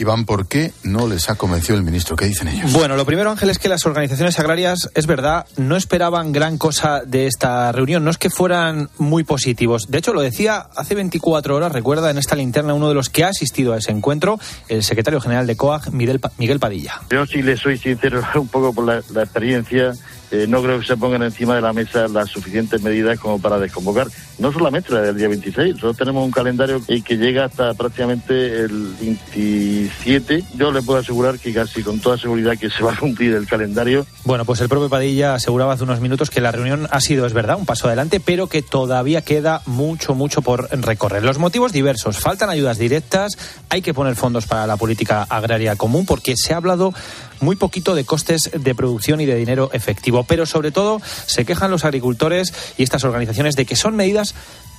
Iván, 0.00 0.24
¿por 0.24 0.48
qué 0.48 0.72
no 0.82 1.06
les 1.06 1.28
ha 1.28 1.34
convencido 1.34 1.76
el 1.76 1.84
ministro? 1.84 2.16
¿Qué 2.16 2.24
dicen 2.24 2.48
ellos? 2.48 2.72
Bueno, 2.72 2.96
lo 2.96 3.04
primero, 3.04 3.30
Ángel, 3.30 3.50
es 3.50 3.58
que 3.58 3.68
las 3.68 3.84
organizaciones 3.84 4.38
agrarias, 4.38 4.90
es 4.94 5.06
verdad, 5.06 5.44
no 5.58 5.76
esperaban 5.76 6.32
gran 6.32 6.56
cosa 6.56 7.02
de 7.04 7.26
esta 7.26 7.70
reunión. 7.70 8.02
No 8.02 8.10
es 8.10 8.16
que 8.16 8.30
fueran 8.30 8.88
muy 8.96 9.24
positivos. 9.24 9.90
De 9.90 9.98
hecho, 9.98 10.14
lo 10.14 10.22
decía 10.22 10.68
hace 10.74 10.94
24 10.94 11.54
horas, 11.54 11.72
recuerda 11.72 12.10
en 12.10 12.16
esta 12.16 12.34
linterna 12.34 12.72
uno 12.72 12.88
de 12.88 12.94
los 12.94 13.10
que 13.10 13.24
ha 13.24 13.28
asistido 13.28 13.74
a 13.74 13.76
ese 13.76 13.92
encuentro, 13.92 14.40
el 14.68 14.82
secretario 14.82 15.20
general 15.20 15.46
de 15.46 15.56
COAG, 15.56 15.92
Miguel, 15.92 16.20
Padilla. 16.58 17.02
Yo 17.10 17.26
sí 17.26 17.42
le 17.42 17.58
soy 17.58 17.76
sincero 17.76 18.22
un 18.36 18.48
poco 18.48 18.72
por 18.72 18.86
la, 18.86 19.02
la 19.12 19.22
experiencia. 19.22 19.92
Eh, 20.30 20.46
no 20.48 20.62
creo 20.62 20.78
que 20.78 20.86
se 20.86 20.96
pongan 20.96 21.22
encima 21.22 21.56
de 21.56 21.60
la 21.60 21.72
mesa 21.72 22.06
las 22.08 22.30
suficientes 22.30 22.82
medidas 22.82 23.18
como 23.18 23.40
para 23.40 23.58
desconvocar, 23.58 24.06
no 24.38 24.52
solamente 24.52 24.92
la 24.92 25.02
del 25.02 25.16
día 25.16 25.28
26, 25.28 25.74
nosotros 25.74 25.96
tenemos 25.96 26.24
un 26.24 26.30
calendario 26.30 26.80
que 26.86 27.16
llega 27.16 27.46
hasta 27.46 27.74
prácticamente 27.74 28.60
el 28.60 28.94
27. 29.00 30.44
Yo 30.56 30.70
le 30.70 30.82
puedo 30.82 31.00
asegurar 31.00 31.38
que 31.38 31.52
casi 31.52 31.82
con 31.82 32.00
toda 32.00 32.16
seguridad 32.16 32.56
que 32.56 32.70
se 32.70 32.82
va 32.82 32.92
a 32.92 32.96
cumplir 32.96 33.34
el 33.34 33.46
calendario. 33.46 34.06
Bueno, 34.24 34.44
pues 34.44 34.60
el 34.60 34.68
propio 34.68 34.88
Padilla 34.88 35.34
aseguraba 35.34 35.72
hace 35.72 35.84
unos 35.84 36.00
minutos 36.00 36.30
que 36.30 36.40
la 36.40 36.52
reunión 36.52 36.86
ha 36.90 37.00
sido, 37.00 37.26
es 37.26 37.32
verdad, 37.32 37.56
un 37.58 37.66
paso 37.66 37.88
adelante, 37.88 38.20
pero 38.20 38.46
que 38.46 38.62
todavía 38.62 39.22
queda 39.22 39.62
mucho, 39.66 40.14
mucho 40.14 40.42
por 40.42 40.68
recorrer. 40.70 41.24
Los 41.24 41.38
motivos 41.38 41.72
diversos, 41.72 42.18
faltan 42.18 42.50
ayudas 42.50 42.78
directas, 42.78 43.36
hay 43.68 43.82
que 43.82 43.94
poner 43.94 44.14
fondos 44.14 44.46
para 44.46 44.66
la 44.66 44.76
política 44.76 45.26
agraria 45.28 45.76
común, 45.76 46.06
porque 46.06 46.36
se 46.36 46.54
ha 46.54 46.58
hablado 46.58 46.94
muy 47.40 47.56
poquito 47.56 47.94
de 47.94 48.04
costes 48.04 48.50
de 48.52 48.74
producción 48.74 49.20
y 49.20 49.26
de 49.26 49.36
dinero 49.36 49.70
efectivo. 49.72 50.24
Pero 50.24 50.46
sobre 50.46 50.70
todo 50.70 51.00
se 51.26 51.44
quejan 51.44 51.70
los 51.70 51.84
agricultores 51.84 52.52
y 52.76 52.82
estas 52.82 53.04
organizaciones 53.04 53.56
de 53.56 53.66
que 53.66 53.76
son 53.76 53.96
medidas 53.96 54.34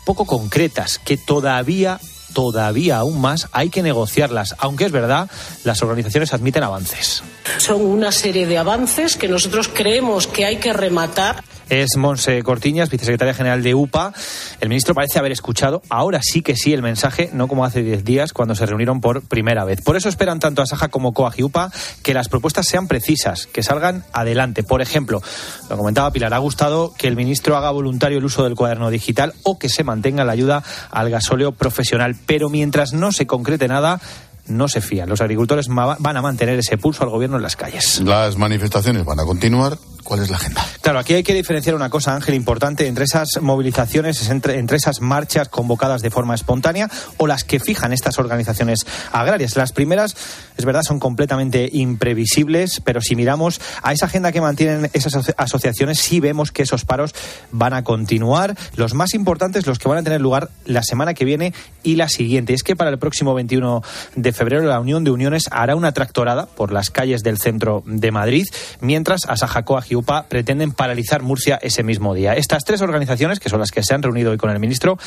poco 0.05 0.25
concretas, 0.25 0.99
que 0.99 1.17
todavía 1.17 1.99
todavía 2.33 2.97
aún 2.97 3.19
más 3.19 3.49
hay 3.51 3.69
que 3.69 3.83
negociarlas, 3.83 4.55
aunque 4.57 4.85
es 4.85 4.91
verdad, 4.91 5.29
las 5.63 5.81
organizaciones 5.81 6.33
admiten 6.33 6.63
avances. 6.63 7.23
Son 7.57 7.81
una 7.81 8.11
serie 8.11 8.47
de 8.47 8.57
avances 8.57 9.17
que 9.17 9.27
nosotros 9.27 9.67
creemos 9.67 10.27
que 10.27 10.45
hay 10.45 10.57
que 10.57 10.71
rematar 10.73 11.43
es 11.71 11.95
Monse 11.95 12.43
Cortiñas, 12.43 12.89
vicesecretaria 12.89 13.33
general 13.33 13.63
de 13.63 13.73
UPA. 13.73 14.13
El 14.59 14.67
ministro 14.67 14.93
parece 14.93 15.19
haber 15.19 15.31
escuchado, 15.31 15.81
ahora 15.89 16.19
sí 16.21 16.41
que 16.41 16.57
sí, 16.57 16.73
el 16.73 16.81
mensaje, 16.81 17.29
no 17.31 17.47
como 17.47 17.63
hace 17.63 17.81
10 17.81 18.03
días 18.03 18.33
cuando 18.33 18.55
se 18.55 18.65
reunieron 18.65 18.99
por 18.99 19.21
primera 19.21 19.63
vez. 19.63 19.79
Por 19.81 19.95
eso 19.95 20.09
esperan 20.09 20.39
tanto 20.39 20.61
a 20.61 20.65
Saja 20.65 20.89
como 20.89 21.13
COAG 21.13 21.39
y 21.39 21.43
UPA 21.43 21.71
que 22.03 22.13
las 22.13 22.27
propuestas 22.27 22.67
sean 22.67 22.89
precisas, 22.89 23.47
que 23.47 23.63
salgan 23.63 24.03
adelante. 24.11 24.63
Por 24.63 24.81
ejemplo, 24.81 25.21
lo 25.69 25.77
comentaba 25.77 26.11
Pilar, 26.11 26.33
ha 26.33 26.39
gustado 26.39 26.93
que 26.97 27.07
el 27.07 27.15
ministro 27.15 27.55
haga 27.55 27.71
voluntario 27.71 28.17
el 28.17 28.25
uso 28.25 28.43
del 28.43 28.55
cuaderno 28.55 28.89
digital 28.89 29.33
o 29.43 29.57
que 29.57 29.69
se 29.69 29.85
mantenga 29.85 30.25
la 30.25 30.33
ayuda 30.33 30.63
al 30.91 31.09
gasóleo 31.09 31.53
profesional. 31.53 32.17
Pero 32.25 32.49
mientras 32.49 32.91
no 32.91 33.13
se 33.13 33.27
concrete 33.27 33.69
nada, 33.69 34.01
no 34.47 34.67
se 34.67 34.81
fían. 34.81 35.09
Los 35.09 35.21
agricultores 35.21 35.67
van 35.69 36.17
a 36.17 36.21
mantener 36.21 36.59
ese 36.59 36.77
pulso 36.77 37.03
al 37.03 37.09
gobierno 37.09 37.37
en 37.37 37.43
las 37.43 37.55
calles. 37.55 38.01
Las 38.03 38.37
manifestaciones 38.37 39.05
van 39.05 39.19
a 39.19 39.23
continuar. 39.23 39.77
¿Cuál 40.03 40.21
es 40.21 40.29
la 40.29 40.37
agenda? 40.37 40.65
Claro, 40.81 40.99
aquí 40.99 41.13
hay 41.13 41.23
que 41.23 41.33
diferenciar 41.33 41.75
una 41.75 41.89
cosa, 41.89 42.15
Ángel, 42.15 42.35
importante 42.35 42.87
entre 42.87 43.05
esas 43.05 43.41
movilizaciones, 43.41 44.29
entre, 44.29 44.57
entre 44.57 44.77
esas 44.77 45.01
marchas 45.01 45.49
convocadas 45.49 46.01
de 46.01 46.09
forma 46.09 46.35
espontánea 46.35 46.89
o 47.17 47.27
las 47.27 47.43
que 47.43 47.59
fijan 47.59 47.93
estas 47.93 48.19
organizaciones 48.19 48.85
agrarias. 49.11 49.55
Las 49.55 49.71
primeras, 49.71 50.15
es 50.57 50.65
verdad, 50.65 50.81
son 50.83 50.99
completamente 50.99 51.69
imprevisibles, 51.71 52.81
pero 52.83 53.01
si 53.01 53.15
miramos 53.15 53.61
a 53.83 53.93
esa 53.93 54.05
agenda 54.07 54.31
que 54.31 54.41
mantienen 54.41 54.89
esas 54.93 55.33
asociaciones, 55.37 55.99
sí 55.99 56.19
vemos 56.19 56.51
que 56.51 56.63
esos 56.63 56.85
paros 56.85 57.13
van 57.51 57.73
a 57.73 57.83
continuar. 57.83 58.55
Los 58.75 58.93
más 58.93 59.13
importantes, 59.13 59.67
los 59.67 59.79
que 59.79 59.89
van 59.89 59.99
a 59.99 60.03
tener 60.03 60.21
lugar 60.21 60.49
la 60.65 60.83
semana 60.83 61.13
que 61.13 61.25
viene 61.25 61.53
y 61.83 61.95
la 61.95 62.09
siguiente. 62.09 62.53
Es 62.53 62.63
que 62.63 62.75
para 62.75 62.89
el 62.89 62.99
próximo 62.99 63.33
21 63.33 63.83
de 64.15 64.33
febrero 64.33 64.63
la 64.63 64.79
Unión 64.79 65.03
de 65.03 65.11
Uniones 65.11 65.45
hará 65.51 65.75
una 65.75 65.91
tractorada 65.91 66.45
por 66.45 66.71
las 66.71 66.89
calles 66.89 67.23
del 67.23 67.37
centro 67.37 67.83
de 67.85 68.11
Madrid, 68.11 68.45
mientras 68.79 69.25
Asajacoa 69.27 69.81
UPA 69.95 70.27
pretenden 70.27 70.71
paralizar 70.71 71.21
Murcia 71.21 71.59
ese 71.61 71.83
mismo 71.83 72.13
día. 72.13 72.33
Estas 72.33 72.63
tres 72.63 72.81
organizaciones, 72.81 73.39
que 73.39 73.49
son 73.49 73.59
las 73.59 73.71
que 73.71 73.83
se 73.83 73.93
han 73.93 74.03
reunido 74.03 74.31
hoy 74.31 74.37
con 74.37 74.49
el 74.49 74.59
ministro, 74.59 74.97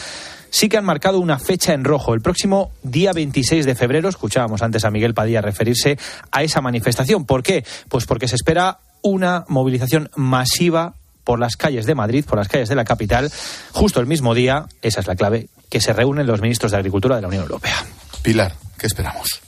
sí 0.51 0.68
que 0.68 0.76
han 0.76 0.85
marcado 0.85 1.20
una 1.20 1.39
fecha 1.39 1.72
en 1.72 1.85
rojo. 1.85 2.14
El 2.14 2.20
próximo 2.20 2.72
día 2.82 3.12
26 3.12 3.66
de 3.66 3.74
febrero, 3.74 4.09
escuchábamos 4.09 4.62
antes 4.62 4.85
a 4.85 4.91
Miguel 4.91 5.14
Padilla 5.14 5.41
referirse 5.41 5.99
a 6.30 6.43
esa 6.43 6.61
manifestación. 6.61 7.24
¿Por 7.24 7.43
qué? 7.43 7.64
Pues 7.89 8.07
porque 8.07 8.28
se 8.28 8.37
espera 8.37 8.78
una 9.03 9.45
movilización 9.49 10.11
masiva 10.16 10.95
por 11.24 11.39
las 11.39 11.57
calles 11.57 11.87
de 11.87 11.95
Madrid, 11.95 12.24
por 12.24 12.39
las 12.39 12.49
calles 12.49 12.68
de 12.68 12.74
la 12.74 12.85
capital, 12.85 13.30
justo 13.72 14.01
el 14.01 14.07
mismo 14.07 14.35
día, 14.35 14.66
esa 14.82 15.01
es 15.01 15.07
la 15.07 15.16
clave, 15.16 15.49
que 15.70 15.80
se 15.80 15.93
reúnen 15.93 16.26
los 16.26 16.41
ministros 16.41 16.72
de 16.72 16.78
Agricultura 16.78 17.16
de 17.16 17.22
la 17.22 17.28
Unión 17.28 17.43
Europea. 17.43 17.85
Pilar, 18.22 18.55
¿qué 18.78 18.87
esperamos? 18.87 19.41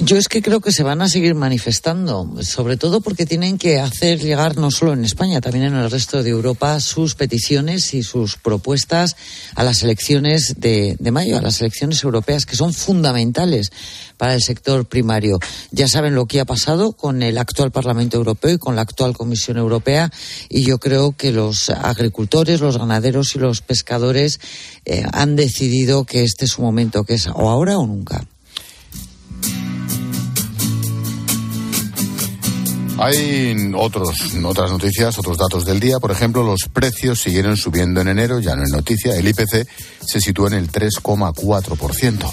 Yo 0.00 0.16
es 0.16 0.26
que 0.26 0.42
creo 0.42 0.60
que 0.60 0.72
se 0.72 0.82
van 0.82 1.02
a 1.02 1.08
seguir 1.08 1.36
manifestando, 1.36 2.28
sobre 2.42 2.76
todo 2.76 3.00
porque 3.00 3.26
tienen 3.26 3.58
que 3.58 3.78
hacer 3.78 4.18
llegar 4.18 4.56
no 4.56 4.72
solo 4.72 4.92
en 4.92 5.04
España, 5.04 5.40
también 5.40 5.66
en 5.66 5.76
el 5.76 5.88
resto 5.88 6.24
de 6.24 6.30
Europa 6.30 6.80
sus 6.80 7.14
peticiones 7.14 7.94
y 7.94 8.02
sus 8.02 8.38
propuestas 8.38 9.14
a 9.54 9.62
las 9.62 9.84
elecciones 9.84 10.54
de, 10.58 10.96
mayo, 11.12 11.38
a 11.38 11.42
las 11.42 11.60
elecciones 11.60 12.02
europeas, 12.02 12.44
que 12.44 12.56
son 12.56 12.74
fundamentales 12.74 13.70
para 14.16 14.34
el 14.34 14.42
sector 14.42 14.86
primario. 14.86 15.38
Ya 15.70 15.86
saben 15.86 16.16
lo 16.16 16.26
que 16.26 16.40
ha 16.40 16.44
pasado 16.44 16.92
con 16.92 17.22
el 17.22 17.38
actual 17.38 17.70
Parlamento 17.70 18.16
Europeo 18.16 18.54
y 18.54 18.58
con 18.58 18.74
la 18.74 18.82
actual 18.82 19.16
Comisión 19.16 19.58
Europea 19.58 20.10
y 20.48 20.64
yo 20.64 20.78
creo 20.78 21.12
que 21.16 21.30
los 21.30 21.70
agricultores, 21.70 22.60
los 22.60 22.78
ganaderos 22.78 23.36
y 23.36 23.38
los 23.38 23.60
pescadores 23.60 24.40
eh, 24.84 25.04
han 25.12 25.36
decidido 25.36 26.04
que 26.04 26.24
este 26.24 26.46
es 26.46 26.50
su 26.50 26.62
momento, 26.62 27.04
que 27.04 27.14
es 27.14 27.28
o 27.28 27.48
ahora 27.48 27.78
o 27.78 27.86
nunca. 27.86 28.26
Hay 32.98 33.72
otros, 33.76 34.34
otras 34.44 34.70
noticias, 34.70 35.18
otros 35.18 35.38
datos 35.38 35.64
del 35.64 35.78
día. 35.78 35.98
Por 36.00 36.10
ejemplo, 36.10 36.42
los 36.42 36.62
precios 36.72 37.20
siguieron 37.20 37.56
subiendo 37.56 38.00
en 38.00 38.08
enero, 38.08 38.40
ya 38.40 38.56
no 38.56 38.64
es 38.64 38.70
noticia. 38.70 39.14
El 39.14 39.28
IPC 39.28 39.68
se 40.00 40.20
sitúa 40.20 40.48
en 40.48 40.54
el 40.54 40.70
3,4%. 40.70 42.32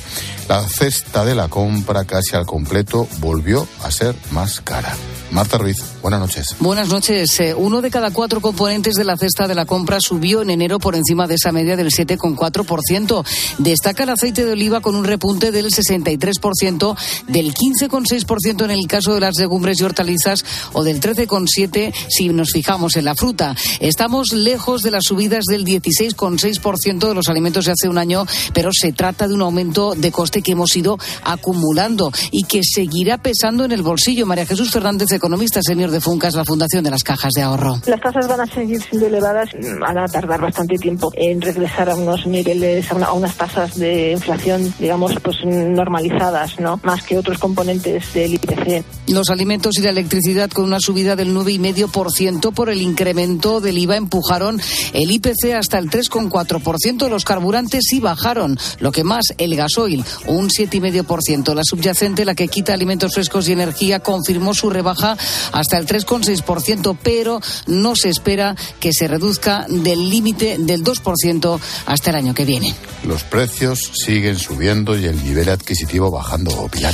La 0.50 0.68
cesta 0.68 1.24
de 1.24 1.36
la 1.36 1.48
compra 1.48 2.06
casi 2.06 2.36
al 2.36 2.46
completo 2.46 3.08
volvió 3.20 3.68
a 3.84 3.92
ser 3.92 4.16
más 4.32 4.62
cara. 4.62 4.96
Marta 5.32 5.58
Ruiz, 5.58 5.78
buenas 6.02 6.20
noches. 6.20 6.56
Buenas 6.60 6.88
noches. 6.88 7.40
Eh, 7.40 7.54
uno 7.54 7.82
de 7.82 7.92
cada 7.92 8.12
cuatro 8.12 8.40
componentes 8.42 8.94
de 8.96 9.04
la 9.04 9.18
cesta 9.18 9.48
de 9.48 9.56
la 9.56 9.66
compra 9.66 10.00
subió 10.00 10.42
en 10.42 10.50
enero 10.50 10.80
por 10.80 10.96
encima 10.96 11.28
de 11.28 11.36
esa 11.36 11.52
media 11.52 11.76
del 11.76 11.92
7,4%. 11.92 13.26
Destaca 13.58 14.04
el 14.04 14.10
aceite 14.10 14.46
de 14.46 14.54
oliva 14.54 14.82
con 14.82 14.96
un 14.96 15.04
repunte 15.04 15.52
del 15.52 15.72
63%, 15.72 16.96
del 17.28 17.54
15,6% 17.54 18.64
en 18.66 18.72
el 18.72 18.88
caso 18.88 19.14
de 19.14 19.20
las 19.20 19.38
legumbres 19.38 19.80
y 19.80 19.84
hortalizas 19.84 20.46
o 20.74 20.84
del 20.84 21.02
13,7% 21.02 21.94
si 22.10 22.30
nos 22.30 22.52
fijamos 22.52 22.96
en 22.96 23.06
la 23.06 23.16
fruta. 23.16 23.56
Estamos 23.80 24.32
lejos 24.32 24.84
de 24.84 24.92
las 24.92 25.06
subidas 25.06 25.46
del 25.46 25.66
16,6% 25.66 27.08
de 27.08 27.14
los 27.16 27.28
alimentos 27.28 27.66
de 27.66 27.72
hace 27.72 27.90
un 27.90 27.98
año, 27.98 28.26
pero 28.54 28.70
se 28.74 28.94
trata 28.94 29.28
de 29.28 29.34
un 29.34 29.42
aumento 29.42 29.96
de 29.96 30.12
coste 30.12 30.42
que 30.42 30.54
hemos 30.54 30.76
ido 30.76 30.98
acumulando 31.24 32.12
y 32.32 32.44
que 32.44 32.62
seguirá 32.64 33.18
pesando 33.18 33.66
en 33.66 33.72
el 33.72 33.82
bolsillo. 33.82 34.26
María 34.26 34.46
Jesús 34.46 34.72
Fernández, 34.72 35.08
economista 35.16 35.62
senior 35.62 35.92
de 35.92 36.02
Funcas, 36.02 36.36
la 36.36 36.46
Fundación 36.46 36.84
de 36.84 36.92
las 36.92 37.04
Cajas 37.04 37.32
de 37.34 37.42
Ahorro. 37.42 37.80
Las 37.86 38.02
tasas 38.02 38.28
van 38.28 38.42
a 38.42 38.46
seguir 38.46 38.82
siendo 38.82 39.08
elevadas, 39.08 39.50
van 39.80 39.98
a 39.98 40.08
tardar 40.08 40.42
bastante 40.42 40.76
tiempo 40.76 41.12
en 41.16 41.42
regresar 41.42 41.90
a 41.90 41.96
unos 41.96 42.26
niveles, 42.26 42.92
a, 42.92 43.14
unas 43.14 43.36
tasas 43.36 43.76
de 43.76 44.12
inflación, 44.12 44.74
digamos, 44.80 45.14
pues 45.24 45.38
normalizadas, 45.46 46.60
¿no? 46.60 46.80
Más 46.84 47.04
que 47.04 47.18
otros 47.18 47.38
componentes 47.38 48.14
del 48.14 48.36
IPC. 48.36 48.84
Los 49.08 49.30
alimentos 49.30 49.78
y 49.78 49.82
la 49.82 49.90
electricidad 49.90 50.50
con 50.50 50.66
una 50.66 50.80
subida 50.80 51.16
del 51.16 51.36
9,5% 51.36 52.54
por 52.54 52.70
el 52.70 52.82
incremento 52.82 53.62
del 53.62 53.78
IVA 53.78 53.98
empujaron 53.98 54.60
el 54.94 55.12
IPC 55.12 55.54
hasta 55.56 55.78
el 55.78 55.90
3,4%. 55.90 57.10
Los 57.10 57.24
carburantes 57.24 57.84
sí 57.90 58.00
bajaron, 58.00 58.58
lo 58.80 58.92
que 58.92 59.04
más 59.04 59.26
el 59.38 59.56
gasoil, 59.56 60.04
un 60.28 60.50
7,5%. 60.50 61.54
La 61.54 61.64
subyacente, 61.64 62.26
la 62.26 62.36
que 62.36 62.48
quita 62.48 62.74
alimentos 62.74 63.14
frescos 63.14 63.48
y 63.48 63.54
energía, 63.54 64.00
confirmó 64.00 64.54
su 64.54 64.70
rebaja 64.70 65.05
hasta 65.52 65.78
el 65.78 65.86
3,6%, 65.86 66.98
pero 67.02 67.42
no 67.68 67.96
se 67.96 68.10
espera 68.10 68.56
que 68.80 68.92
se 68.94 69.08
reduzca 69.08 69.66
del 69.70 70.10
límite 70.10 70.58
del 70.60 70.84
2% 70.84 71.60
hasta 71.86 72.10
el 72.10 72.16
año 72.16 72.34
que 72.34 72.46
viene. 72.46 72.74
Los 73.04 73.24
precios 73.24 73.92
siguen 73.94 74.40
subiendo 74.40 74.98
y 74.98 75.06
el 75.06 75.24
nivel 75.24 75.50
adquisitivo 75.50 76.12
bajando, 76.12 76.68
Pilar. 76.70 76.94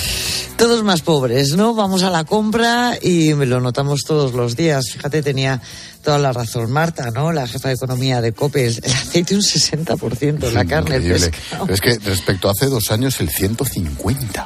Todos 0.58 0.84
más 0.84 1.02
pobres, 1.02 1.56
¿no? 1.56 1.74
Vamos 1.74 2.04
a 2.04 2.10
la 2.10 2.24
compra 2.24 2.98
y 3.02 3.34
lo 3.34 3.62
notamos 3.62 4.02
todos 4.06 4.34
los 4.34 4.56
días. 4.56 4.92
Fíjate, 4.92 5.24
tenía 5.24 5.62
toda 6.04 6.18
la 6.20 6.34
razón 6.34 6.72
Marta, 6.72 7.10
¿no? 7.12 7.32
La 7.32 7.48
jefa 7.48 7.70
de 7.70 7.76
economía 7.76 8.22
de 8.22 8.34
COPE. 8.34 8.68
El 8.68 8.92
aceite 8.94 9.36
un 9.36 9.42
60%, 9.42 10.52
la 10.52 10.66
carne, 10.66 10.98
el 10.98 11.04
pescado. 11.04 11.68
Es 11.68 11.82
que 11.82 11.98
respecto 12.00 12.50
a 12.50 12.52
hace 12.52 12.68
dos 12.68 12.92
años, 12.92 13.20
el 13.22 13.30
150%. 13.30 14.46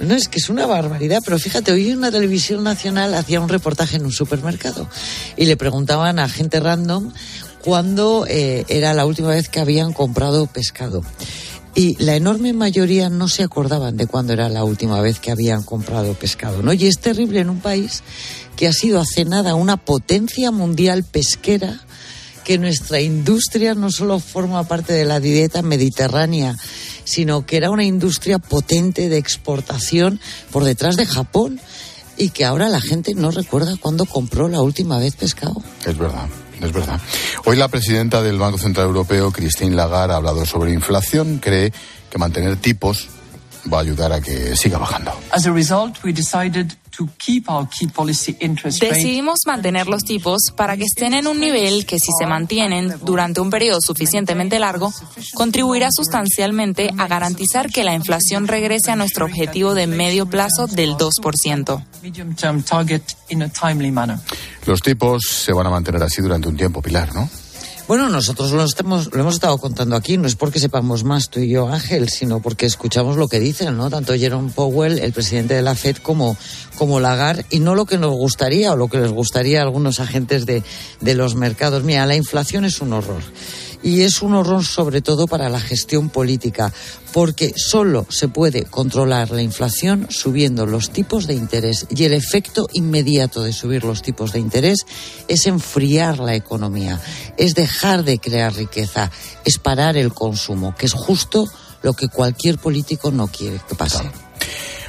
No, 0.00 0.14
es 0.14 0.28
que 0.28 0.38
es 0.38 0.48
una 0.48 0.66
barbaridad, 0.66 1.20
pero 1.24 1.38
fíjate, 1.38 1.72
hoy 1.72 1.92
una 1.92 2.10
televisión 2.10 2.64
nacional 2.64 3.14
hacía 3.14 3.40
un 3.40 3.48
reportaje 3.48 3.96
en 3.96 4.04
un 4.04 4.12
supermercado 4.12 4.88
y 5.36 5.44
le 5.44 5.56
preguntaban 5.56 6.18
a 6.18 6.28
gente 6.28 6.58
random 6.58 7.12
cuándo 7.62 8.24
eh, 8.26 8.64
era 8.68 8.94
la 8.94 9.04
última 9.04 9.28
vez 9.28 9.48
que 9.48 9.60
habían 9.60 9.92
comprado 9.92 10.46
pescado. 10.46 11.02
Y 11.74 12.02
la 12.02 12.16
enorme 12.16 12.52
mayoría 12.52 13.08
no 13.08 13.28
se 13.28 13.44
acordaban 13.44 13.96
de 13.96 14.06
cuándo 14.06 14.32
era 14.32 14.48
la 14.48 14.64
última 14.64 15.00
vez 15.00 15.20
que 15.20 15.30
habían 15.30 15.62
comprado 15.62 16.14
pescado, 16.14 16.62
¿no? 16.62 16.72
Y 16.72 16.86
es 16.86 16.98
terrible 16.98 17.40
en 17.40 17.50
un 17.50 17.60
país 17.60 18.02
que 18.56 18.66
ha 18.66 18.72
sido 18.72 19.00
hace 19.00 19.24
nada 19.24 19.54
una 19.54 19.76
potencia 19.76 20.50
mundial 20.50 21.04
pesquera, 21.04 21.80
que 22.42 22.58
nuestra 22.58 23.00
industria 23.00 23.74
no 23.74 23.92
solo 23.92 24.18
forma 24.18 24.66
parte 24.66 24.92
de 24.92 25.04
la 25.04 25.20
dieta 25.20 25.62
mediterránea, 25.62 26.56
sino 27.10 27.44
que 27.44 27.56
era 27.56 27.70
una 27.70 27.84
industria 27.84 28.38
potente 28.38 29.08
de 29.08 29.18
exportación 29.18 30.20
por 30.52 30.64
detrás 30.64 30.96
de 30.96 31.06
Japón 31.06 31.60
y 32.16 32.30
que 32.30 32.44
ahora 32.44 32.68
la 32.68 32.80
gente 32.80 33.14
no 33.14 33.30
recuerda 33.30 33.74
cuándo 33.80 34.06
compró 34.06 34.48
la 34.48 34.60
última 34.60 34.98
vez 34.98 35.16
pescado. 35.16 35.60
Es 35.84 35.98
verdad. 35.98 36.28
Es 36.60 36.72
verdad. 36.72 37.00
Hoy 37.46 37.56
la 37.56 37.68
presidenta 37.68 38.22
del 38.22 38.38
Banco 38.38 38.58
Central 38.58 38.86
Europeo, 38.86 39.32
Christine 39.32 39.74
Lagarde, 39.74 40.12
ha 40.12 40.16
hablado 40.16 40.44
sobre 40.44 40.72
inflación. 40.72 41.38
Cree 41.38 41.72
que 42.10 42.18
mantener 42.18 42.56
tipos 42.56 43.08
va 43.72 43.78
a 43.78 43.80
ayudar 43.80 44.12
a 44.12 44.20
que 44.20 44.54
siga 44.56 44.78
bajando. 44.78 45.12
As 45.32 45.46
a 45.46 45.52
result, 45.52 45.96
we 46.04 46.12
decided 46.12 46.72
Decidimos 48.80 49.40
mantener 49.46 49.86
los 49.86 50.04
tipos 50.04 50.52
para 50.56 50.76
que 50.76 50.84
estén 50.84 51.14
en 51.14 51.26
un 51.26 51.40
nivel 51.40 51.86
que 51.86 51.98
si 51.98 52.10
se 52.18 52.26
mantienen 52.26 52.94
durante 53.02 53.40
un 53.40 53.50
periodo 53.50 53.80
suficientemente 53.80 54.58
largo, 54.58 54.92
contribuirá 55.34 55.88
sustancialmente 55.90 56.90
a 56.98 57.06
garantizar 57.06 57.70
que 57.70 57.84
la 57.84 57.94
inflación 57.94 58.48
regrese 58.48 58.90
a 58.90 58.96
nuestro 58.96 59.26
objetivo 59.26 59.74
de 59.74 59.86
medio 59.86 60.26
plazo 60.26 60.66
del 60.66 60.94
2%. 60.94 61.84
Los 64.66 64.80
tipos 64.80 65.22
se 65.28 65.52
van 65.52 65.66
a 65.66 65.70
mantener 65.70 66.02
así 66.02 66.22
durante 66.22 66.48
un 66.48 66.56
tiempo, 66.56 66.82
Pilar, 66.82 67.14
¿no? 67.14 67.28
Bueno, 67.90 68.08
nosotros 68.08 68.52
lo, 68.52 68.62
estamos, 68.62 69.12
lo 69.12 69.18
hemos 69.18 69.34
estado 69.34 69.58
contando 69.58 69.96
aquí, 69.96 70.16
no 70.16 70.28
es 70.28 70.36
porque 70.36 70.60
sepamos 70.60 71.02
más 71.02 71.28
tú 71.28 71.40
y 71.40 71.48
yo, 71.48 71.66
Ángel, 71.66 72.08
sino 72.08 72.38
porque 72.38 72.64
escuchamos 72.64 73.16
lo 73.16 73.26
que 73.26 73.40
dicen, 73.40 73.76
¿no? 73.76 73.90
Tanto 73.90 74.14
Jerome 74.14 74.52
Powell, 74.54 75.00
el 75.00 75.12
presidente 75.12 75.54
de 75.54 75.62
la 75.62 75.74
FED, 75.74 75.96
como, 75.96 76.36
como 76.78 77.00
Lagarde, 77.00 77.46
y 77.50 77.58
no 77.58 77.74
lo 77.74 77.86
que 77.86 77.98
nos 77.98 78.12
gustaría 78.12 78.70
o 78.70 78.76
lo 78.76 78.86
que 78.86 78.98
les 78.98 79.10
gustaría 79.10 79.58
a 79.58 79.64
algunos 79.64 79.98
agentes 79.98 80.46
de, 80.46 80.62
de 81.00 81.14
los 81.16 81.34
mercados. 81.34 81.82
Mira, 81.82 82.06
la 82.06 82.14
inflación 82.14 82.64
es 82.64 82.80
un 82.80 82.92
horror 82.92 83.22
y 83.82 84.02
es 84.02 84.22
un 84.22 84.34
horror 84.34 84.64
sobre 84.64 85.00
todo 85.00 85.26
para 85.26 85.48
la 85.48 85.60
gestión 85.60 86.08
política, 86.10 86.72
porque 87.12 87.52
solo 87.56 88.06
se 88.08 88.28
puede 88.28 88.64
controlar 88.64 89.30
la 89.30 89.42
inflación 89.42 90.06
subiendo 90.10 90.66
los 90.66 90.90
tipos 90.90 91.26
de 91.26 91.34
interés 91.34 91.86
y 91.90 92.04
el 92.04 92.12
efecto 92.12 92.68
inmediato 92.72 93.42
de 93.42 93.52
subir 93.52 93.84
los 93.84 94.02
tipos 94.02 94.32
de 94.32 94.40
interés 94.40 94.86
es 95.28 95.46
enfriar 95.46 96.18
la 96.18 96.34
economía, 96.34 97.00
es 97.36 97.54
dejar 97.54 98.04
de 98.04 98.18
crear 98.18 98.54
riqueza, 98.54 99.10
es 99.44 99.58
parar 99.58 99.96
el 99.96 100.12
consumo, 100.12 100.74
que 100.76 100.86
es 100.86 100.92
justo 100.92 101.46
lo 101.82 101.94
que 101.94 102.08
cualquier 102.08 102.58
político 102.58 103.10
no 103.10 103.28
quiere 103.28 103.60
que 103.68 103.74
pase. 103.74 104.10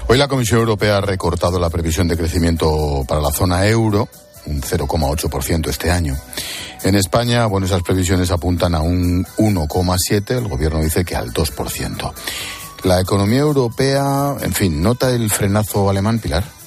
Hoy 0.08 0.18
la 0.18 0.28
Comisión 0.28 0.60
Europea 0.60 0.98
ha 0.98 1.02
recortado 1.02 1.58
la 1.58 1.70
previsión 1.70 2.08
de 2.08 2.18
crecimiento 2.18 3.06
para 3.08 3.22
la 3.22 3.32
zona 3.32 3.66
euro 3.68 4.10
un 4.46 4.62
0,8% 4.62 5.70
este 5.70 5.92
año. 5.92 6.18
En 6.84 6.96
España, 6.96 7.46
bueno, 7.46 7.68
esas 7.68 7.84
previsiones 7.84 8.32
apuntan 8.32 8.74
a 8.74 8.82
un 8.82 9.24
1,7%, 9.38 10.38
el 10.38 10.48
gobierno 10.48 10.80
dice 10.80 11.06
que 11.06 11.16
al 11.16 11.32
2%. 11.32 12.14
La 12.84 13.00
economía 13.00 13.40
europea, 13.40 14.36
en 14.42 14.54
fin, 14.54 14.82
¿nota 14.82 15.12
el 15.12 15.30
frenazo 15.30 15.90
alemán, 15.90 16.20
Pilar? 16.20 16.61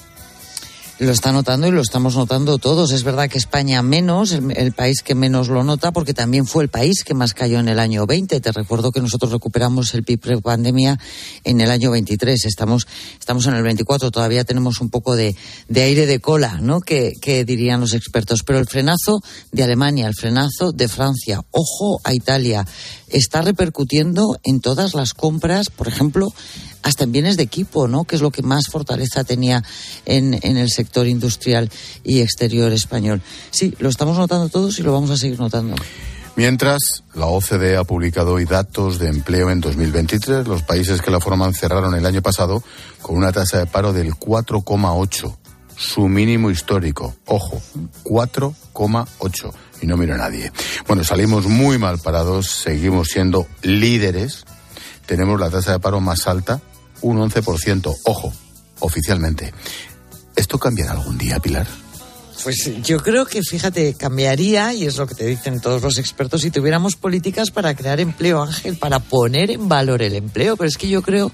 Lo 0.97 1.11
está 1.11 1.33
notando 1.33 1.67
y 1.67 1.71
lo 1.71 1.81
estamos 1.81 2.15
notando 2.15 2.57
todos. 2.57 2.93
Es 2.93 3.03
verdad 3.03 3.27
que 3.27 3.37
España 3.37 3.81
menos, 3.81 4.31
el, 4.31 4.71
país 4.71 5.01
que 5.03 5.13
menos 5.13 5.49
lo 5.49 5.61
nota, 5.65 5.91
porque 5.91 6.13
también 6.13 6.45
fue 6.45 6.63
el 6.63 6.69
país 6.69 7.03
que 7.03 7.13
más 7.13 7.33
cayó 7.33 7.59
en 7.59 7.67
el 7.67 7.79
año 7.79 8.05
20. 8.05 8.39
Te 8.39 8.51
recuerdo 8.53 8.93
que 8.93 9.01
nosotros 9.01 9.33
recuperamos 9.33 9.93
el 9.93 10.03
PIB 10.03 10.21
pre-pandemia 10.21 10.97
en 11.43 11.59
el 11.59 11.69
año 11.69 11.91
23. 11.91 12.45
Estamos, 12.45 12.87
estamos 13.19 13.45
en 13.47 13.55
el 13.55 13.63
24. 13.63 14.09
Todavía 14.09 14.45
tenemos 14.45 14.79
un 14.79 14.89
poco 14.89 15.17
de, 15.17 15.35
aire 15.75 16.05
de 16.05 16.19
cola, 16.21 16.59
¿no? 16.61 16.79
Que, 16.79 17.11
que 17.21 17.43
dirían 17.43 17.81
los 17.81 17.93
expertos. 17.93 18.43
Pero 18.45 18.59
el 18.59 18.65
frenazo 18.65 19.19
de 19.51 19.63
Alemania, 19.63 20.07
el 20.07 20.15
frenazo 20.15 20.71
de 20.71 20.87
Francia, 20.87 21.41
ojo 21.51 21.99
a 22.05 22.13
Italia, 22.13 22.65
está 23.09 23.41
repercutiendo 23.41 24.39
en 24.43 24.61
todas 24.61 24.93
las 24.93 25.13
compras, 25.13 25.69
por 25.69 25.89
ejemplo, 25.89 26.33
hasta 26.85 27.03
en 27.03 27.11
bienes 27.11 27.35
de 27.35 27.43
equipo, 27.43 27.87
¿no? 27.87 28.03
Que 28.03 28.15
es 28.15 28.21
lo 28.21 28.29
que 28.29 28.43
más 28.43 28.67
fortaleza 28.67 29.23
tenía 29.23 29.63
en, 30.05 30.35
el 30.43 30.69
sector 30.69 31.07
industrial 31.07 31.71
y 32.03 32.21
exterior 32.21 32.71
español. 32.71 33.23
Sí, 33.49 33.73
lo 33.79 33.89
estamos 33.89 34.19
notando 34.19 34.49
todos 34.49 34.77
y 34.77 34.83
lo 34.83 34.93
vamos 34.93 35.09
a 35.09 35.17
seguir 35.17 35.39
notando. 35.39 35.75
Mientras, 36.35 37.03
la 37.15 37.25
OCDE 37.25 37.75
ha 37.75 37.85
publicado 37.85 38.33
hoy 38.33 38.45
datos 38.45 38.99
de 38.99 39.07
empleo 39.07 39.49
en 39.49 39.61
2023. 39.61 40.47
Los 40.47 40.61
países 40.61 41.01
que 41.01 41.09
la 41.09 41.19
forman 41.19 41.55
cerraron 41.55 41.95
el 41.95 42.05
año 42.05 42.21
pasado 42.21 42.63
con 43.01 43.17
una 43.17 43.31
tasa 43.31 43.57
de 43.57 43.65
paro 43.65 43.91
del 43.91 44.13
4,8, 44.13 45.35
su 45.75 46.07
mínimo 46.07 46.51
histórico. 46.51 47.15
Ojo, 47.25 47.59
4,8. 48.03 49.53
Y 49.81 49.87
no 49.87 49.97
miro 49.97 50.13
a 50.13 50.17
nadie. 50.17 50.51
Bueno, 50.87 51.03
salimos 51.03 51.47
muy 51.47 51.79
mal 51.79 51.97
parados, 51.97 52.45
seguimos 52.45 53.07
siendo 53.07 53.47
líderes. 53.63 54.45
Tenemos 55.07 55.39
la 55.39 55.49
tasa 55.49 55.71
de 55.71 55.79
paro 55.79 55.99
más 55.99 56.27
alta 56.27 56.61
un 57.05 57.17
11%. 57.17 57.95
Ojo, 58.03 58.33
oficialmente. 58.79 59.53
¿Esto 60.35 60.57
cambiará 60.57 60.93
algún 60.93 61.17
día, 61.17 61.39
Pilar? 61.39 61.67
Pues 62.43 62.69
yo 62.83 62.97
creo 62.99 63.25
que, 63.25 63.41
fíjate, 63.41 63.93
cambiaría, 63.93 64.73
y 64.73 64.85
es 64.85 64.97
lo 64.97 65.07
que 65.07 65.15
te 65.15 65.25
dicen 65.25 65.61
todos 65.61 65.81
los 65.81 65.97
expertos, 65.97 66.41
si 66.41 66.51
tuviéramos 66.51 66.95
políticas 66.95 67.49
para 67.49 67.75
crear 67.75 67.99
empleo, 67.99 68.41
Ángel, 68.41 68.77
para 68.77 68.99
poner 68.99 69.51
en 69.51 69.69
valor 69.69 70.01
el 70.01 70.15
empleo. 70.15 70.57
Pero 70.57 70.67
es 70.67 70.77
que 70.77 70.89
yo 70.89 71.01
creo 71.01 71.31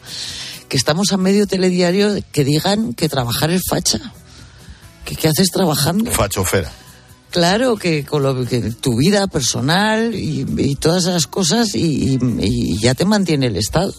que 0.69 0.78
estamos 0.78 1.11
a 1.11 1.17
medio 1.17 1.47
telediario 1.47 2.15
que 2.32 2.43
digan 2.43 2.93
que 2.93 3.09
trabajar 3.09 3.49
es 3.49 3.63
facha. 3.67 4.13
¿Qué, 5.05 5.15
qué 5.15 5.30
haces 5.30 5.49
trabajando? 5.51 6.11
Fachofera. 6.11 6.72
Claro, 7.32 7.78
que 7.78 8.03
con 8.03 8.24
lo, 8.24 8.45
que 8.45 8.59
tu 8.72 8.97
vida 8.97 9.26
personal 9.28 10.13
y, 10.13 10.76
todas 10.76 11.05
esas 11.05 11.28
cosas 11.28 11.69
y, 11.76 12.78
ya 12.80 12.93
te 12.93 13.05
mantiene 13.05 13.47
el 13.47 13.55
Estado. 13.55 13.93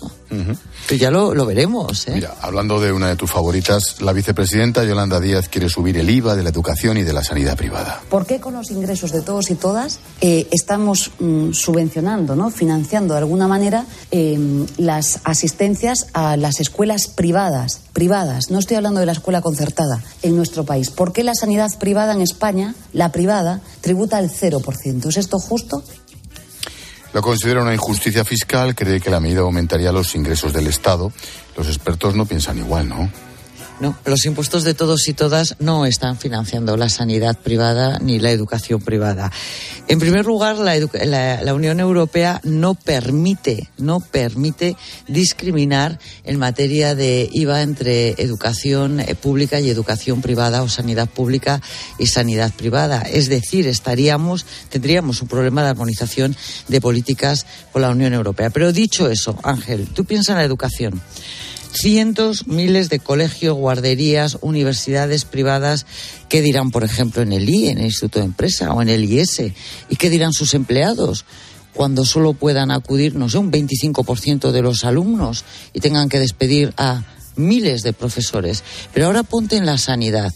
Que 0.87 0.99
ya 0.99 1.11
lo, 1.11 1.47
veremos. 1.47 2.09
¿eh? 2.09 2.12
Mira, 2.14 2.35
hablando 2.41 2.80
de 2.80 2.93
una 2.93 3.09
de 3.09 3.16
tus 3.16 3.30
favoritas, 3.30 4.01
la 4.01 4.12
vicepresidenta 4.12 4.85
Yolanda 4.85 5.20
Díaz 5.20 5.49
quiere 5.49 5.68
subir 5.68 5.97
el 5.99 6.09
IVA 6.09 6.37
de 6.37 6.43
la 6.43 6.51
educación 6.51 6.97
y 6.97 7.03
de 7.03 7.12
la 7.12 7.22
sanidad 7.22 7.57
privada. 7.57 8.03
¿Por 8.09 8.26
qué 8.26 8.41
con 8.41 8.55
los 8.55 8.70
ingresos 8.70 9.12
de 9.12 9.22
todos 9.22 9.51
y 9.51 9.55
todas 9.55 10.01
eh, 10.20 10.49
estamos 10.51 11.11
mm, 11.18 11.53
subvencionando, 11.53 12.37
¿no? 12.37 12.51
financiando 12.51 13.14
de 13.14 13.20
alguna 13.20 13.49
manera 13.49 13.87
em, 14.11 14.66
las 14.78 15.20
asistencias 15.24 16.07
a 16.12 16.37
las 16.37 16.61
escuelas 16.61 17.09
privadas? 17.09 17.80
Privadas, 17.93 18.51
no 18.51 18.59
estoy 18.59 18.78
hablando 18.78 19.01
de 19.01 19.07
la 19.07 19.12
escuela 19.12 19.43
concertada 19.43 20.03
en 20.22 20.35
nuestro 20.35 20.64
país. 20.64 20.91
¿Por 20.91 21.12
qué 21.12 21.24
la 21.24 21.35
sanidad 21.35 21.70
privada 21.78 22.14
en 22.14 22.22
España, 22.22 22.74
la 22.95 23.12
privada, 23.12 23.61
tributa 23.83 24.18
el 24.18 24.30
0%? 24.30 25.09
¿Es 25.09 25.16
esto 25.16 25.39
justo? 25.39 25.85
Lo 27.13 27.21
considera 27.21 27.63
una 27.63 27.75
injusticia 27.75 28.25
fiscal, 28.25 28.75
cree 28.75 29.01
que 29.01 29.11
la 29.11 29.21
medida 29.21 29.41
aumentaría 29.41 29.93
los 29.93 30.15
ingresos 30.15 30.53
del 30.53 30.67
Estado. 30.67 31.13
Los 31.57 31.67
expertos 31.67 32.15
no 32.15 32.25
piensan 32.25 32.59
igual, 32.59 32.89
¿no? 32.89 33.11
No, 33.83 33.99
los 34.05 34.24
impuestos 34.26 34.62
de 34.62 34.74
todos 34.74 35.09
y 35.09 35.12
todas 35.12 35.57
no 35.59 35.87
están 35.87 36.16
financiando 36.16 36.76
la 36.76 36.89
sanidad 36.89 37.37
privada 37.37 37.99
ni 37.99 38.20
la 38.20 38.30
educación 38.30 38.80
privada. 38.80 39.33
En 39.89 39.99
primer 39.99 40.24
lugar, 40.24 40.57
la, 40.59 41.43
la, 41.43 41.53
Unión 41.53 41.80
Europea 41.80 42.41
no 42.45 42.76
permite, 42.76 43.70
no 43.78 43.99
permite 43.99 44.76
discriminar 45.09 45.99
en 46.22 46.39
materia 46.39 46.95
de 46.95 47.28
IVA 47.33 47.62
entre 47.62 48.11
educación 48.22 49.01
eh, 49.01 49.16
pública 49.16 49.59
y 49.59 49.68
educación 49.68 50.22
privada 50.22 50.62
o 50.62 50.68
sanidad 50.68 51.11
pública 51.11 51.61
y 51.99 52.07
sanidad 52.07 52.53
privada. 52.53 53.01
Es 53.03 53.28
decir, 53.28 53.66
estaríamos, 53.66 54.47
tendríamos 54.68 55.22
un 55.22 55.26
problema 55.26 55.64
de 55.64 55.70
armonización 55.70 56.37
de 56.68 56.80
políticas 56.80 57.47
con 57.72 57.83
la 57.83 57.91
Unión 57.91 58.14
Europea. 58.14 58.51
Pero 58.51 58.72
dicho 58.72 59.11
eso, 59.11 59.37
Ángel, 59.43 59.89
tú 59.89 60.05
piensas 60.05 60.35
en 60.35 60.39
la 60.39 60.45
educación 60.45 61.03
cientos, 61.73 62.47
miles 62.47 62.89
de 62.89 63.01
colegios, 63.01 63.57
guarderías, 63.57 64.39
universidades 64.41 65.25
privadas. 65.25 65.87
¿Qué 66.29 66.43
dirán, 66.43 66.70
por 66.70 66.85
ejemplo, 66.85 67.23
en 67.23 67.33
el 67.33 67.49
IE, 67.49 67.70
en 67.70 67.79
el 67.79 67.87
Instituto 67.87 68.18
de 68.18 68.27
Empresa 68.27 68.73
o 68.73 68.83
en 68.83 68.89
el 68.89 69.11
IS? 69.11 69.43
¿Y 69.89 69.97
qué 69.97 70.11
dirán 70.11 70.33
sus 70.33 70.55
empleados? 70.55 71.25
cuando 71.75 72.05
solo 72.05 72.35
puedan 72.35 72.70
acudir, 72.70 73.14
no 73.14 73.31
sé, 73.31 73.39
un 73.39 73.51
25% 73.51 74.51
de 74.51 74.61
los 74.61 74.85
alumnos 74.85 75.45
y 75.73 75.81
tengan 75.81 76.11
que 76.11 76.18
despedir 76.18 76.75
a 76.77 77.03
miles 77.37 77.83
de 77.83 77.93
profesores. 77.93 78.62
Pero 78.93 79.07
ahora 79.07 79.23
ponte 79.23 79.57
en 79.57 79.66
la 79.66 79.79
sanidad 79.79 80.33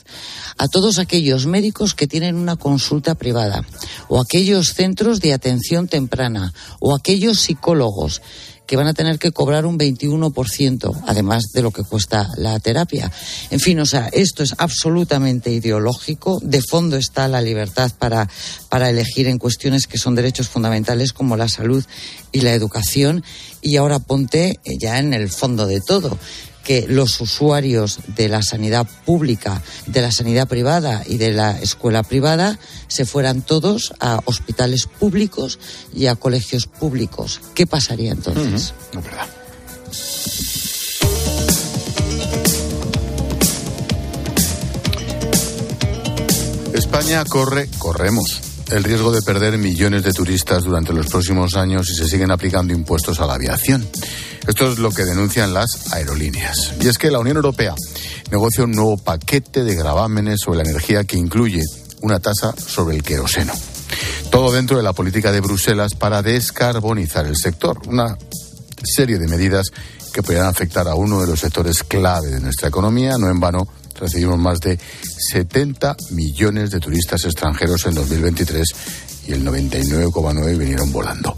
a 0.59 0.69
todos 0.69 0.99
aquellos 0.99 1.47
médicos 1.47 1.95
que 1.95 2.07
tienen 2.07 2.37
una 2.37 2.57
consulta 2.57 3.15
privada, 3.15 3.65
o 4.09 4.21
aquellos 4.21 4.73
centros 4.73 5.21
de 5.21 5.35
atención 5.35 5.89
temprana, 5.89 6.55
o 6.81 6.95
aquellos 6.95 7.41
psicólogos 7.41 8.23
que 8.67 8.77
van 8.77 8.87
a 8.87 8.95
tener 8.95 9.19
que 9.19 9.33
cobrar 9.33 9.67
un 9.67 9.79
21%, 9.79 11.03
además 11.07 11.45
de 11.53 11.63
lo 11.63 11.71
que 11.71 11.85
cuesta 11.85 12.29
la 12.37 12.59
terapia. 12.59 13.11
En 13.51 13.61
fin, 13.61 13.79
o 13.81 13.87
sea, 13.87 14.09
esto 14.13 14.43
es 14.43 14.55
absolutamente 14.59 15.51
ideológico. 15.51 16.41
De 16.43 16.61
fondo 16.63 16.97
está 16.97 17.29
la 17.29 17.41
libertad 17.41 17.93
para, 17.99 18.29
para 18.69 18.91
elegir 18.91 19.29
en 19.29 19.39
cuestiones 19.39 19.87
que 19.87 19.99
son 19.99 20.15
derechos 20.15 20.49
fundamentales 20.49 21.13
como 21.13 21.37
la 21.37 21.49
salud 21.49 21.85
y 22.33 22.41
la 22.41 22.53
educación. 22.53 23.25
Y 23.63 23.77
ahora 23.77 23.99
ponte 23.99 24.61
ya 24.81 24.99
en 24.99 25.15
el 25.15 25.31
fondo 25.31 25.67
de 25.67 25.81
todo 25.81 26.19
que 26.67 26.85
los 26.89 27.21
usuarios 27.21 28.01
de 28.17 28.29
la 28.29 28.43
sanidad 28.43 28.89
pública, 29.05 29.63
de 29.87 30.03
la 30.03 30.11
sanidad 30.11 30.49
privada 30.49 31.05
y 31.07 31.17
de 31.17 31.31
la 31.31 31.53
escuela 31.53 32.03
privada 32.03 32.59
se 32.89 33.07
fueran 33.07 33.43
todos 33.43 33.95
a 34.01 34.21
hospitales 34.25 34.87
públicos 34.87 35.61
y 35.95 36.07
a 36.07 36.17
colegios 36.17 36.67
públicos. 36.67 37.41
¿Qué 37.55 37.69
pasaría 37.69 38.11
entonces? 38.11 38.75
No. 38.93 39.03
España 46.75 47.25
corre, 47.27 47.69
corremos 47.79 48.46
el 48.71 48.85
riesgo 48.85 49.13
de 49.13 49.23
perder 49.23 49.59
millones 49.59 50.03
de 50.03 50.13
turistas 50.13 50.65
durante 50.65 50.93
los 50.93 51.07
próximos 51.07 51.55
años 51.55 51.87
si 51.87 51.95
se 51.95 52.09
siguen 52.09 52.31
aplicando 52.31 52.73
impuestos 52.73 53.21
a 53.21 53.27
la 53.27 53.35
aviación. 53.35 53.87
Esto 54.47 54.71
es 54.71 54.79
lo 54.79 54.91
que 54.91 55.05
denuncian 55.05 55.55
las 55.55 55.93
aerolíneas. 55.93 56.73
Y 56.81 56.89
es 56.89 56.99
que 56.99 57.11
la 57.11 57.19
Unión 57.19 57.37
Europea 57.37 57.75
negocia 58.31 58.65
un 58.65 58.73
nuevo 58.73 58.97
paquete 58.97 59.65
de 59.65 59.75
gravámenes 59.75 60.41
sobre 60.41 60.59
la 60.59 60.71
energía 60.71 61.05
que 61.05 61.17
incluye 61.17 61.63
una 62.01 62.21
tasa 62.21 62.55
sobre 62.57 62.97
el 62.97 63.03
queroseno. 63.03 63.53
Todo 64.31 64.53
dentro 64.53 64.77
de 64.77 64.83
la 64.83 64.93
política 64.93 65.33
de 65.33 65.41
Bruselas 65.41 65.95
para 65.95 66.23
descarbonizar 66.23 67.27
el 67.27 67.37
sector. 67.37 67.81
Una 67.87 68.19
serie 68.85 69.19
de 69.19 69.29
medidas 69.29 69.67
que 70.13 70.23
podrían 70.23 70.47
afectar 70.47 70.89
a 70.89 70.95
uno 70.95 71.21
de 71.21 71.27
los 71.27 71.41
sectores 71.41 71.83
clave 71.83 72.29
de 72.29 72.41
nuestra 72.41 72.69
economía. 72.69 73.17
No 73.19 73.31
en 73.31 73.41
vano 73.41 73.69
recibimos 73.99 74.39
más 74.39 74.59
de 74.61 74.79
70 75.33 75.97
millones 76.11 76.71
de 76.71 76.81
turistas 76.81 77.25
extranjeros 77.25 77.87
en 77.87 77.95
2023 77.95 78.67
y 79.29 79.33
el 79.33 79.45
99,9 79.45 80.59
vinieron 80.59 80.93
volando. 80.93 81.37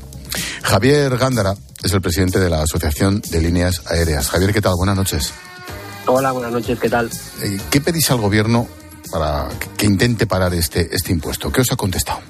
Javier 0.62 1.16
Gándara 1.16 1.54
es 1.82 1.92
el 1.92 2.00
presidente 2.00 2.38
de 2.38 2.50
la 2.50 2.62
Asociación 2.62 3.22
de 3.30 3.40
Líneas 3.40 3.82
Aéreas. 3.86 4.28
Javier, 4.28 4.52
¿qué 4.52 4.60
tal? 4.60 4.74
Buenas 4.76 4.96
noches. 4.96 5.32
Hola, 6.06 6.32
buenas 6.32 6.52
noches, 6.52 6.78
¿qué 6.78 6.88
tal? 6.88 7.10
Eh, 7.42 7.58
¿Qué 7.70 7.80
pedís 7.80 8.10
al 8.10 8.18
gobierno 8.18 8.66
para 9.10 9.48
que 9.76 9.86
intente 9.86 10.26
parar 10.26 10.54
este, 10.54 10.94
este 10.94 11.12
impuesto? 11.12 11.52
¿Qué 11.52 11.60
os 11.60 11.72
ha 11.72 11.76
contestado? 11.76 12.20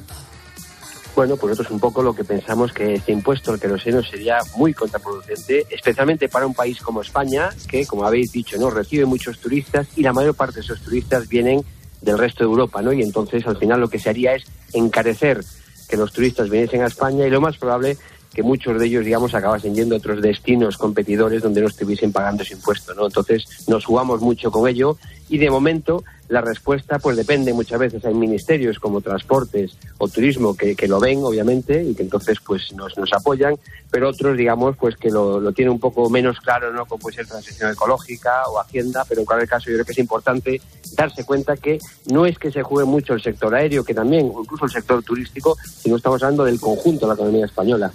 Bueno, 1.19 1.37
pues 1.37 1.51
nosotros 1.51 1.73
un 1.73 1.81
poco 1.81 2.01
lo 2.01 2.15
que 2.15 2.23
pensamos 2.23 2.73
que 2.73 2.95
este 2.95 3.11
impuesto 3.11 3.51
al 3.51 3.59
queroseno 3.59 4.05
sería 4.05 4.39
muy 4.55 4.73
contraproducente, 4.73 5.67
especialmente 5.69 6.29
para 6.29 6.47
un 6.47 6.55
país 6.55 6.81
como 6.81 7.01
España, 7.03 7.49
que, 7.69 7.85
como 7.87 8.05
habéis 8.05 8.31
dicho, 8.31 8.57
no 8.57 8.71
recibe 8.71 9.05
muchos 9.05 9.41
turistas 9.41 9.89
y 9.97 10.03
la 10.03 10.13
mayor 10.13 10.37
parte 10.37 10.55
de 10.55 10.61
esos 10.61 10.81
turistas 10.81 11.29
vienen 11.29 11.65
del 12.03 12.19
resto 12.19 12.45
de 12.45 12.51
Europa, 12.51 12.83
¿no? 12.83 12.93
Y 12.93 13.03
entonces, 13.03 13.45
al 13.49 13.57
final, 13.57 13.81
lo 13.81 13.89
que 13.89 13.99
se 13.99 14.11
haría 14.11 14.37
es 14.37 14.45
encarecer 14.73 15.41
que 15.89 15.97
los 15.97 16.13
turistas 16.13 16.51
viniesen 16.51 16.83
a 16.83 16.87
España 16.87 17.27
y 17.27 17.31
lo 17.31 17.41
más 17.41 17.59
probable 17.59 17.99
que 18.39 18.45
muchos 18.45 18.79
de 18.79 18.87
ellos, 18.87 19.05
digamos, 19.05 19.35
acabasen 19.35 19.75
yendo 19.75 19.97
a 19.97 19.99
otros 19.99 20.23
destinos 20.23 20.79
competidores 20.79 21.43
donde 21.43 21.61
no 21.61 21.67
estuviesen 21.67 22.13
pagando 22.13 22.45
ese 22.45 22.55
impuesto, 22.55 22.95
¿no? 22.95 23.07
Entonces, 23.07 23.67
nos 23.67 23.85
jugamos 23.85 24.21
mucho 24.21 24.53
con 24.53 24.69
ello 24.69 24.97
y 25.29 25.39
de 25.39 25.51
momento 25.51 26.05
la 26.29 26.41
respuesta 26.41 27.01
pues 27.01 27.17
depende 27.17 27.53
muchas 27.53 27.81
veces. 27.81 28.05
Hay 28.05 28.15
ministerios 28.15 28.79
como 28.79 29.01
transportes 29.01 29.77
o 29.99 30.07
turismo 30.07 30.57
que, 30.57 30.77
que 30.77 30.87
lo 30.87 31.01
ven, 31.01 31.25
obviamente, 31.25 31.83
y 31.83 31.97
que 31.97 32.05
entonces 32.05 32.39
pues 32.47 32.73
nos, 32.75 32.97
nos 32.97 33.13
apoyan, 33.13 33.57
pero 33.91 34.09
otros, 34.09 34.37
digamos, 34.37 34.77
pues 34.77 34.97
que 34.97 35.11
lo, 35.11 35.41
lo 35.41 35.51
tienen 35.51 35.73
un 35.73 35.81
poco 35.81 36.09
menos 36.09 36.39
claro, 36.39 36.73
¿no? 36.73 36.87
Como 36.87 37.01
puede 37.01 37.17
ser 37.17 37.27
transición 37.27 37.73
ecológica 37.73 38.45
o 38.53 38.61
hacienda, 38.61 39.05
pero 39.09 39.23
en 39.23 39.27
cualquier 39.27 39.49
caso 39.49 39.69
yo 39.69 39.73
creo 39.73 39.85
que 39.85 39.93
es 39.93 39.99
importante 39.99 40.61
darse 40.95 41.25
cuenta 41.25 41.57
que 41.57 41.81
no 42.07 42.25
es 42.25 42.39
que 42.39 42.53
se 42.53 42.63
juegue 42.63 42.89
mucho 42.89 43.15
el 43.15 43.21
sector 43.21 43.53
aéreo, 43.53 43.83
que 43.83 43.95
también, 43.95 44.31
o 44.33 44.43
incluso 44.43 44.67
el 44.67 44.71
sector 44.71 45.03
turístico, 45.03 45.57
sino 45.65 45.97
estamos 45.97 46.23
hablando 46.23 46.45
del 46.45 46.61
conjunto 46.61 47.01
de 47.01 47.09
la 47.09 47.15
economía 47.15 47.45
española. 47.45 47.93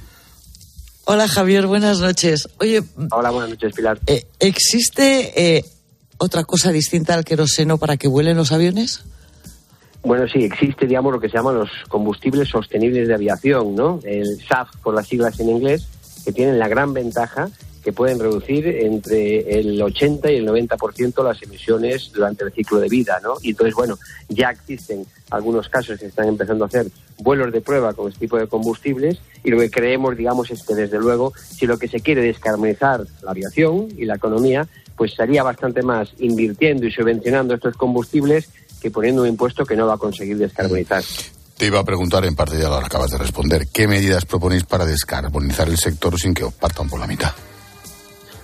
Hola 1.06 1.28
Javier, 1.28 1.68
buenas 1.68 2.00
noches. 2.00 2.48
Oye, 2.60 2.82
hola, 3.12 3.30
buenas 3.30 3.50
noches 3.50 3.74
Pilar. 3.74 4.00
Eh, 4.08 4.26
¿Existe 4.40 5.58
eh, 5.58 5.66
otra 6.18 6.46
cosa 6.46 6.72
distinta 6.72 7.14
al 7.14 7.26
queroseno 7.26 7.78
para 7.78 7.98
que 7.98 8.08
vuelen 8.08 8.38
los 8.38 8.52
aviones? 8.54 9.04
Bueno, 10.04 10.28
sí, 10.28 10.44
existe, 10.44 10.86
digamos, 10.86 11.14
lo 11.14 11.20
que 11.20 11.30
se 11.30 11.38
llaman 11.38 11.56
los 11.56 11.70
combustibles 11.90 12.50
sostenibles 12.50 13.08
de 13.08 13.14
aviación, 13.14 13.76
¿no? 13.76 14.00
El 14.04 14.38
SAF, 14.48 14.70
por 14.82 14.94
las 14.94 15.08
siglas 15.08 15.40
en 15.40 15.50
inglés, 15.50 15.88
que 16.26 16.32
tienen 16.32 16.60
la 16.60 16.68
gran 16.68 16.94
ventaja 16.94 17.50
que 17.84 17.92
pueden 17.92 18.20
reducir 18.20 18.66
entre 18.66 19.60
el 19.60 19.82
80 19.82 20.32
y 20.32 20.38
el 20.38 20.48
90% 20.48 21.24
las 21.24 21.42
emisiones 21.44 22.12
durante 22.14 22.46
el 22.46 22.54
ciclo 22.54 22.80
de 22.80 22.88
vida, 22.88 23.20
¿no? 23.22 23.34
Y 23.42 23.50
entonces, 23.52 23.76
bueno, 23.76 24.00
ya 24.30 24.52
existen 24.52 25.06
algunos 25.30 25.68
casos 25.68 26.00
que 26.00 26.06
están 26.06 26.28
empezando 26.28 26.64
a 26.64 26.68
hacer 26.68 26.88
vuelos 27.18 27.52
de 27.52 27.62
prueba 27.62 27.94
con 27.94 28.08
este 28.08 28.22
tipo 28.22 28.38
de 28.38 28.48
combustibles 28.48 29.20
y 29.44 29.52
lo 29.52 29.60
que 29.60 29.70
creemos, 29.70 30.16
digamos, 30.16 30.50
es 30.52 30.64
que 30.64 30.76
desde 30.76 30.98
luego, 30.98 31.34
si 31.36 31.66
lo 31.66 31.78
que 31.78 31.88
se 31.88 32.00
quiere 32.00 32.22
es 32.22 32.36
descarbonizar 32.36 33.06
la 33.22 33.32
aviación 33.32 33.90
y 33.98 34.06
la 34.06 34.16
economía, 34.16 34.68
pues 34.96 35.14
sería 35.14 35.44
bastante 35.44 35.82
más 35.82 36.14
invirtiendo 36.20 36.86
y 36.86 36.92
subvencionando 36.92 37.56
estos 37.56 37.76
combustibles 37.76 38.50
que 38.82 38.92
poniendo 38.92 39.24
un 39.24 39.28
impuesto 39.28 39.66
que 39.66 39.76
no 39.76 39.88
va 39.88 39.96
a 39.96 39.98
conseguir 39.98 40.38
descarbonizar. 40.38 41.04
Te 41.58 41.68
iba 41.68 41.80
a 41.80 41.84
preguntar, 41.84 42.26
en 42.26 42.36
parte 42.36 42.58
ya 42.58 42.70
lo 42.70 42.76
acabas 42.76 43.12
de 43.12 43.18
responder, 43.18 43.68
¿qué 43.72 43.88
medidas 43.88 44.26
proponéis 44.26 44.64
para 44.64 44.86
descarbonizar 44.86 45.68
el 45.68 45.78
sector 45.78 46.18
sin 46.20 46.34
que 46.34 46.44
os 46.44 46.54
partan 46.54 46.90
por 46.90 47.00
la 47.00 47.08
mitad? 47.08 47.32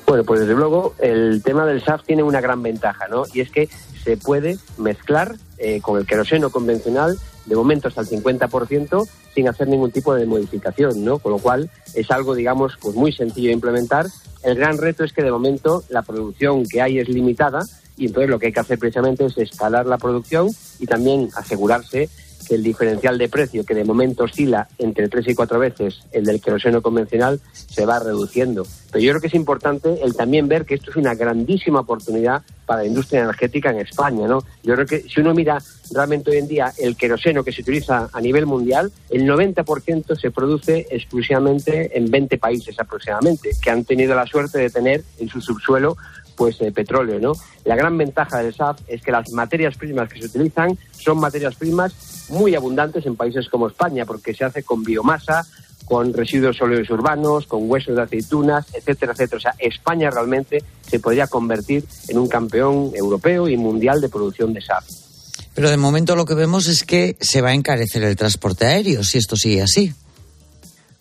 Bueno, 0.10 0.24
pues 0.24 0.40
desde 0.40 0.56
luego 0.56 0.96
el 0.98 1.44
tema 1.44 1.68
del 1.68 1.84
SAF 1.84 2.04
tiene 2.04 2.24
una 2.24 2.42
gran 2.42 2.64
ventaja, 2.64 3.08
¿no? 3.08 3.26
Y 3.32 3.42
es 3.42 3.52
que 3.52 3.70
se 4.04 4.18
puede 4.18 4.58
mezclar 4.80 5.36
eh, 5.60 5.82
con 5.82 6.00
el 6.00 6.08
queroseno 6.08 6.50
convencional 6.50 7.16
de 7.46 7.56
momento 7.56 7.90
hasta 7.90 8.02
el 8.02 8.08
50% 8.08 9.08
sin 9.36 9.48
hacer 9.48 9.68
ningún 9.68 9.92
tipo 9.92 10.16
de 10.16 10.26
modificación, 10.26 11.06
¿no? 11.06 11.20
Con 11.20 11.34
lo 11.34 11.38
cual 11.38 11.70
es 11.94 12.10
algo, 12.10 12.34
digamos, 12.34 12.76
pues 12.82 12.96
muy 12.96 13.12
sencillo 13.12 13.50
de 13.50 13.54
implementar. 13.54 14.08
El 14.42 14.56
gran 14.56 14.80
reto 14.80 15.04
es 15.04 15.14
que 15.14 15.22
de 15.22 15.32
momento 15.32 15.84
la 15.90 16.02
producción 16.02 16.66
que 16.66 16.82
hay 16.82 16.98
es 16.98 17.08
limitada 17.08 17.62
y 17.96 18.08
entonces 18.08 18.32
lo 18.32 18.40
que 18.40 18.48
hay 18.48 18.52
que 18.52 18.62
hacer 18.62 18.80
precisamente 18.80 19.26
es 19.28 19.38
escalar 19.38 19.86
la 19.86 20.00
producción 20.00 20.50
y 20.80 20.88
también 20.88 21.30
asegurarse 21.36 22.10
el 22.50 22.64
diferencial 22.64 23.18
de 23.18 23.30
precio, 23.30 23.66
que 23.66 23.74
de 23.74 23.84
momento 23.84 24.24
oscila 24.24 24.68
entre 24.78 25.08
tres 25.08 25.28
y 25.28 25.36
cuatro 25.36 25.60
veces 25.60 26.02
el 26.12 26.26
del 26.26 26.42
queroseno 26.42 26.82
convencional, 26.82 27.40
se 27.54 27.86
va 27.86 28.00
reduciendo. 28.00 28.66
Pero 28.92 29.04
yo 29.04 29.12
creo 29.12 29.22
que 29.22 29.28
es 29.28 29.34
importante 29.34 30.04
el 30.04 30.16
también 30.16 30.48
ver 30.48 30.66
que 30.66 30.76
esto 30.76 30.92
es 30.92 30.98
una 30.98 31.16
grandísima 31.16 31.82
oportunidad 31.82 32.42
para 32.66 32.82
la 32.82 32.88
industria 32.88 33.22
energética 33.22 33.72
en 33.72 33.80
España, 33.80 34.28
¿no? 34.28 34.44
Yo 34.64 34.76
creo 34.76 34.86
que 34.86 35.02
si 35.02 35.22
uno 35.22 35.34
mira 35.34 35.58
realmente 35.92 36.32
hoy 36.32 36.38
en 36.38 36.48
día 36.48 36.72
el 36.78 36.96
queroseno 36.96 37.44
que 37.44 37.52
se 37.52 37.62
utiliza 37.62 38.10
a 38.12 38.22
nivel 38.22 38.46
mundial, 38.46 38.92
el 39.10 39.24
90% 39.28 40.20
se 40.20 40.32
produce 40.32 40.88
exclusivamente 40.92 41.98
en 41.98 42.10
20 42.12 42.38
países 42.38 42.80
aproximadamente, 42.80 43.52
que 43.62 43.70
han 43.70 43.86
tenido 43.86 44.16
la 44.16 44.26
suerte 44.26 44.60
de 44.60 44.70
tener 44.70 45.04
en 45.20 45.30
su 45.30 45.42
subsuelo 45.42 45.98
pues 46.36 46.62
eh, 46.62 46.72
petróleo, 46.72 47.20
¿no? 47.20 47.34
La 47.66 47.76
gran 47.76 47.98
ventaja 47.98 48.38
del 48.38 48.54
SAF 48.54 48.80
es 48.88 49.02
que 49.02 49.12
las 49.12 49.30
materias 49.32 49.76
primas 49.78 50.08
que 50.08 50.22
se 50.22 50.28
utilizan 50.28 50.78
son 50.92 51.20
materias 51.20 51.56
primas 51.56 52.19
muy 52.30 52.56
abundantes 52.56 53.06
en 53.06 53.16
países 53.16 53.50
como 53.50 53.68
España, 53.68 54.06
porque 54.06 54.34
se 54.34 54.46
hace 54.46 54.64
con 54.64 54.84
biomasa, 54.84 55.46
con 55.86 56.14
residuos 56.14 56.58
sólidos 56.58 56.90
urbanos, 56.92 57.48
con 57.48 57.70
huesos 57.70 57.96
de 57.96 58.04
aceitunas, 58.04 58.68
etcétera, 58.74 59.14
etcétera. 59.14 59.38
O 59.38 59.42
sea, 59.42 59.56
España 59.58 60.10
realmente 60.12 60.64
se 60.88 61.00
podría 61.00 61.28
convertir 61.28 61.84
en 62.08 62.20
un 62.20 62.28
campeón 62.28 62.92
europeo 62.94 63.50
y 63.50 63.58
mundial 63.58 64.00
de 64.00 64.10
producción 64.10 64.54
de 64.54 64.62
SAF. 64.62 64.86
Pero 65.56 65.70
de 65.70 65.78
momento 65.78 66.16
lo 66.16 66.26
que 66.26 66.36
vemos 66.36 66.68
es 66.68 66.84
que 66.84 67.18
se 67.20 67.42
va 67.42 67.50
a 67.50 67.54
encarecer 67.54 68.04
el 68.04 68.16
transporte 68.16 68.66
aéreo, 68.66 69.04
si 69.04 69.18
esto 69.18 69.36
sigue 69.36 69.62
así. 69.62 69.94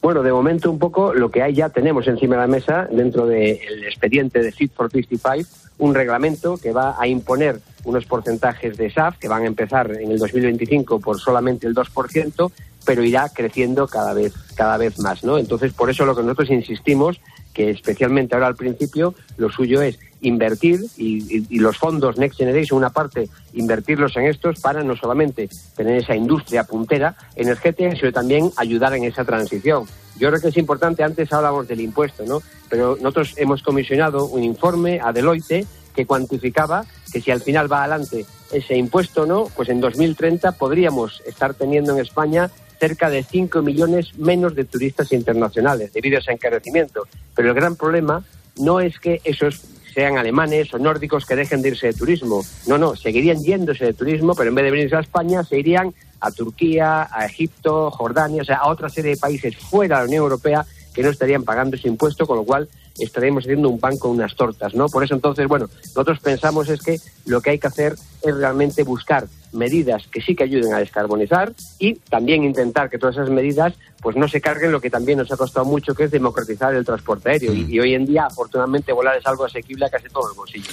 Bueno, 0.01 0.23
de 0.23 0.33
momento 0.33 0.71
un 0.71 0.79
poco 0.79 1.13
lo 1.13 1.31
que 1.31 1.43
hay 1.43 1.55
ya 1.55 1.69
tenemos 1.69 2.07
encima 2.07 2.37
de 2.37 2.41
la 2.43 2.47
mesa 2.47 2.89
dentro 2.91 3.27
del 3.27 3.85
expediente 3.85 4.41
de 4.41 4.53
Fit 4.53 4.73
for 4.73 4.91
55, 4.91 5.49
un 5.79 5.95
reglamento 5.95 6.57
que 6.57 6.73
va 6.73 6.97
a 6.99 7.07
imponer 7.07 7.61
unos 7.85 8.05
porcentajes 8.05 8.77
de 8.77 8.91
SAF 8.91 9.19
que 9.19 9.29
van 9.29 9.45
a 9.45 9.47
empezar 9.47 9.91
en 9.93 10.11
el 10.11 10.19
2025 10.19 11.01
por 11.01 11.19
solamente 11.21 11.67
el 11.67 11.75
2%, 11.75 12.53
pero 12.85 13.03
irá 13.03 13.29
creciendo 13.29 13.87
cada 13.87 14.15
vez 14.15 14.35
cada 14.55 14.77
vez 14.77 14.99
más, 14.99 15.25
¿no? 15.25 15.39
Entonces, 15.39 15.73
por 15.73 15.91
eso 15.91 16.05
lo 16.05 16.17
que 16.17 16.23
nosotros 16.23 16.51
insistimos 16.51 17.21
que 17.59 17.71
especialmente 17.71 18.37
ahora 18.37 18.47
al 18.47 18.55
principio 18.55 19.17
lo 19.37 19.51
suyo 19.51 19.83
es 19.83 19.99
invertir 20.21 20.79
y, 20.97 21.59
los 21.59 21.77
fondos 21.77 22.17
Next 22.17 22.39
Generation, 22.39 22.79
una 22.79 22.91
parte, 22.91 23.29
invertirlos 23.53 24.17
en 24.17 24.27
estos 24.27 24.61
para 24.61 24.85
no 24.85 24.95
solamente 24.95 25.49
tener 25.77 25.97
esa 25.97 26.15
industria 26.15 26.63
puntera 26.63 27.17
energética, 27.35 27.97
sino 27.97 28.13
también 28.13 28.53
ayudar 28.57 28.95
en 28.95 29.03
esa 29.03 29.25
transición. 29.25 29.87
Yo 30.21 30.29
creo 30.29 30.41
que 30.41 30.49
es 30.51 30.57
importante, 30.57 31.03
antes 31.03 31.33
hablábamos 31.33 31.67
del 31.67 31.81
impuesto, 31.81 32.25
¿no? 32.25 32.41
Pero 32.71 32.95
nosotros 32.95 33.35
hemos 33.39 33.65
comisionado 33.65 34.27
un 34.27 34.45
informe 34.45 35.01
a 35.03 35.13
Deloitte 35.13 35.67
que 35.97 36.07
cuantificaba 36.07 36.85
que 37.13 37.21
si 37.21 37.33
al 37.33 37.41
final 37.41 37.71
va 37.71 37.81
adelante 37.81 38.25
ese 38.53 38.77
impuesto 38.77 39.27
no, 39.27 39.47
pues 39.57 39.69
en 39.69 39.81
2030 39.81 40.53
podríamos 40.53 41.23
estar 41.27 41.55
teniendo 41.55 41.93
en 41.93 42.03
España 42.03 42.53
cerca 42.79 43.11
de 43.11 43.23
5 43.23 43.63
millones 43.63 44.17
menos 44.19 44.55
de 44.55 44.65
turistas 44.65 45.13
internacionales 45.13 45.93
debido 45.93 46.17
a 46.17 46.21
ese 46.21 46.33
encarecimiento. 46.33 47.07
Pero 47.35 47.49
el 47.49 47.55
gran 47.55 47.77
problema 47.77 48.25
no 48.57 48.81
es 48.81 48.99
que 48.99 49.21
esos 49.25 49.61
sean 49.95 50.17
alemanes 50.17 50.73
o 50.75 50.79
nórdicos 50.79 51.27
que 51.27 51.35
dejen 51.35 51.63
de 51.63 51.71
irse 51.71 51.89
de 51.89 51.93
turismo. 51.93 52.45
No, 52.67 52.79
no, 52.79 52.95
seguirían 52.95 53.43
yéndose 53.43 53.87
de 53.87 53.95
turismo, 53.95 54.35
pero 54.35 54.51
en 54.51 54.55
vez 54.55 54.65
de 54.65 54.71
venirse 54.71 54.97
a 54.97 55.01
España, 55.01 55.43
se 55.43 55.59
irían 55.59 55.93
a 56.21 56.31
Turquía, 56.31 57.09
a 57.11 57.27
Egipto, 57.27 57.91
Jordania, 57.91 58.43
o 58.43 58.45
sea, 58.45 58.59
a 58.59 58.69
otra 58.69 58.89
serie 58.89 59.13
de 59.13 59.17
países 59.17 59.57
fuera 59.57 59.97
de 59.97 60.03
la 60.03 60.09
Unión 60.09 60.23
Europea 60.23 60.65
que 60.95 61.03
no 61.03 61.11
estarían 61.11 61.45
pagando 61.45 61.77
ese 61.77 61.89
impuesto, 61.89 62.27
con 62.27 62.39
lo 62.39 62.45
cual 62.45 62.69
estaríamos 62.99 63.45
haciendo 63.45 63.69
un 63.69 63.79
pan 63.79 63.97
con 63.99 64.13
unas 64.13 64.35
tortas, 64.35 64.75
¿no? 64.75 64.89
Por 64.89 65.05
eso 65.05 65.15
entonces, 65.15 65.47
bueno, 65.47 65.69
nosotros 65.87 66.19
pensamos 66.21 66.69
es 66.69 66.81
que 66.81 66.97
lo 67.27 67.41
que 67.41 67.51
hay 67.51 67.59
que 67.59 67.69
hacer 67.69 67.95
es 68.23 68.35
realmente 68.35 68.83
buscar 68.83 69.27
medidas 69.53 70.07
que 70.09 70.21
sí 70.21 70.35
que 70.35 70.45
ayuden 70.45 70.75
a 70.75 70.79
descarbonizar 70.79 71.53
y 71.79 71.95
también 71.95 72.45
intentar 72.45 72.91
que 72.91 72.99
todas 72.99 73.17
esas 73.17 73.31
medidas 73.31 73.75
pues 74.03 74.17
no 74.17 74.29
se 74.29 74.41
carguen 74.41 74.73
lo 74.73 74.81
que 74.81 74.91
también 74.91 75.19
nos 75.19 75.33
ha 75.33 75.37
costado 75.37 75.65
mucho 75.65 75.95
que 75.95 76.05
es 76.05 76.11
democratizar 76.11 76.75
el 76.75 76.85
transporte 76.85 77.31
aéreo 77.31 77.55
y, 77.55 77.65
y, 77.69 77.81
hoy 77.81 77.95
en 77.95 78.05
día 78.05 78.27
afortunadamente 78.27 78.93
volar 78.93 79.17
es 79.17 79.27
algo 79.27 79.45
asequible 79.45 79.87
a 79.87 79.91
casi 79.91 80.09
todos 80.09 80.29
los 80.29 80.37
bolsillos. 80.37 80.69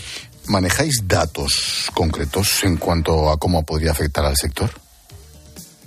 ¿Manejáis 0.47 1.07
datos 1.07 1.89
concretos 1.93 2.63
en 2.63 2.77
cuanto 2.77 3.29
a 3.29 3.37
cómo 3.37 3.63
podría 3.63 3.91
afectar 3.91 4.25
al 4.25 4.35
sector? 4.35 4.69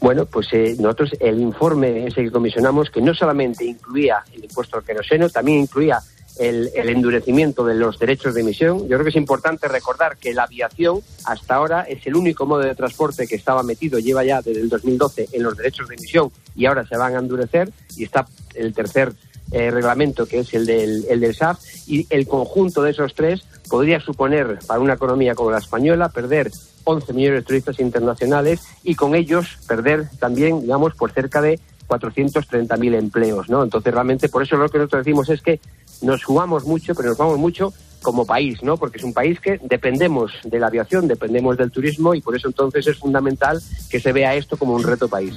Bueno, 0.01 0.27
pues 0.27 0.49
eh, 0.53 0.77
nosotros 0.79 1.11
el 1.21 1.41
informe 1.41 2.07
ese 2.07 2.23
que 2.23 2.31
comisionamos, 2.31 2.91
que 2.91 3.01
no 3.01 3.15
solamente 3.15 3.65
incluía 3.65 4.23
el 4.33 4.45
impuesto 4.45 4.79
al 4.79 4.85
queroseno, 4.85 5.29
también 5.29 5.61
incluía 5.61 6.01
el, 6.39 6.71
endurecimiento 6.89 7.65
de 7.65 7.75
los 7.75 7.99
derechos 7.99 8.35
de 8.35 8.43
emisión. 8.43 8.83
Yo 8.83 8.97
creo 8.97 9.03
que 9.03 9.11
es 9.11 9.17
importante 9.17 9.69
recordar 9.69 10.17
que 10.17 10.33
la 10.33 10.45
aviación 10.45 11.01
hasta 11.25 11.57
ahora 11.57 11.83
es 11.83 12.07
el 12.07 12.17
único 12.17 12.47
modo 12.47 12.61
de 12.61 12.75
transporte 12.75 13.27
que 13.27 13.35
estaba 13.35 13.63
metido, 13.63 13.99
lleva 13.99 14.25
ya 14.25 14.41
desde 14.41 14.61
el 14.61 14.69
2012 14.69 15.29
en 15.33 15.43
los 15.43 15.57
derechos 15.57 15.89
de 15.89 15.97
emisión 15.97 16.31
y 16.55 16.67
ahora 16.67 16.87
se 16.87 16.97
van 16.97 17.17
a 17.17 17.19
endurecer 17.19 17.71
y 17.97 18.05
está 18.05 18.27
el 18.55 18.73
tercer 18.73 19.13
eh, 19.51 19.71
reglamento 19.71 20.27
que 20.27 20.41
es 20.41 20.53
el 20.55 20.67
del, 20.67 21.07
el 21.09 21.21
del 21.21 21.35
SAF 21.35 21.59
y 21.87 22.07
el 22.11 22.29
conjunto 22.29 22.83
de 22.83 22.91
esos 22.91 23.15
tres 23.15 23.45
podría 23.69 24.01
suponer 24.01 24.59
para 24.67 24.81
una 24.81 24.95
economía 24.95 25.35
como 25.35 25.51
la 25.51 25.59
española 25.59 26.09
perder 26.09 26.51
11 26.85 27.13
millones 27.13 27.41
de 27.41 27.47
turistas 27.47 27.81
internacionales 27.81 28.61
y 28.83 28.95
con 28.95 29.15
ellos 29.15 29.59
perder 29.67 30.09
también, 30.19 30.63
digamos, 30.63 30.95
por 30.95 31.13
cerca 31.13 31.41
de 31.41 31.61
430.000 31.89 32.95
empleos, 32.95 33.49
¿no? 33.49 33.63
Entonces, 33.63 33.93
realmente, 33.93 34.29
por 34.29 34.43
eso 34.43 34.57
lo 34.57 34.69
que 34.69 34.79
nosotros 34.79 35.05
decimos 35.05 35.29
es 35.31 35.43
que 35.43 35.61
nos 36.03 36.23
jugamos 36.25 36.65
mucho, 36.65 36.95
pero 36.95 37.09
nos 37.09 37.17
jugamos 37.17 37.39
mucho 37.39 37.73
como 38.03 38.27
país, 38.27 38.63
¿no? 38.63 38.77
Porque 38.77 38.99
es 38.99 39.05
un 39.05 39.13
país 39.13 39.41
que 39.41 39.59
dependemos 39.63 40.33
de 40.45 40.59
la 40.59 40.69
aviación, 40.69 41.09
dependemos 41.09 41.57
del 41.57 41.71
turismo 41.71 42.15
y 42.15 42.21
por 42.21 42.37
eso 42.37 42.49
entonces 42.49 42.87
es 42.87 42.97
fundamental 42.97 43.61
que 43.91 44.01
se 44.01 44.13
vea 44.13 44.35
esto 44.35 44.57
como 44.57 44.75
un 44.75 44.83
reto 44.83 45.09
país. 45.09 45.35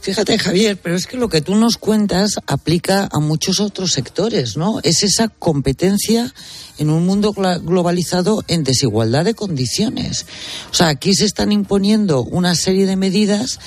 Fíjate, 0.00 0.38
Javier, 0.38 0.78
pero 0.82 0.96
es 0.96 1.06
que 1.06 1.18
lo 1.18 1.28
que 1.28 1.42
tú 1.42 1.54
nos 1.56 1.76
cuentas 1.76 2.38
aplica 2.46 3.06
a 3.12 3.20
muchos 3.20 3.60
otros 3.60 3.92
sectores, 3.92 4.56
¿no? 4.56 4.80
Es 4.82 5.02
esa 5.02 5.28
competencia 5.28 6.32
en 6.78 6.88
un 6.88 7.04
mundo 7.04 7.32
globalizado 7.32 8.42
en 8.48 8.64
desigualdad 8.64 9.26
de 9.26 9.34
condiciones. 9.34 10.24
O 10.70 10.74
sea, 10.74 10.88
aquí 10.88 11.14
se 11.14 11.26
están 11.26 11.52
imponiendo 11.52 12.22
una 12.22 12.54
serie 12.54 12.86
de 12.86 12.96
medidas 12.96 13.60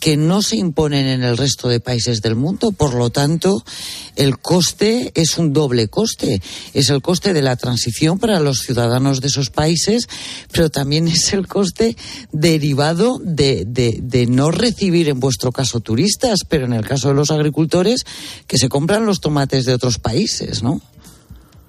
que 0.00 0.16
no 0.16 0.40
se 0.40 0.56
imponen 0.56 1.06
en 1.06 1.22
el 1.22 1.36
resto 1.36 1.68
de 1.68 1.78
países 1.78 2.22
del 2.22 2.34
mundo. 2.34 2.72
Por 2.72 2.94
lo 2.94 3.10
tanto, 3.10 3.62
el 4.16 4.38
coste 4.38 5.12
es 5.14 5.36
un 5.36 5.52
doble 5.52 5.88
coste. 5.88 6.40
Es 6.72 6.88
el 6.88 7.02
coste 7.02 7.34
de 7.34 7.42
la 7.42 7.56
transición 7.56 8.18
para 8.18 8.40
los 8.40 8.60
ciudadanos 8.60 9.20
de 9.20 9.28
esos 9.28 9.50
países, 9.50 10.08
pero 10.50 10.70
también 10.70 11.06
es 11.06 11.32
el 11.34 11.46
coste 11.46 11.96
derivado 12.32 13.20
de, 13.22 13.64
de, 13.66 13.98
de 14.02 14.26
no 14.26 14.50
recibir, 14.50 15.08
en 15.08 15.20
vuestro 15.20 15.52
caso, 15.52 15.80
turistas, 15.80 16.40
pero 16.48 16.64
en 16.64 16.72
el 16.72 16.86
caso 16.86 17.08
de 17.08 17.14
los 17.14 17.30
agricultores, 17.30 18.06
que 18.46 18.56
se 18.56 18.70
compran 18.70 19.04
los 19.04 19.20
tomates 19.20 19.66
de 19.66 19.74
otros 19.74 19.98
países, 19.98 20.62
¿no? 20.62 20.80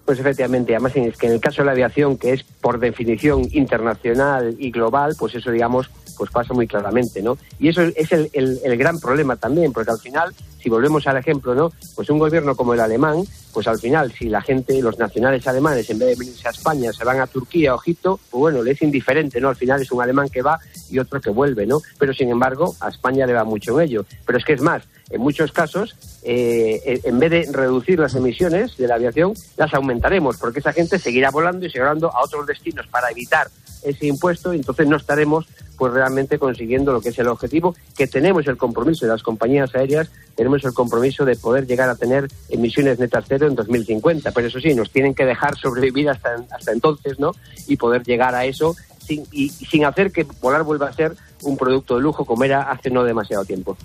Pues 0.06 0.20
efectivamente, 0.20 0.74
además 0.74 0.94
es 0.96 1.16
que 1.16 1.28
en 1.28 1.34
el 1.34 1.40
caso 1.40 1.62
de 1.62 1.68
la 1.68 1.72
aviación, 1.72 2.18
que 2.18 2.34
es 2.34 2.44
por 2.44 2.80
definición 2.80 3.48
internacional 3.52 4.56
y 4.58 4.72
global, 4.72 5.16
pues 5.18 5.36
eso, 5.36 5.52
digamos, 5.52 5.90
pues 6.18 6.32
pasa 6.32 6.54
muy 6.54 6.68
claramente, 6.68 7.22
¿no? 7.22 7.38
Y 7.60 7.70
eso 7.70 7.82
es 7.82 8.12
el, 8.12 8.30
el, 8.34 8.60
el, 8.64 8.78
gran 8.78 9.00
problema 9.00 9.36
también, 9.36 9.74
porque 9.74 9.92
al 9.92 10.00
final, 10.00 10.34
si 10.62 10.70
volvemos 10.70 11.06
al 11.08 11.18
ejemplo, 11.18 11.56
¿no? 11.56 11.72
Pues 11.96 12.10
un 12.10 12.20
gobierno 12.20 12.56
como 12.56 12.74
el 12.74 12.80
alemán, 12.80 13.24
pues 13.54 13.68
al 13.68 13.80
final, 13.80 14.12
si 14.12 14.30
la 14.30 14.42
gente, 14.42 14.82
los 14.82 14.98
nacionales 14.98 15.46
alemanes, 15.48 15.90
en 15.90 16.00
vez 16.00 16.10
de 16.10 16.16
venirse 16.16 16.48
a 16.48 16.52
España, 16.52 16.92
se 16.94 17.04
van 17.04 17.20
a 17.20 17.28
Turquía 17.28 17.76
o 17.76 17.80
Egipto, 17.80 18.20
pues 18.30 18.40
bueno, 18.40 18.64
le 18.64 18.72
es 18.72 18.82
indiferente, 18.82 19.40
¿no? 19.42 19.50
Al 19.50 19.56
final 19.56 19.82
es 19.82 19.92
un 19.92 20.02
alemán 20.02 20.30
que 20.30 20.42
va 20.42 20.60
y 20.90 21.00
otro 21.00 21.20
que 21.20 21.30
vuelve, 21.30 21.66
¿no? 21.66 21.82
Pero 21.98 22.14
sin 22.14 22.30
embargo, 22.30 22.76
a 22.80 22.90
España 22.90 23.26
le 23.26 23.34
va 23.34 23.44
mucho 23.44 23.80
en 23.80 23.88
ello. 23.88 24.06
Pero 24.26 24.38
es 24.38 24.46
que 24.46 24.54
es 24.54 24.62
más, 24.62 24.84
en 25.10 25.22
muchos 25.22 25.52
casos, 25.52 25.96
eh, 26.24 27.02
en 27.04 27.20
vez 27.20 27.32
de 27.32 27.50
reducir 27.52 28.00
las 28.00 28.16
emisiones 28.16 28.78
de 28.78 28.88
la 28.88 28.96
aviación, 28.96 29.34
las 29.58 29.74
aumentaremos, 29.74 30.38
porque 30.38 30.60
esa 30.60 30.74
gente 30.74 31.00
seguirá 31.00 31.30
volando 31.32 31.66
y 31.66 31.80
volando 31.80 32.12
a 32.12 32.24
otros 32.24 32.48
destinos 32.48 32.88
para 32.88 33.10
evitar 33.10 33.48
ese 33.84 34.08
impuesto, 34.08 34.54
entonces 34.54 34.88
no 34.88 34.98
estaremos 34.98 35.48
pues 35.78 35.94
realmente 35.94 36.38
consiguiendo 36.38 36.94
lo 36.94 37.02
que 37.02 37.10
es 37.10 37.18
el 37.18 37.28
objetivo, 37.28 37.76
que 37.98 38.06
tenemos 38.06 38.46
el 38.46 38.56
compromiso 38.56 39.06
de 39.06 39.12
las 39.12 39.24
compañías 39.24 39.74
aéreas, 39.74 40.12
tenemos 40.36 40.64
el 40.64 40.74
compromiso 40.74 41.26
de 41.26 41.36
poder 41.36 41.66
llegar 41.66 41.90
a 41.90 41.96
tener 41.96 42.28
emisiones 42.50 43.00
netas 43.00 43.26
cero 43.28 43.48
en 43.48 43.56
2050, 43.56 44.32
pero 44.32 44.48
eso 44.48 44.60
sí, 44.60 44.76
nos 44.76 44.92
tienen 44.92 45.16
que 45.16 45.26
dejar 45.26 45.58
sobrevivir 45.58 46.10
hasta, 46.10 46.36
hasta 46.52 46.72
entonces, 46.72 47.18
¿no? 47.18 47.32
Y 47.68 47.78
poder 47.78 48.04
llegar 48.04 48.36
a 48.36 48.46
eso 48.46 48.76
sin, 49.08 49.26
y, 49.32 49.50
sin 49.50 49.86
hacer 49.86 50.12
que 50.12 50.28
volar 50.40 50.62
vuelva 50.64 50.88
a 50.88 50.94
ser 50.94 51.16
un 51.42 51.58
producto 51.58 51.96
de 51.96 52.02
lujo 52.02 52.26
como 52.26 52.44
era 52.44 52.70
hace 52.70 52.92
no 52.92 53.04
demasiado 53.04 53.44
tiempo. 53.44 53.76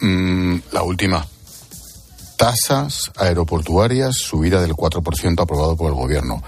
Mm, 0.00 0.56
la 0.72 0.82
última. 0.82 1.26
Tasas 2.36 3.10
aeroportuarias, 3.16 4.16
subida 4.16 4.60
del 4.60 4.72
4% 4.72 5.40
aprobado 5.40 5.76
por 5.76 5.88
el 5.88 5.94
gobierno. 5.94 6.42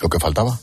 ¿Lo 0.00 0.08
que 0.08 0.18
faltaba? 0.18 0.58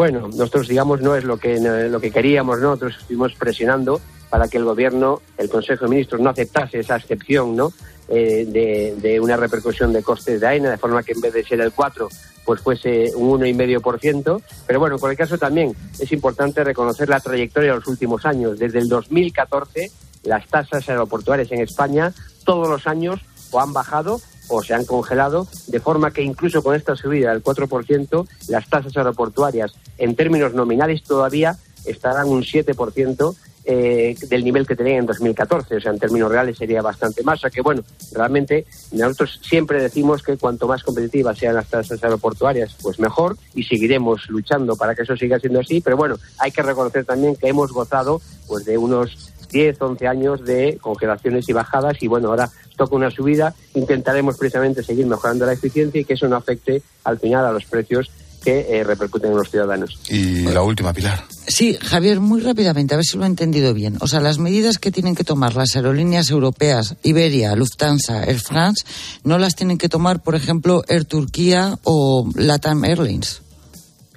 Bueno, 0.00 0.28
nosotros, 0.28 0.66
digamos, 0.66 1.02
no 1.02 1.14
es 1.14 1.24
lo 1.24 1.36
que, 1.36 1.60
lo 1.60 2.00
que 2.00 2.10
queríamos, 2.10 2.58
¿no? 2.58 2.68
nosotros 2.68 2.96
estuvimos 2.98 3.34
presionando 3.34 4.00
para 4.30 4.48
que 4.48 4.56
el 4.56 4.64
gobierno, 4.64 5.20
el 5.36 5.50
Consejo 5.50 5.84
de 5.84 5.90
Ministros, 5.90 6.22
no 6.22 6.30
aceptase 6.30 6.78
esa 6.78 6.96
excepción, 6.96 7.54
¿no? 7.54 7.70
Eh, 8.08 8.96
de, 8.98 9.20
una 9.20 9.36
repercusión 9.36 9.92
de 9.92 10.02
costes 10.02 10.40
de 10.40 10.46
AENA, 10.46 10.70
de 10.70 10.78
forma 10.78 11.02
que 11.02 11.12
en 11.12 11.20
vez 11.20 11.34
de 11.34 11.44
ser 11.44 11.60
el 11.60 11.72
4, 11.72 12.08
pues 12.46 12.62
fuese 12.62 13.10
un 13.14 13.42
1,5%. 13.42 14.42
Pero 14.66 14.80
bueno, 14.80 14.94
en 14.94 15.00
cualquier 15.00 15.28
caso 15.28 15.36
también 15.36 15.74
es 15.98 16.10
importante 16.12 16.64
reconocer 16.64 17.10
la 17.10 17.20
trayectoria 17.20 17.72
de 17.72 17.76
los 17.76 17.86
últimos 17.86 18.24
años. 18.24 18.58
Desde 18.58 18.78
el 18.78 18.88
2014, 18.88 19.92
las 20.22 20.46
tasas 20.46 20.88
aeroportuarias 20.88 21.52
en 21.52 21.60
España 21.60 22.14
todos 22.46 22.70
los 22.70 22.86
años 22.86 23.20
o 23.50 23.60
han 23.60 23.74
bajado 23.74 24.18
o 24.50 24.62
se 24.62 24.74
han 24.74 24.84
congelado, 24.84 25.46
de 25.68 25.80
forma 25.80 26.12
que 26.12 26.22
incluso 26.22 26.62
con 26.62 26.74
esta 26.74 26.96
subida 26.96 27.30
del 27.30 27.42
4%, 27.42 28.28
las 28.48 28.68
tasas 28.68 28.96
aeroportuarias 28.96 29.72
en 29.96 30.16
términos 30.16 30.52
nominales 30.52 31.02
todavía 31.02 31.56
estarán 31.84 32.28
un 32.28 32.42
7% 32.42 33.34
eh, 33.64 34.16
del 34.28 34.42
nivel 34.42 34.66
que 34.66 34.74
tenían 34.74 34.98
en 34.98 35.06
2014. 35.06 35.76
O 35.76 35.80
sea, 35.80 35.92
en 35.92 35.98
términos 35.98 36.30
reales 36.30 36.56
sería 36.56 36.82
bastante 36.82 37.22
más. 37.22 37.38
O 37.38 37.40
sea 37.42 37.50
que, 37.50 37.60
bueno, 37.60 37.82
realmente 38.12 38.66
nosotros 38.92 39.38
siempre 39.42 39.82
decimos 39.82 40.22
que 40.22 40.36
cuanto 40.36 40.66
más 40.66 40.82
competitivas 40.82 41.38
sean 41.38 41.54
las 41.54 41.68
tasas 41.68 42.02
aeroportuarias, 42.02 42.74
pues 42.82 42.98
mejor 42.98 43.36
y 43.54 43.62
seguiremos 43.62 44.28
luchando 44.30 44.76
para 44.76 44.94
que 44.94 45.02
eso 45.02 45.16
siga 45.16 45.38
siendo 45.38 45.60
así. 45.60 45.80
Pero 45.80 45.96
bueno, 45.96 46.16
hay 46.38 46.50
que 46.50 46.62
reconocer 46.62 47.04
también 47.04 47.36
que 47.36 47.48
hemos 47.48 47.72
gozado 47.72 48.20
pues 48.48 48.64
de 48.64 48.78
unos 48.78 49.30
10, 49.50 49.80
11 49.80 50.08
años 50.08 50.44
de 50.44 50.78
congelaciones 50.80 51.48
y 51.48 51.52
bajadas 51.52 52.02
y 52.02 52.08
bueno, 52.08 52.28
ahora 52.28 52.50
toca 52.80 52.96
una 52.96 53.10
subida, 53.10 53.54
intentaremos 53.74 54.38
precisamente 54.38 54.82
seguir 54.82 55.04
mejorando 55.04 55.44
la 55.44 55.52
eficiencia 55.52 56.00
y 56.00 56.04
que 56.06 56.14
eso 56.14 56.28
no 56.28 56.36
afecte 56.36 56.80
al 57.04 57.18
final 57.18 57.44
a 57.44 57.52
los 57.52 57.66
precios 57.66 58.10
que 58.42 58.60
eh, 58.70 58.84
repercuten 58.84 59.32
en 59.32 59.36
los 59.36 59.50
ciudadanos. 59.50 60.00
Y 60.08 60.44
la 60.44 60.62
última, 60.62 60.94
Pilar. 60.94 61.22
Sí, 61.46 61.76
Javier, 61.78 62.20
muy 62.20 62.40
rápidamente, 62.40 62.94
a 62.94 62.96
ver 62.96 63.04
si 63.04 63.18
lo 63.18 63.24
he 63.24 63.26
entendido 63.26 63.74
bien. 63.74 63.98
O 64.00 64.06
sea, 64.06 64.20
las 64.20 64.38
medidas 64.38 64.78
que 64.78 64.90
tienen 64.90 65.14
que 65.14 65.24
tomar 65.24 65.56
las 65.56 65.76
aerolíneas 65.76 66.30
europeas, 66.30 66.96
Iberia, 67.02 67.54
Lufthansa, 67.54 68.24
Air 68.24 68.40
France, 68.40 68.86
no 69.24 69.36
las 69.36 69.56
tienen 69.56 69.76
que 69.76 69.90
tomar, 69.90 70.22
por 70.22 70.34
ejemplo, 70.34 70.82
Air 70.88 71.04
Turquía 71.04 71.78
o 71.84 72.30
Latam 72.34 72.82
Airlines. 72.86 73.42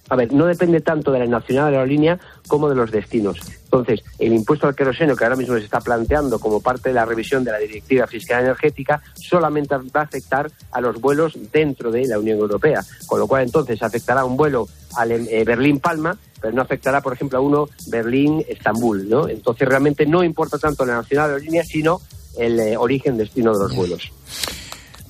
A 0.09 0.15
ver, 0.15 0.31
no 0.31 0.45
depende 0.45 0.79
tanto 0.79 1.11
de 1.11 1.19
la 1.19 1.25
nacional 1.25 1.65
de 1.65 1.71
la 1.71 1.77
aerolínea 1.79 2.17
como 2.47 2.69
de 2.69 2.75
los 2.75 2.91
destinos. 2.91 3.39
Entonces, 3.73 4.05
el 4.19 4.33
impuesto 4.33 4.67
al 4.67 4.75
queroseno 4.75 5.15
que 5.15 5.23
ahora 5.23 5.35
mismo 5.35 5.57
se 5.57 5.63
está 5.63 5.79
planteando 5.79 6.37
como 6.37 6.61
parte 6.61 6.89
de 6.89 6.95
la 6.95 7.05
revisión 7.05 7.43
de 7.43 7.51
la 7.51 7.57
Directiva 7.57 8.05
Fiscal 8.05 8.43
Energética 8.43 9.01
solamente 9.15 9.75
va 9.75 10.01
a 10.01 10.03
afectar 10.03 10.51
a 10.71 10.79
los 10.79 11.01
vuelos 11.01 11.33
dentro 11.51 11.89
de 11.89 12.05
la 12.05 12.19
Unión 12.19 12.37
Europea, 12.37 12.85
con 13.07 13.19
lo 13.19 13.25
cual 13.25 13.45
entonces 13.45 13.81
afectará 13.81 14.25
un 14.25 14.37
vuelo 14.37 14.67
a 14.95 15.07
eh, 15.07 15.43
Berlín-Palma, 15.43 16.15
pero 16.39 16.53
no 16.53 16.61
afectará, 16.61 17.01
por 17.01 17.13
ejemplo, 17.13 17.39
a 17.39 17.41
uno 17.41 17.67
Berlín-Estambul, 17.87 19.09
¿no? 19.09 19.27
Entonces, 19.27 19.67
realmente 19.67 20.05
no 20.05 20.23
importa 20.23 20.59
tanto 20.59 20.85
la 20.85 20.97
nacional 20.97 21.29
de 21.29 21.33
aerolínea, 21.33 21.63
sino 21.63 21.99
el 22.37 22.59
eh, 22.59 22.77
origen-destino 22.77 23.53
de 23.53 23.59
los 23.59 23.75
vuelos. 23.75 24.11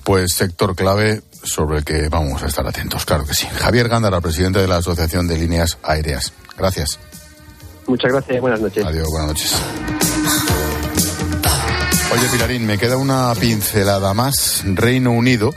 Pues 0.04 0.32
sector 0.32 0.74
clave 0.74 1.20
sobre 1.42 1.78
el 1.78 1.84
que 1.84 2.08
vamos 2.08 2.42
a 2.42 2.46
estar 2.46 2.66
atentos, 2.66 3.04
claro 3.04 3.26
que 3.26 3.34
sí. 3.34 3.46
Javier 3.46 3.90
Gándara, 3.90 4.22
presidente 4.22 4.60
de 4.60 4.68
la 4.68 4.78
Asociación 4.78 5.28
de 5.28 5.36
Líneas 5.36 5.76
Aéreas. 5.82 6.32
Gracias. 6.56 6.98
Muchas 7.86 8.12
gracias, 8.12 8.40
buenas 8.40 8.60
noches. 8.60 8.84
Adiós, 8.84 9.06
buenas 9.10 9.28
noches. 9.28 9.54
Oye, 12.12 12.28
Pilarín, 12.30 12.66
me 12.66 12.78
queda 12.78 12.96
una 12.96 13.34
pincelada 13.34 14.14
más. 14.14 14.62
Reino 14.64 15.10
Unido 15.10 15.50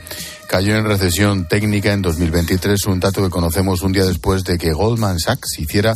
cayó 0.48 0.76
en 0.76 0.86
recesión 0.86 1.48
técnica 1.48 1.94
en 1.94 2.02
2023, 2.02 2.86
un 2.88 3.00
dato 3.00 3.22
que 3.22 3.30
conocemos 3.30 3.82
un 3.82 3.92
día 3.92 4.06
después 4.06 4.44
de 4.44 4.58
que 4.58 4.74
Goldman 4.74 5.20
Sachs 5.20 5.60
hiciera 5.60 5.94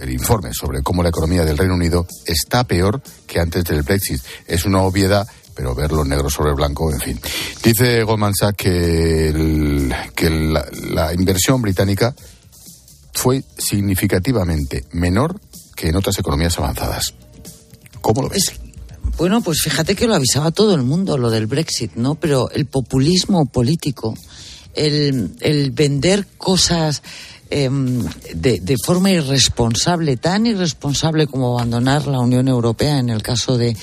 el 0.00 0.10
informe 0.10 0.52
sobre 0.52 0.82
cómo 0.82 1.02
la 1.02 1.10
economía 1.10 1.44
del 1.44 1.56
Reino 1.56 1.74
Unido 1.74 2.06
está 2.24 2.64
peor 2.64 3.00
que 3.26 3.38
antes 3.38 3.64
del 3.64 3.82
Brexit. 3.82 4.20
Es 4.46 4.64
una 4.64 4.82
obviedad, 4.82 5.26
pero 5.54 5.74
verlo 5.74 6.04
negro 6.04 6.30
sobre 6.30 6.52
blanco, 6.52 6.90
en 6.92 7.00
fin. 7.00 7.20
Dice 7.62 8.02
Goldman 8.02 8.34
Sachs 8.34 8.56
que, 8.56 9.92
que 10.14 10.30
la, 10.30 10.66
la 10.90 11.14
inversión 11.14 11.62
británica 11.62 12.14
fue 13.12 13.42
significativamente 13.56 14.84
menor 14.92 15.40
que 15.76 15.88
en 15.88 15.96
otras 15.96 16.18
economías 16.18 16.58
avanzadas. 16.58 17.14
¿Cómo 18.00 18.22
lo 18.22 18.28
ves? 18.28 18.52
bueno, 19.16 19.40
pues 19.40 19.62
fíjate 19.62 19.94
que 19.94 20.06
lo 20.06 20.14
avisaba 20.14 20.50
todo 20.50 20.74
el 20.74 20.82
mundo, 20.82 21.16
lo 21.16 21.30
del 21.30 21.46
Brexit, 21.46 21.94
¿no? 21.94 22.16
Pero 22.16 22.50
el 22.50 22.66
populismo 22.66 23.46
político, 23.46 24.14
el, 24.74 25.30
el 25.40 25.70
vender 25.70 26.26
cosas 26.36 27.02
em, 27.48 28.04
de, 28.34 28.60
de, 28.60 28.76
forma 28.84 29.10
irresponsable, 29.10 30.18
tan 30.18 30.46
irresponsable 30.46 31.26
como 31.26 31.58
abandonar 31.58 32.06
la 32.06 32.20
Unión 32.20 32.48
Europea 32.48 32.98
en 32.98 33.08
el 33.08 33.22
caso 33.22 33.56
de, 33.56 33.74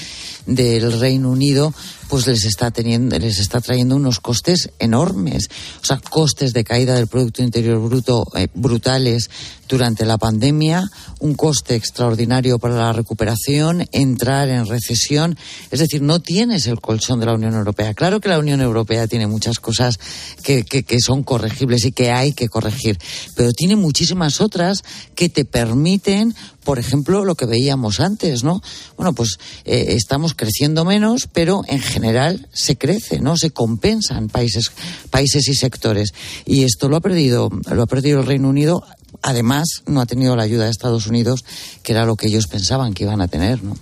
del 0.45 0.99
Reino 0.99 1.31
Unido, 1.31 1.73
pues 2.09 2.27
les 2.27 2.45
está 2.45 2.69
teniendo, 2.69 3.17
les 3.17 3.39
está 3.39 3.59
trayendo 3.59 3.95
unos 3.95 4.19
costes 4.19 4.69
enormes, 4.77 5.49
o 5.81 5.85
sea, 5.85 5.97
costes 5.97 6.53
de 6.53 6.63
caída 6.63 6.93
del 6.95 7.07
Producto 7.07 7.41
Interior 7.41 7.79
Bruto 7.79 8.27
eh, 8.35 8.49
brutales 8.53 9.29
durante 9.73 10.05
la 10.05 10.19
pandemia, 10.19 10.87
un 11.19 11.33
coste 11.33 11.73
extraordinario 11.73 12.59
para 12.59 12.75
la 12.75 12.93
recuperación, 12.93 13.87
entrar 13.91 14.47
en 14.49 14.67
recesión, 14.67 15.35
es 15.71 15.79
decir, 15.79 16.03
no 16.03 16.21
tienes 16.21 16.67
el 16.67 16.79
colchón 16.79 17.19
de 17.19 17.25
la 17.25 17.33
Unión 17.33 17.55
Europea. 17.55 17.95
Claro 17.95 18.19
que 18.19 18.29
la 18.29 18.37
Unión 18.37 18.61
Europea 18.61 19.07
tiene 19.07 19.25
muchas 19.25 19.59
cosas 19.59 19.99
que, 20.43 20.63
que, 20.63 20.83
que 20.83 20.99
son 20.99 21.23
corregibles 21.23 21.85
y 21.85 21.91
que 21.91 22.11
hay 22.11 22.33
que 22.33 22.49
corregir, 22.49 22.99
pero 23.35 23.51
tiene 23.51 23.75
muchísimas 23.75 24.41
otras 24.41 24.83
que 25.15 25.27
te 25.29 25.43
permiten 25.43 26.35
por 26.63 26.79
ejemplo, 26.79 27.25
lo 27.25 27.35
que 27.35 27.45
veíamos 27.45 27.99
antes, 27.99 28.43
¿no? 28.43 28.61
Bueno, 28.95 29.13
pues 29.13 29.37
eh, 29.65 29.87
estamos 29.89 30.33
creciendo 30.33 30.85
menos, 30.85 31.27
pero 31.31 31.61
en 31.67 31.81
general 31.81 32.47
se 32.53 32.77
crece, 32.77 33.19
¿no? 33.19 33.35
Se 33.35 33.51
compensan 33.51 34.29
países, 34.29 34.71
países 35.09 35.47
y 35.47 35.55
sectores. 35.55 36.13
Y 36.45 36.63
esto 36.63 36.87
lo 36.87 36.95
ha 36.95 37.01
perdido, 37.01 37.49
lo 37.69 37.83
ha 37.83 37.87
perdido 37.87 38.21
el 38.21 38.27
Reino 38.27 38.49
Unido. 38.49 38.83
Además, 39.23 39.81
no 39.87 40.01
ha 40.01 40.05
tenido 40.05 40.35
la 40.35 40.43
ayuda 40.43 40.65
de 40.65 40.71
Estados 40.71 41.07
Unidos, 41.07 41.43
que 41.81 41.93
era 41.93 42.05
lo 42.05 42.15
que 42.15 42.27
ellos 42.27 42.47
pensaban 42.47 42.93
que 42.93 43.05
iban 43.05 43.21
a 43.21 43.27
tener, 43.27 43.63
¿no? 43.63 43.75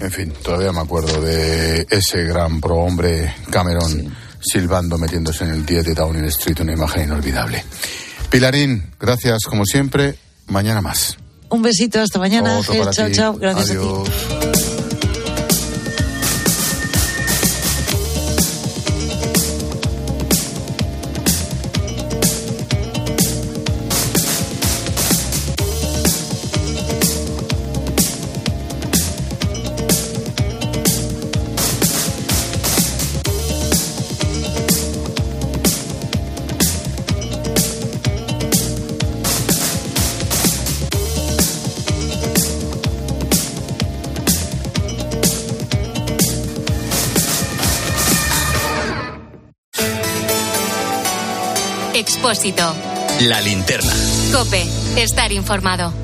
En 0.00 0.10
fin, 0.10 0.32
todavía 0.42 0.72
me 0.72 0.80
acuerdo 0.80 1.20
de 1.20 1.86
ese 1.90 2.24
gran 2.24 2.60
prohombre 2.60 3.34
Cameron 3.50 3.90
sí. 3.90 4.08
silbando, 4.40 4.96
metiéndose 4.96 5.44
en 5.44 5.50
el 5.50 5.66
día 5.66 5.82
de 5.82 5.92
Downing 5.92 6.24
Street, 6.26 6.60
una 6.60 6.72
imagen 6.72 7.04
inolvidable. 7.04 7.64
Pilarín, 8.30 8.90
gracias 8.98 9.44
como 9.44 9.64
siempre. 9.64 10.16
Mañana 10.46 10.80
más. 10.80 11.18
Un 11.50 11.62
besito, 11.62 12.00
hasta 12.00 12.18
mañana. 12.18 12.58
Otro 12.58 12.90
chao, 12.90 13.06
ti. 13.06 13.12
chao. 13.12 13.36
Gracias 13.38 13.70
Adiós. 13.70 14.08
a 14.08 14.52
ti. 14.52 14.67
La 53.20 53.40
linterna. 53.40 53.90
Cope. 54.34 54.62
Estar 54.96 55.32
informado. 55.32 55.94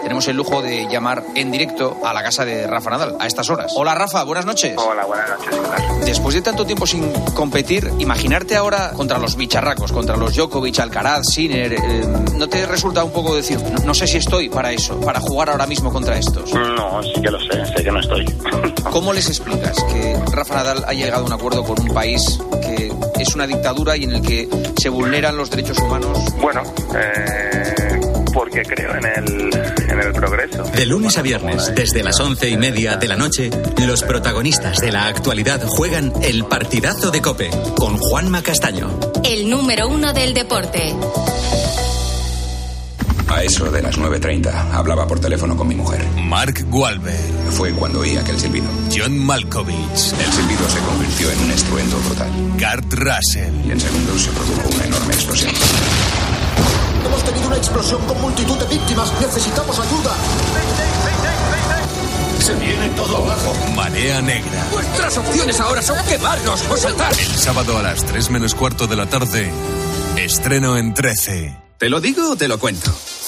Tenemos 0.00 0.28
el 0.28 0.36
lujo 0.36 0.62
de 0.62 0.86
llamar 0.88 1.24
en 1.34 1.50
directo 1.50 1.98
a 2.04 2.14
la 2.14 2.22
casa 2.22 2.44
de 2.44 2.68
Rafa 2.68 2.90
Nadal 2.90 3.16
a 3.18 3.26
estas 3.26 3.50
horas. 3.50 3.72
Hola 3.74 3.96
Rafa, 3.96 4.22
buenas 4.22 4.46
noches. 4.46 4.76
Hola, 4.78 5.04
buenas 5.06 5.28
noches. 5.28 6.06
Después 6.06 6.36
de 6.36 6.42
tanto 6.42 6.64
tiempo 6.66 6.86
sin 6.86 7.10
competir, 7.34 7.90
imaginarte 7.98 8.54
ahora 8.54 8.92
contra 8.92 9.18
los 9.18 9.34
bicharracos, 9.34 9.90
contra 9.90 10.16
los 10.16 10.36
Djokovic, 10.36 10.78
Alcaraz, 10.78 11.26
Sinner, 11.26 11.72
eh, 11.72 12.06
¿no 12.36 12.48
te 12.48 12.64
resulta 12.64 13.02
un 13.02 13.10
poco 13.10 13.34
decir, 13.34 13.60
no, 13.60 13.84
no, 13.84 13.92
sé 13.92 14.06
si 14.06 14.18
estoy 14.18 14.50
para 14.50 14.70
eso, 14.70 15.00
para 15.00 15.18
jugar 15.18 15.50
ahora 15.50 15.66
mismo 15.66 15.92
contra 15.92 16.16
estos? 16.16 16.54
No, 16.54 17.02
sí 17.02 17.20
que 17.20 17.28
lo 17.28 17.40
sé, 17.40 17.66
sé 17.66 17.82
que 17.82 17.90
no 17.90 17.98
estoy. 17.98 18.24
¿Cómo 18.92 19.12
les 19.12 19.26
explicas 19.26 19.82
que 19.92 20.16
Rafa 20.30 20.54
Nadal 20.54 20.84
ha 20.86 20.92
llegado 20.92 21.24
a 21.24 21.26
un 21.26 21.32
acuerdo 21.32 21.64
con 21.64 21.80
un 21.80 21.88
país 21.92 22.38
es 23.20 23.34
una 23.34 23.46
dictadura 23.46 23.96
y 23.96 24.04
en 24.04 24.12
el 24.12 24.22
que 24.22 24.48
se 24.80 24.88
vulneran 24.88 25.36
los 25.36 25.50
derechos 25.50 25.78
humanos? 25.78 26.18
Bueno, 26.40 26.62
eh, 26.94 28.00
porque 28.32 28.62
creo 28.62 28.94
en 28.94 29.04
el, 29.04 29.50
en 29.88 30.00
el 30.00 30.12
progreso. 30.12 30.62
De 30.64 30.86
lunes 30.86 31.18
a 31.18 31.22
viernes, 31.22 31.72
desde 31.74 32.02
las 32.02 32.18
once 32.20 32.48
y 32.48 32.56
media 32.56 32.96
de 32.96 33.08
la 33.08 33.16
noche, 33.16 33.50
los 33.86 34.02
protagonistas 34.02 34.78
de 34.78 34.92
la 34.92 35.06
actualidad 35.06 35.62
juegan 35.66 36.12
el 36.22 36.44
partidazo 36.44 37.10
de 37.10 37.20
Cope 37.20 37.50
con 37.76 37.96
Juanma 37.98 38.42
Castaño. 38.42 38.98
El 39.24 39.50
número 39.50 39.88
uno 39.88 40.12
del 40.12 40.34
deporte. 40.34 40.94
A 43.30 43.44
eso 43.44 43.70
de 43.70 43.80
las 43.80 43.96
9.30 43.96 44.72
hablaba 44.72 45.06
por 45.06 45.20
teléfono 45.20 45.56
con 45.56 45.68
mi 45.68 45.76
mujer. 45.76 46.04
Mark 46.16 46.66
Wahlberg. 46.68 47.50
Fue 47.52 47.70
cuando 47.72 48.00
oí 48.00 48.16
aquel 48.16 48.38
silbido. 48.40 48.66
John 48.92 49.16
Malkovich. 49.18 49.78
El 49.78 50.32
silbido 50.32 50.68
se 50.68 50.80
convirtió 50.80 51.30
en 51.30 51.38
un 51.44 51.50
estruendo 51.52 51.96
brutal. 52.00 52.28
Kurt 52.58 52.92
Russell. 52.92 53.54
Y 53.66 53.70
en 53.70 53.80
segundos 53.80 54.22
se 54.22 54.30
produjo 54.32 54.68
una 54.74 54.84
enorme 54.84 55.14
explosión. 55.14 55.52
Hemos 57.06 57.24
tenido 57.24 57.46
una 57.46 57.56
explosión 57.56 58.04
con 58.06 58.20
multitud 58.20 58.58
de 58.58 58.66
víctimas. 58.66 59.12
Necesitamos 59.20 59.78
ayuda. 59.78 60.16
Se 62.40 62.54
viene 62.54 62.88
todo 62.96 63.16
abajo. 63.16 63.54
Marea 63.76 64.20
negra. 64.22 64.66
Nuestras 64.72 65.18
opciones 65.18 65.60
ahora 65.60 65.82
son 65.82 65.96
quemarnos 66.08 66.62
o 66.68 66.76
saltar. 66.76 67.12
El 67.12 67.38
sábado 67.38 67.78
a 67.78 67.82
las 67.82 68.04
3 68.04 68.30
menos 68.30 68.56
cuarto 68.56 68.88
de 68.88 68.96
la 68.96 69.06
tarde, 69.06 69.52
estreno 70.16 70.76
en 70.76 70.94
13. 70.94 71.56
¿Te 71.78 71.88
lo 71.88 72.00
digo 72.00 72.32
o 72.32 72.36
te 72.36 72.48
lo 72.48 72.58
cuento? 72.58 72.92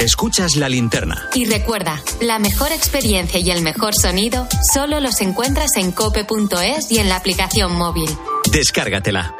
Escuchas 0.00 0.56
la 0.56 0.68
linterna. 0.68 1.30
Y 1.34 1.46
recuerda, 1.46 2.02
la 2.20 2.38
mejor 2.38 2.70
experiencia 2.70 3.40
y 3.40 3.50
el 3.50 3.62
mejor 3.62 3.94
sonido 3.94 4.46
solo 4.74 5.00
los 5.00 5.22
encuentras 5.22 5.76
en 5.76 5.90
cope.es 5.90 6.90
y 6.90 6.98
en 6.98 7.08
la 7.08 7.16
aplicación 7.16 7.74
móvil. 7.74 8.10
Descárgatela. 8.52 9.34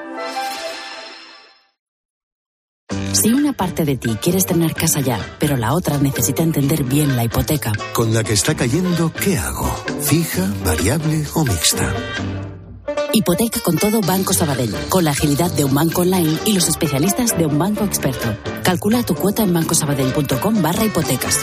Si 3.12 3.32
una 3.32 3.52
parte 3.52 3.84
de 3.84 3.96
ti 3.96 4.16
quiere 4.20 4.38
estrenar 4.38 4.74
casa 4.74 5.00
ya, 5.00 5.18
pero 5.38 5.56
la 5.56 5.74
otra 5.74 5.98
necesita 5.98 6.42
entender 6.42 6.84
bien 6.84 7.16
la 7.16 7.24
hipoteca. 7.24 7.72
Con 7.92 8.14
la 8.14 8.24
que 8.24 8.32
está 8.32 8.54
cayendo, 8.54 9.12
¿qué 9.12 9.36
hago? 9.36 9.68
¿Fija, 10.02 10.50
variable 10.64 11.24
o 11.34 11.44
mixta? 11.44 11.92
Hipoteca 13.16 13.60
con 13.60 13.78
todo 13.78 14.00
Banco 14.02 14.34
Sabadell, 14.34 14.74
con 14.88 15.04
la 15.04 15.12
agilidad 15.12 15.50
de 15.50 15.64
un 15.64 15.74
banco 15.74 16.02
online 16.02 16.38
y 16.44 16.52
los 16.52 16.68
especialistas 16.68 17.36
de 17.38 17.46
un 17.46 17.58
banco 17.58 17.84
experto. 17.84 18.36
Calcula 18.62 19.02
tu 19.02 19.14
cuota 19.14 19.42
en 19.42 19.54
bancosabadell.com 19.54 20.62
barra 20.62 20.84
hipotecas. 20.84 21.38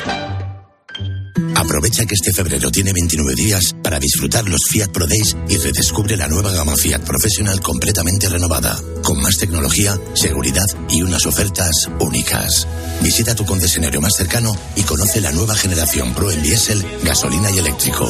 Aprovecha 1.56 2.06
que 2.06 2.14
este 2.14 2.32
febrero 2.32 2.70
tiene 2.70 2.94
29 2.94 3.34
días 3.34 3.74
para 3.82 3.98
disfrutar 3.98 4.48
los 4.48 4.62
Fiat 4.70 4.92
Pro 4.92 5.08
Days 5.08 5.36
y 5.50 5.58
redescubre 5.58 6.16
la 6.16 6.28
nueva 6.28 6.52
gama 6.52 6.76
Fiat 6.76 7.02
Professional 7.02 7.60
completamente 7.62 8.30
renovada, 8.30 8.78
con 9.02 9.22
más 9.22 9.38
tecnología, 9.38 9.98
seguridad 10.14 10.66
y 10.90 11.02
unas 11.02 11.26
ofertas 11.26 11.90
únicas. 12.00 12.68
Visita 13.02 13.34
tu 13.34 13.46
concesionario 13.46 14.02
más 14.02 14.14
cercano 14.16 14.52
y 14.76 14.84
conoce 14.84 15.22
la 15.22 15.32
nueva 15.32 15.56
generación 15.56 16.14
Pro 16.14 16.30
en 16.30 16.44
diésel, 16.44 16.86
gasolina 17.04 17.50
y 17.50 17.58
eléctrico. 17.58 18.08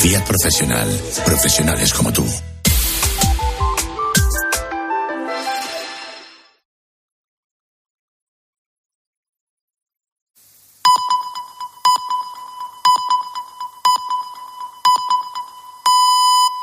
Fiat 0.00 0.26
Professional. 0.26 0.88
Profesionales 1.26 1.92
como 1.92 2.12
tú. 2.12 2.24